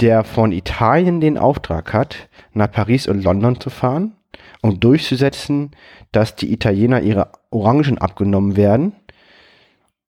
[0.00, 4.16] der von Italien den Auftrag hat, nach Paris und London zu fahren,
[4.60, 5.70] um durchzusetzen,
[6.12, 8.92] dass die Italiener ihre Orangen abgenommen werden,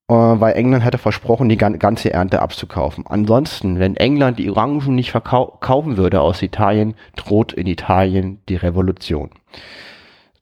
[0.08, 3.04] weil England hatte versprochen, die ganze Ernte abzukaufen.
[3.06, 9.30] Ansonsten, wenn England die Orangen nicht verkaufen würde aus Italien, droht in Italien die Revolution.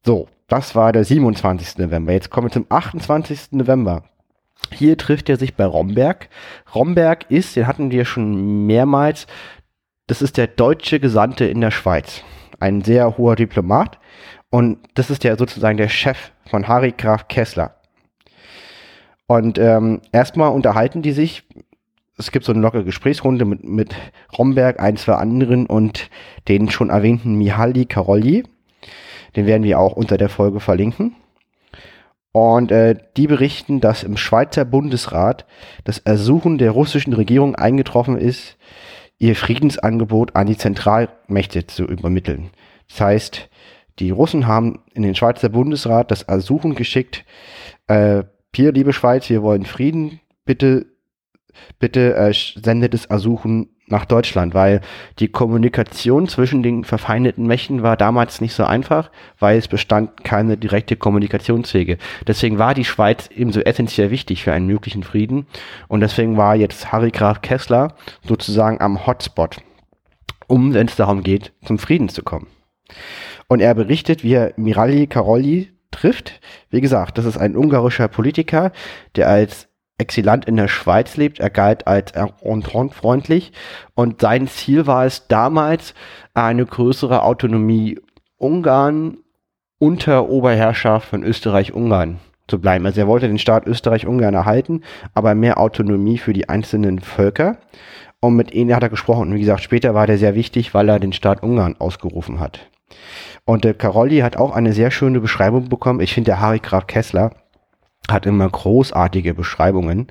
[0.04, 1.78] So, das war der 27.
[1.78, 2.12] November.
[2.12, 3.52] Jetzt kommen wir zum 28.
[3.52, 4.04] November.
[4.70, 6.28] Hier trifft er sich bei Romberg.
[6.74, 9.26] Romberg ist, den hatten wir schon mehrmals,
[10.06, 12.22] das ist der deutsche Gesandte in der Schweiz.
[12.60, 13.98] Ein sehr hoher Diplomat.
[14.50, 17.76] Und das ist der sozusagen der Chef von Harry Graf Kessler.
[19.26, 21.44] Und ähm, erstmal unterhalten die sich.
[22.16, 23.94] Es gibt so eine lockere Gesprächsrunde mit, mit
[24.38, 26.10] Romberg, ein, zwei anderen und
[26.46, 28.44] den schon erwähnten Mihaly Karolyi.
[29.34, 31.16] Den werden wir auch unter der Folge verlinken.
[32.30, 35.46] Und äh, die berichten, dass im Schweizer Bundesrat
[35.84, 38.56] das Ersuchen der russischen Regierung eingetroffen ist,
[39.18, 42.50] ihr Friedensangebot an die Zentralmächte zu übermitteln.
[42.88, 43.48] Das heißt,
[44.00, 47.24] die Russen haben in den Schweizer Bundesrat das Ersuchen geschickt,
[47.86, 48.24] äh,
[48.56, 50.86] hier, liebe Schweiz, wir wollen Frieden, bitte,
[51.78, 54.80] bitte äh, sendet das Ersuchen nach Deutschland, weil
[55.18, 60.56] die Kommunikation zwischen den verfeindeten Mächten war damals nicht so einfach, weil es bestand keine
[60.56, 61.98] direkte Kommunikationswege.
[62.26, 65.46] Deswegen war die Schweiz ebenso essentiell wichtig für einen möglichen Frieden
[65.88, 67.94] und deswegen war jetzt Harry Graf Kessler
[68.26, 69.58] sozusagen am Hotspot,
[70.46, 72.46] um, wenn es darum geht, zum Frieden zu kommen.
[73.48, 76.40] Und er berichtet, wie er Mirali Karolyi trifft.
[76.70, 78.72] Wie gesagt, das ist ein ungarischer Politiker,
[79.16, 81.40] der als Exilant in der Schweiz lebt.
[81.40, 83.52] Er galt als Entente-freundlich
[83.94, 85.94] und sein Ziel war es damals,
[86.34, 87.98] eine größere Autonomie
[88.36, 89.18] Ungarn
[89.78, 92.18] unter Oberherrschaft von Österreich-Ungarn
[92.48, 92.84] zu bleiben.
[92.86, 94.82] Also er wollte den Staat Österreich-Ungarn erhalten,
[95.14, 97.58] aber mehr Autonomie für die einzelnen Völker.
[98.20, 99.28] Und mit ihnen hat er gesprochen.
[99.28, 102.70] Und wie gesagt, später war der sehr wichtig, weil er den Staat Ungarn ausgerufen hat.
[103.44, 106.00] Und der Karolyi hat auch eine sehr schöne Beschreibung bekommen.
[106.00, 107.30] Ich finde, der Harry Graf Kessler
[108.10, 110.08] hat immer großartige Beschreibungen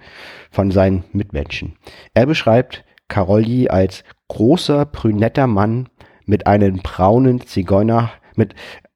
[0.51, 1.75] von seinen Mitmenschen.
[2.13, 5.89] Er beschreibt Karolyi als großer, brünetter Mann
[6.25, 8.55] mit einem braunen Zigeuner, mit,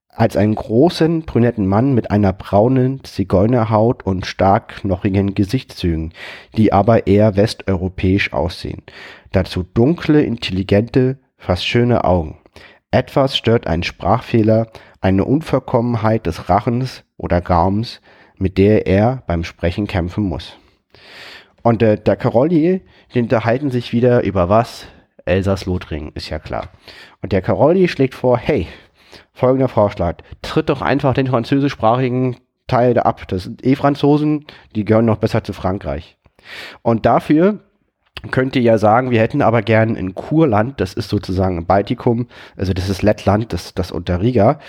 [0.10, 6.14] als einen großen, brünetten Mann mit einer braunen Zigeunerhaut und stark knochigen Gesichtszügen,
[6.56, 8.82] die aber eher westeuropäisch aussehen.
[9.32, 12.40] Dazu dunkle, intelligente, fast schöne Augen.
[12.92, 14.68] Etwas stört einen Sprachfehler,
[15.02, 18.02] eine Unvollkommenheit des Rachens oder Gaums,
[18.38, 20.58] mit der er beim Sprechen kämpfen muss.
[21.64, 22.82] Und äh, der Karolli,
[23.14, 24.86] die unterhalten sich wieder über was?
[25.26, 26.70] Elsass-Lothringen, ist ja klar.
[27.22, 28.68] Und der Karolli schlägt vor, hey,
[29.34, 32.38] folgender Vorschlag, tritt doch einfach den französischsprachigen
[32.68, 33.28] Teil ab.
[33.28, 34.46] Das sind eh Franzosen,
[34.76, 36.18] die gehören noch besser zu Frankreich.
[36.82, 37.60] Und dafür
[38.32, 42.74] könnt ihr ja sagen, wir hätten aber gern in Kurland, das ist sozusagen Baltikum, also
[42.74, 44.60] das ist Lettland, das, das unter Riga,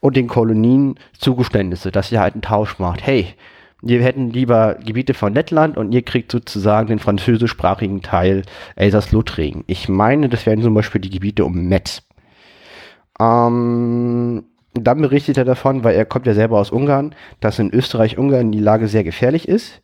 [0.00, 3.06] und den Kolonien Zugeständnisse, dass ihr halt einen Tausch macht.
[3.06, 3.34] Hey,
[3.80, 8.42] wir hätten lieber Gebiete von Lettland und ihr kriegt sozusagen den französischsprachigen Teil
[8.74, 9.64] Elsass-Lothringen.
[9.66, 12.02] Ich meine, das wären zum Beispiel die Gebiete um Metz.
[13.20, 14.44] Ähm,
[14.74, 18.60] dann berichtet er davon, weil er kommt ja selber aus Ungarn, dass in Österreich-Ungarn die
[18.60, 19.80] Lage sehr gefährlich ist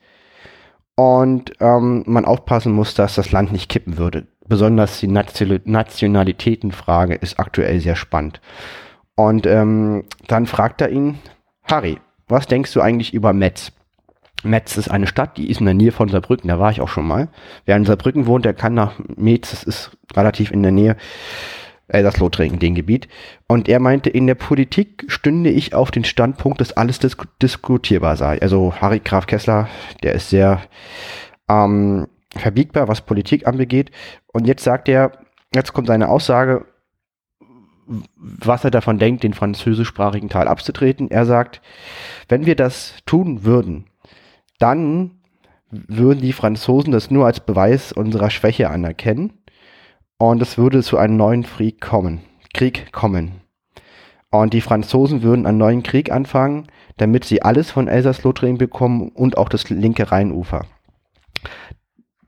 [0.96, 4.26] und ähm, man aufpassen muss, dass das Land nicht kippen würde.
[4.46, 8.40] Besonders die Nationalitätenfrage ist aktuell sehr spannend.
[9.16, 11.18] Und ähm, dann fragt er ihn,
[11.64, 11.98] Harry,
[12.28, 13.72] was denkst du eigentlich über Metz?
[14.42, 16.88] Metz ist eine Stadt, die ist in der Nähe von Saarbrücken, da war ich auch
[16.88, 17.28] schon mal.
[17.64, 20.96] Wer in Saarbrücken wohnt, der kann nach Metz, das ist relativ in der Nähe
[21.94, 23.08] Elsass-Lothringen, den Gebiet.
[23.46, 28.16] Und er meinte, in der Politik stünde ich auf den Standpunkt, dass alles dis diskutierbar
[28.16, 28.40] sei.
[28.40, 29.68] Also Harry Graf Kessler,
[30.02, 30.60] der ist sehr
[31.48, 32.06] ähm,
[32.36, 33.90] verbiegbar, was Politik anbegeht.
[34.32, 35.12] Und jetzt sagt er,
[35.54, 36.66] jetzt kommt seine Aussage,
[38.16, 41.10] was er davon denkt, den französischsprachigen Teil abzutreten.
[41.10, 41.60] Er sagt,
[42.28, 43.86] wenn wir das tun würden,
[44.58, 45.12] dann
[45.70, 49.32] würden die Franzosen das nur als Beweis unserer Schwäche anerkennen
[50.18, 52.20] und es würde zu einem neuen Krieg kommen.
[52.52, 53.40] Krieg kommen.
[54.30, 56.66] Und die Franzosen würden einen neuen Krieg anfangen,
[56.96, 60.66] damit sie alles von Elsass-Lothringen bekommen und auch das linke Rheinufer.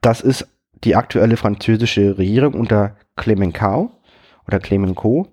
[0.01, 0.47] Das ist
[0.85, 3.91] die aktuelle französische Regierung unter Clemenceau
[4.47, 5.27] oder Clemenceau.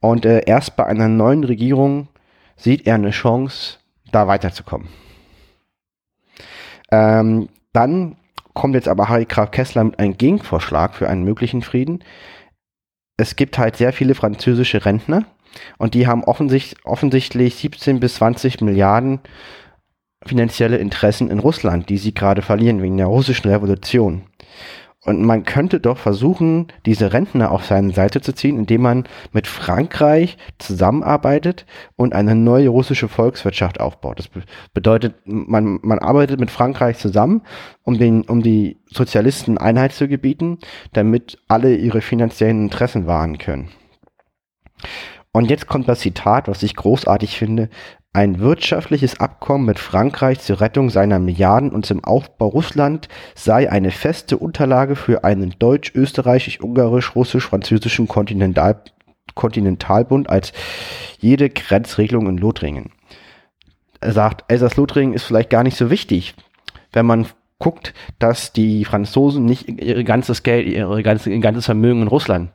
[0.00, 2.08] Und äh, erst bei einer neuen Regierung
[2.56, 3.78] sieht er eine Chance,
[4.10, 4.88] da weiterzukommen.
[6.90, 8.16] Ähm, dann
[8.56, 12.02] kommt jetzt aber Harry Graf Kessler mit einem Gegenvorschlag für einen möglichen Frieden.
[13.18, 15.26] Es gibt halt sehr viele französische Rentner
[15.78, 19.20] und die haben offensichtlich, offensichtlich 17 bis 20 Milliarden
[20.24, 24.22] finanzielle Interessen in Russland, die sie gerade verlieren wegen der russischen Revolution.
[25.06, 29.46] Und man könnte doch versuchen, diese Rentner auf seine Seite zu ziehen, indem man mit
[29.46, 31.64] Frankreich zusammenarbeitet
[31.94, 34.18] und eine neue russische Volkswirtschaft aufbaut.
[34.18, 34.28] Das
[34.74, 37.42] bedeutet, man, man arbeitet mit Frankreich zusammen,
[37.84, 40.58] um, den, um die Sozialisten Einheit zu gebieten,
[40.92, 43.68] damit alle ihre finanziellen Interessen wahren können.
[45.30, 47.68] Und jetzt kommt das Zitat, was ich großartig finde.
[48.16, 53.90] Ein wirtschaftliches Abkommen mit Frankreich zur Rettung seiner Milliarden und zum Aufbau Russland sei eine
[53.90, 58.80] feste Unterlage für einen deutsch-österreichisch-ungarisch-russisch-französischen Kontinental
[59.34, 60.54] Kontinentalbund als
[61.18, 62.90] jede Grenzregelung in Lothringen.
[64.00, 66.34] Er sagt, Elsass-Lothringen ist vielleicht gar nicht so wichtig,
[66.94, 67.26] wenn man
[67.58, 72.48] guckt, dass die Franzosen nicht ihr ganzes Geld, ihr ganzes Vermögen in Russland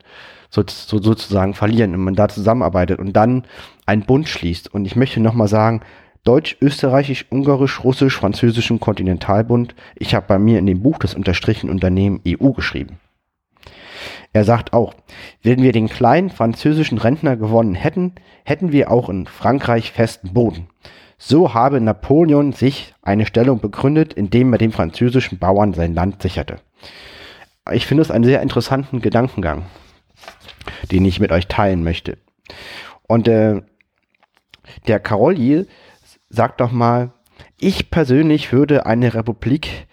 [0.51, 3.45] so, so, sozusagen verlieren und man da zusammenarbeitet und dann
[3.85, 4.71] einen Bund schließt.
[4.71, 5.81] Und ich möchte nochmal sagen,
[6.23, 9.73] Deutsch, Österreichisch, Ungarisch, Russisch, Französischen Kontinentalbund.
[9.95, 12.99] Ich habe bei mir in dem Buch das unterstrichen Unternehmen EU geschrieben.
[14.33, 14.93] Er sagt auch,
[15.41, 18.13] wenn wir den kleinen französischen Rentner gewonnen hätten,
[18.43, 20.67] hätten wir auch in Frankreich festen Boden.
[21.17, 26.57] So habe Napoleon sich eine Stellung begründet, indem er dem französischen Bauern sein Land sicherte.
[27.71, 29.63] Ich finde es einen sehr interessanten Gedankengang,
[30.91, 32.17] den ich mit euch teilen möchte.
[33.07, 33.61] Und äh,
[34.88, 35.67] der Karolyi
[36.29, 37.11] sagt doch mal,
[37.59, 39.88] ich persönlich würde eine Republik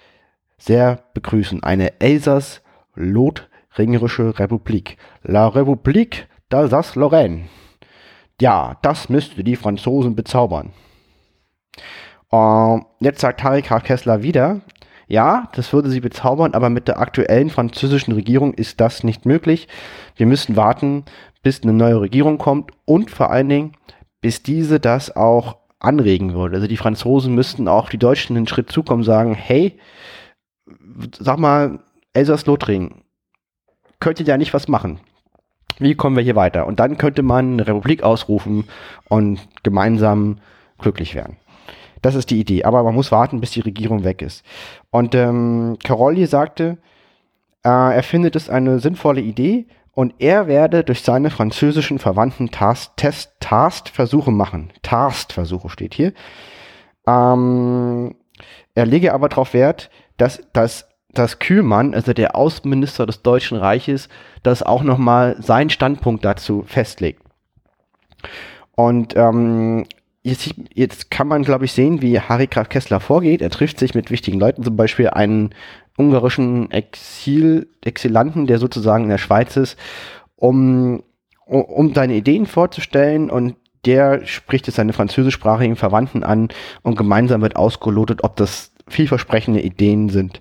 [0.59, 1.63] sehr begrüßen.
[1.63, 4.99] Eine Elsass-Lothringerische Republik.
[5.23, 7.47] La République d'Alsace-Lorraine.
[8.41, 10.73] Ja, das müsste die Franzosen bezaubern.
[12.31, 14.61] Uh, jetzt sagt Harry Graf Kessler wieder,
[15.09, 19.67] ja, das würde sie bezaubern, aber mit der aktuellen französischen Regierung ist das nicht möglich.
[20.17, 21.05] Wir müssen warten,
[21.43, 23.73] bis eine neue Regierung kommt und vor allen Dingen,
[24.21, 26.57] bis diese das auch anregen würde.
[26.57, 29.79] Also die Franzosen müssten auch die Deutschen einen Schritt zukommen, sagen, hey,
[31.19, 31.79] sag mal,
[32.13, 33.03] Elsass-Lothringen,
[34.01, 35.01] könnt ihr ja nicht was machen.
[35.79, 36.67] Wie kommen wir hier weiter?
[36.67, 38.65] Und dann könnte man eine Republik ausrufen
[39.09, 40.39] und gemeinsam
[40.79, 41.37] glücklich werden.
[42.03, 42.65] Das ist die Idee.
[42.65, 44.45] Aber man muss warten, bis die Regierung weg ist.
[44.91, 46.79] Und ähm, Carolli sagte,
[47.65, 49.67] äh, er findet es eine sinnvolle Idee,
[49.99, 54.71] und er werde durch seine französischen Verwandten Tast, Test, Tast Versuche machen.
[54.83, 56.13] Tast Versuche steht hier.
[57.05, 58.15] Ähm,
[58.77, 64.09] er lege aber darauf Wert, dass, dass, dass Kühlmann, also der Außenminister des Deutschen Reiches,
[64.45, 67.21] das auch nochmal seinen Standpunkt dazu festlegt.
[68.77, 69.85] Und ähm,
[70.29, 73.43] jetzt, jetzt kann man, glaube ich, sehen, wie Harry Graf Kessler vorgeht.
[73.43, 75.55] Er trifft sich mit wichtigen Leuten, zum Beispiel einen
[75.97, 79.77] ungarischen Exil, Exilanten, der sozusagen in der Schweiz ist,
[80.37, 81.03] um,
[81.47, 86.49] um seine Ideen vorzustellen und der spricht jetzt seine französischsprachigen Verwandten an
[86.83, 90.41] und gemeinsam wird ausgelotet, ob das vielversprechende Ideen sind.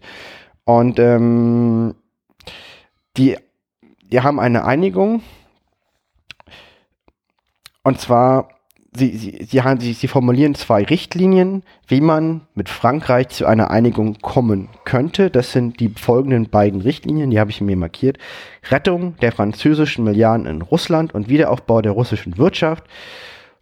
[0.66, 1.96] Und ähm,
[3.16, 3.38] die,
[4.12, 5.22] die haben eine Einigung.
[7.84, 8.50] Und zwar,
[8.98, 14.18] sie, sie, sie, sie, sie formulieren zwei Richtlinien, wie man mit Frankreich zu einer Einigung
[14.22, 15.30] kommen könnte.
[15.30, 18.18] Das sind die folgenden beiden Richtlinien, die habe ich mir markiert.
[18.70, 22.84] Rettung der französischen Milliarden in Russland und Wiederaufbau der russischen Wirtschaft.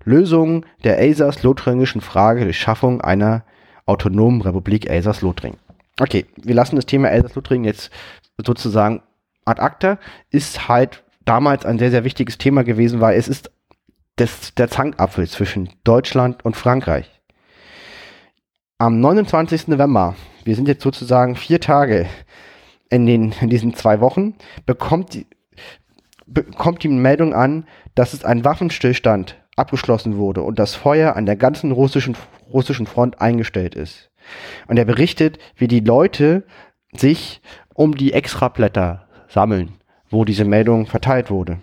[0.03, 3.43] Lösung der Elsass-Lothringischen Frage durch Schaffung einer
[3.85, 5.59] autonomen Republik Elsass-Lothringen.
[5.99, 7.89] Okay, wir lassen das Thema Elsass-Lothringen jetzt
[8.37, 9.01] sozusagen
[9.45, 9.97] ad acta.
[10.29, 13.51] Ist halt damals ein sehr, sehr wichtiges Thema gewesen, weil es ist
[14.19, 17.09] des, der Zankapfel zwischen Deutschland und Frankreich.
[18.77, 19.67] Am 29.
[19.67, 22.07] November, wir sind jetzt sozusagen vier Tage
[22.89, 24.35] in, den, in diesen zwei Wochen,
[24.65, 25.27] bekommt die,
[26.25, 31.35] bekommt die Meldung an, dass es einen Waffenstillstand abgeschlossen wurde und das Feuer an der
[31.35, 32.17] ganzen russischen,
[32.51, 34.11] russischen Front eingestellt ist.
[34.67, 36.43] Und er berichtet, wie die Leute
[36.93, 37.41] sich
[37.73, 39.73] um die Extrablätter sammeln,
[40.09, 41.59] wo diese Meldung verteilt wurde.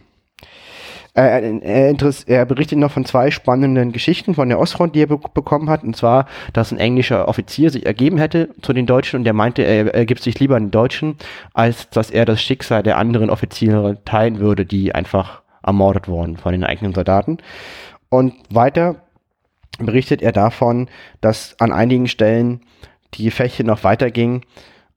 [1.15, 1.95] Er, er,
[2.27, 5.83] er, berichtet noch von zwei spannenden Geschichten von der Ostfront, die er be bekommen hat.
[5.85, 9.63] Und zwar, dass ein englischer Offizier sich ergeben hätte zu den Deutschen und der meinte,
[9.63, 11.17] er ergibt sich lieber an den Deutschen,
[11.53, 16.53] als dass er das Schicksal der anderen Offiziere teilen würde, die einfach ermordet wurden von
[16.53, 17.39] den eigenen Soldaten.
[18.09, 18.97] Und weiter
[19.79, 20.89] berichtet er davon,
[21.21, 22.63] dass an einigen Stellen
[23.15, 24.43] die Gefechte noch weitergingen,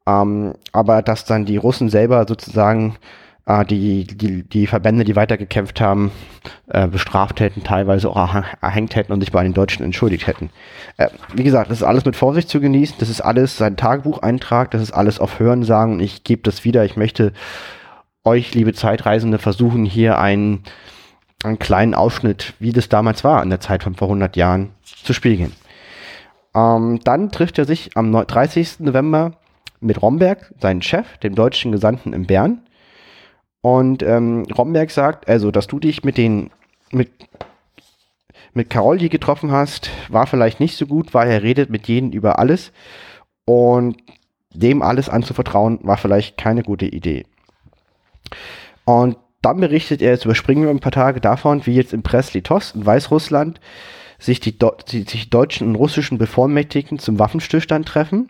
[0.07, 5.79] ähm, aber dass dann die Russen selber sozusagen äh, die, die, die Verbände, die weitergekämpft
[5.79, 6.11] haben,
[6.67, 10.49] äh, bestraft hätten, teilweise auch erhängt hätten und sich bei den Deutschen entschuldigt hätten.
[10.97, 14.71] Äh, wie gesagt, das ist alles mit Vorsicht zu genießen, das ist alles sein Tagebucheintrag,
[14.71, 15.99] das ist alles auf Hören sagen.
[15.99, 16.85] Ich gebe das wieder.
[16.85, 17.33] Ich möchte
[18.23, 20.63] euch, liebe Zeitreisende, versuchen, hier einen,
[21.43, 25.13] einen kleinen Ausschnitt, wie das damals war, an der Zeit von vor 100 Jahren, zu
[25.13, 25.53] spiegeln.
[26.55, 28.79] Ähm, dann trifft er sich am 30.
[28.79, 29.33] November
[29.81, 32.61] mit Romberg, seinen Chef, dem deutschen Gesandten in Bern,
[33.65, 36.51] und ähm, Romberg sagt, also, dass du dich mit den,
[36.91, 37.09] mit,
[38.53, 42.37] mit Karolyi getroffen hast, war vielleicht nicht so gut, weil er redet mit jedem über
[42.37, 42.71] alles.
[43.43, 43.97] Und
[44.53, 47.25] dem alles anzuvertrauen, war vielleicht keine gute Idee.
[48.83, 52.75] Und dann berichtet er, jetzt überspringen wir ein paar Tage davon, wie jetzt in Brest-Litovsk
[52.75, 53.59] in Weißrussland
[54.19, 54.55] sich die,
[55.07, 58.29] sich deutschen und russischen Bevollmächtigten zum Waffenstillstand treffen.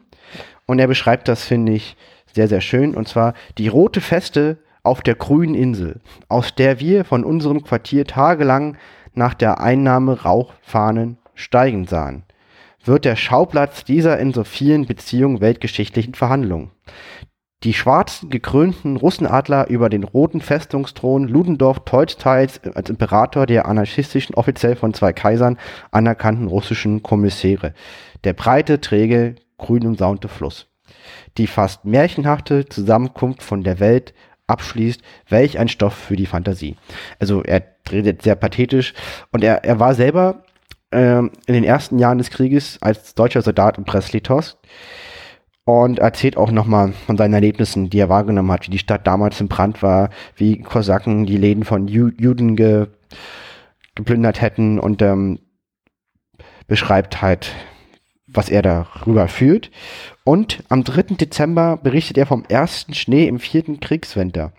[0.66, 1.98] Und er beschreibt das, finde ich,
[2.34, 2.96] sehr, sehr schön.
[2.96, 8.06] Und zwar die rote Feste auf der grünen Insel, aus der wir von unserem Quartier
[8.06, 8.78] tagelang
[9.14, 12.24] nach der Einnahme Rauchfahnen steigen sahen,
[12.84, 16.72] wird der Schauplatz dieser in so vielen Beziehungen weltgeschichtlichen Verhandlungen.
[17.64, 24.76] Die schwarzen, gekrönten Russenadler über den roten Festungsthron Ludendorff teils als Imperator der anarchistischen, offiziell
[24.76, 25.58] von zwei Kaisern
[25.90, 27.74] anerkannten russischen Kommissäre.
[28.24, 30.68] Der breite, träge, grün umsaunte Fluss.
[31.38, 34.14] Die fast märchenhafte Zusammenkunft von der Welt
[34.48, 36.76] abschließt, welch ein Stoff für die Fantasie.
[37.20, 38.94] Also er redet sehr pathetisch
[39.32, 40.44] und er, er war selber
[40.92, 44.58] ähm, in den ersten Jahren des Krieges als deutscher Soldat in Brest-Litovsk
[45.66, 49.42] und erzählt auch nochmal von seinen Erlebnissen, die er wahrgenommen hat, wie die Stadt damals
[49.42, 52.88] im Brand war, wie Kosaken die Läden von Ju Juden ge
[53.96, 55.40] geplündert hätten und ähm,
[56.68, 57.54] beschreibt halt,
[58.28, 59.72] was er darüber fühlt.
[60.26, 61.16] Und am 3.
[61.16, 64.54] Dezember berichtet er vom ersten Schnee im vierten Kriegswinter.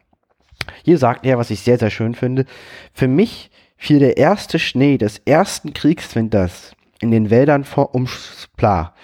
[0.85, 2.47] Hier sagt er, was ich sehr, sehr schön finde,
[2.93, 8.95] für mich fiel der erste Schnee des ersten Kriegswinters in den Wäldern vor Umspla.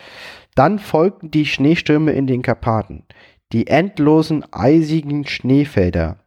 [0.55, 3.07] Dann folgten die Schneestürme in den Karpaten,
[3.53, 6.19] die endlosen eisigen Schneefelder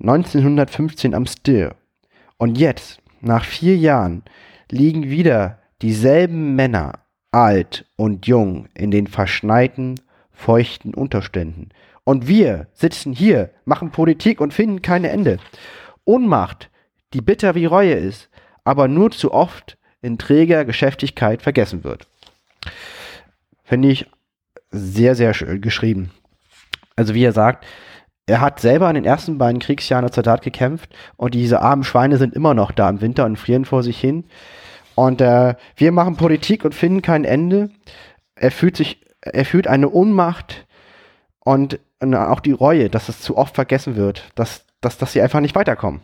[0.00, 1.76] 1915 am Stir.
[2.36, 4.24] Und jetzt, nach vier Jahren,
[4.72, 7.03] liegen wieder dieselben Männer
[7.34, 10.00] alt und jung in den verschneiten,
[10.32, 11.70] feuchten Unterständen.
[12.04, 15.38] Und wir sitzen hier, machen Politik und finden keine Ende.
[16.04, 16.70] Ohnmacht,
[17.12, 18.28] die bitter wie Reue ist,
[18.62, 22.06] aber nur zu oft in träger Geschäftigkeit vergessen wird.
[23.64, 24.06] Finde ich
[24.70, 26.12] sehr, sehr schön geschrieben.
[26.94, 27.66] Also wie er sagt,
[28.26, 32.16] er hat selber in den ersten beiden Kriegsjahren als Soldat gekämpft und diese armen Schweine
[32.16, 34.24] sind immer noch da im Winter und frieren vor sich hin.
[34.94, 37.70] Und äh, wir machen Politik und finden kein Ende.
[38.36, 40.66] Er fühlt sich, er fühlt eine Ohnmacht
[41.40, 45.22] und, und auch die Reue, dass es zu oft vergessen wird, dass, dass, dass sie
[45.22, 46.00] einfach nicht weiterkommen.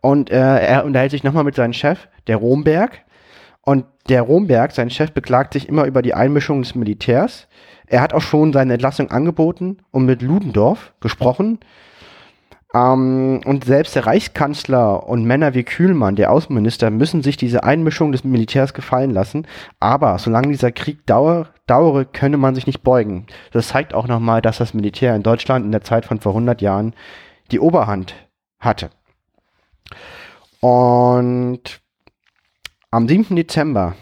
[0.00, 3.00] Und äh, er unterhält sich nochmal mit seinem Chef, der Romberg.
[3.62, 7.48] Und der Romberg, sein Chef, beklagt sich immer über die Einmischung des Militärs.
[7.88, 11.58] Er hat auch schon seine Entlassung angeboten und mit Ludendorff gesprochen.
[12.76, 18.12] Ähm, und selbst der Reichskanzler und Männer wie Kühlmann, der Außenminister, müssen sich diese Einmischung
[18.12, 19.46] des Militärs gefallen lassen.
[19.80, 23.26] Aber solange dieser Krieg dauere, dauere könne man sich nicht beugen.
[23.52, 26.60] Das zeigt auch nochmal, dass das Militär in Deutschland in der Zeit von vor 100
[26.60, 26.94] Jahren
[27.50, 28.14] die Oberhand
[28.58, 28.90] hatte.
[30.60, 31.80] Und
[32.90, 33.36] am 7.
[33.36, 33.94] Dezember,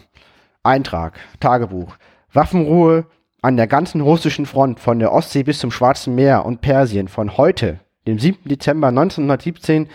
[0.63, 1.95] Eintrag, Tagebuch,
[2.33, 3.05] Waffenruhe
[3.41, 7.37] an der ganzen russischen Front von der Ostsee bis zum Schwarzen Meer und Persien von
[7.37, 8.47] heute, dem 7.
[8.47, 9.87] Dezember 1917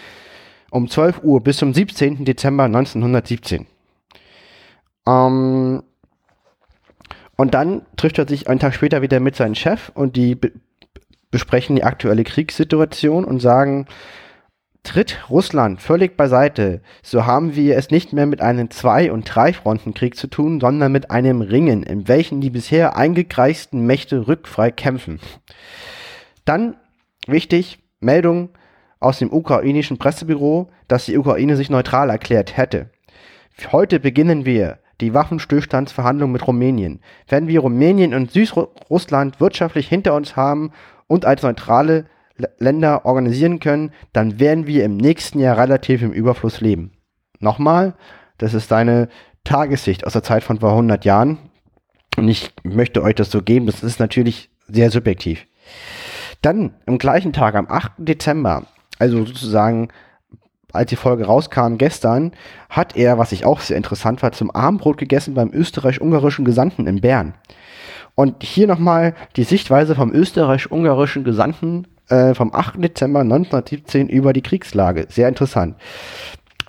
[0.70, 2.24] um 12 Uhr bis zum 17.
[2.24, 3.66] Dezember 1917.
[5.06, 5.82] Ähm,
[7.36, 10.52] und dann trifft er sich einen Tag später wieder mit seinem Chef und die be
[11.32, 13.86] besprechen die aktuelle Kriegssituation und sagen,
[14.82, 20.16] tritt Russland völlig beiseite, so haben wir es nicht mehr mit einem Zwei- und Drei-Fronten-Krieg
[20.16, 25.20] zu tun, sondern mit einem Ringen, in welchem die bisher eingekreisten Mächte rückfrei kämpfen.
[26.44, 26.76] Dann,
[27.26, 28.50] wichtig, Meldung
[28.98, 32.90] aus dem ukrainischen Pressebüro, dass die Ukraine sich neutral erklärt hätte.
[33.72, 37.00] Heute beginnen wir die Waffenstillstandsverhandlungen mit Rumänien.
[37.28, 40.72] Wenn wir Rumänien und Südrussland wirtschaftlich hinter uns haben
[41.06, 42.06] und als neutrale
[42.58, 46.92] Länder organisieren können, dann werden wir im nächsten Jahr relativ im Überfluss leben.
[47.38, 47.94] Nochmal,
[48.38, 49.08] das ist deine
[49.44, 51.38] Tagessicht aus der Zeit von vor 100 Jahren.
[52.16, 53.66] Und ich möchte euch das so geben.
[53.66, 55.46] Das ist natürlich sehr subjektiv.
[56.42, 57.92] Dann am gleichen Tag, am 8.
[57.98, 58.64] Dezember,
[58.98, 59.88] also sozusagen
[60.72, 62.32] als die Folge rauskam gestern,
[62.68, 67.00] hat er, was ich auch sehr interessant war, zum Abendbrot gegessen beim österreich-ungarischen Gesandten in
[67.00, 67.34] Bern.
[68.14, 72.82] Und hier nochmal die Sichtweise vom österreich-ungarischen Gesandten äh, vom 8.
[72.82, 75.06] Dezember 1917 über die Kriegslage.
[75.08, 75.76] Sehr interessant.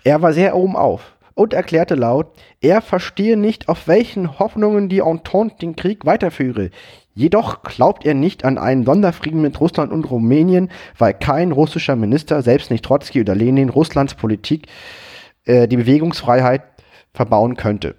[0.03, 2.27] Er war sehr oben auf und erklärte laut,
[2.61, 6.69] er verstehe nicht, auf welchen Hoffnungen die Entente den Krieg weiterführe.
[7.13, 12.41] Jedoch glaubt er nicht an einen Sonderfrieden mit Russland und Rumänien, weil kein russischer Minister,
[12.41, 14.67] selbst nicht Trotzki oder Lenin, Russlands Politik
[15.45, 16.63] äh, die Bewegungsfreiheit
[17.13, 17.95] verbauen könnte.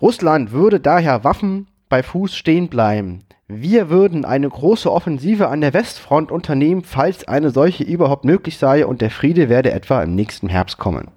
[0.00, 3.24] Russland würde daher Waffen bei Fuß stehen bleiben.
[3.46, 8.84] Wir würden eine große Offensive an der Westfront unternehmen, falls eine solche überhaupt möglich sei
[8.84, 11.08] und der Friede werde etwa im nächsten Herbst kommen.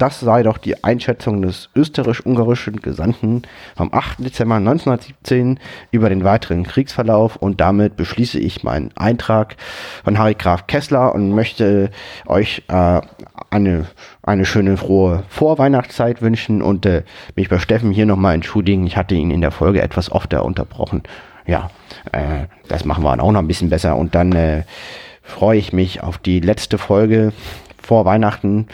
[0.00, 3.42] Das sei doch die Einschätzung des österreich-ungarischen Gesandten
[3.76, 4.20] vom 8.
[4.24, 5.60] Dezember 1917
[5.90, 9.56] über den weiteren Kriegsverlauf und damit beschließe ich meinen Eintrag
[10.02, 11.90] von Harry Graf Kessler und möchte
[12.26, 13.02] euch äh,
[13.50, 13.88] eine,
[14.22, 17.02] eine schöne, frohe Vorweihnachtszeit wünschen und äh,
[17.36, 18.86] mich bei Steffen hier nochmal entschuldigen.
[18.86, 21.02] Ich hatte ihn in der Folge etwas öfter unterbrochen.
[21.46, 21.68] Ja,
[22.12, 24.62] äh, das machen wir auch noch ein bisschen besser und dann äh,
[25.22, 27.34] freue ich mich auf die letzte Folge
[27.82, 28.66] vor Weihnachten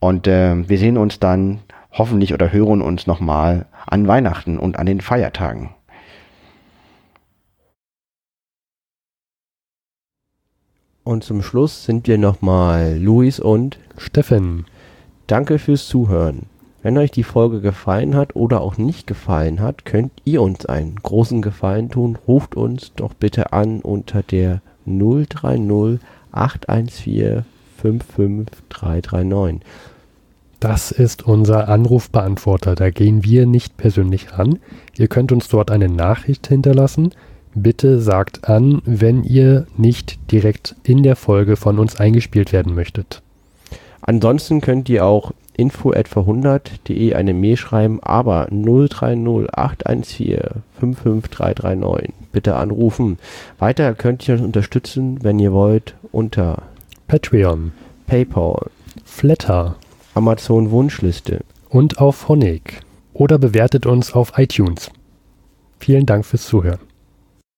[0.00, 1.60] und äh, wir sehen uns dann
[1.92, 5.70] hoffentlich oder hören uns nochmal an Weihnachten und an den Feiertagen.
[11.04, 14.66] Und zum Schluss sind wir nochmal Luis und Steffen.
[15.26, 16.46] Danke fürs Zuhören.
[16.82, 20.96] Wenn euch die Folge gefallen hat oder auch nicht gefallen hat, könnt ihr uns einen
[20.96, 22.18] großen Gefallen tun.
[22.28, 25.98] Ruft uns doch bitte an unter der 030
[26.30, 27.44] 814
[27.82, 29.60] 55339.
[30.60, 32.74] Das ist unser Anrufbeantworter.
[32.74, 34.58] Da gehen wir nicht persönlich an.
[34.96, 37.12] Ihr könnt uns dort eine Nachricht hinterlassen.
[37.54, 43.22] Bitte sagt an, wenn ihr nicht direkt in der Folge von uns eingespielt werden möchtet.
[44.00, 53.18] Ansonsten könnt ihr auch info@verhundert.de eine Mail schreiben, aber 030 814 55339 bitte anrufen.
[53.58, 56.62] Weiter könnt ihr uns unterstützen, wenn ihr wollt, unter
[57.08, 57.72] Patreon,
[58.06, 58.70] PayPal,
[59.02, 59.76] Flatter,
[60.12, 61.40] Amazon Wunschliste
[61.70, 62.80] und auf Honig
[63.14, 64.90] oder bewertet uns auf iTunes.
[65.80, 66.87] Vielen Dank fürs Zuhören.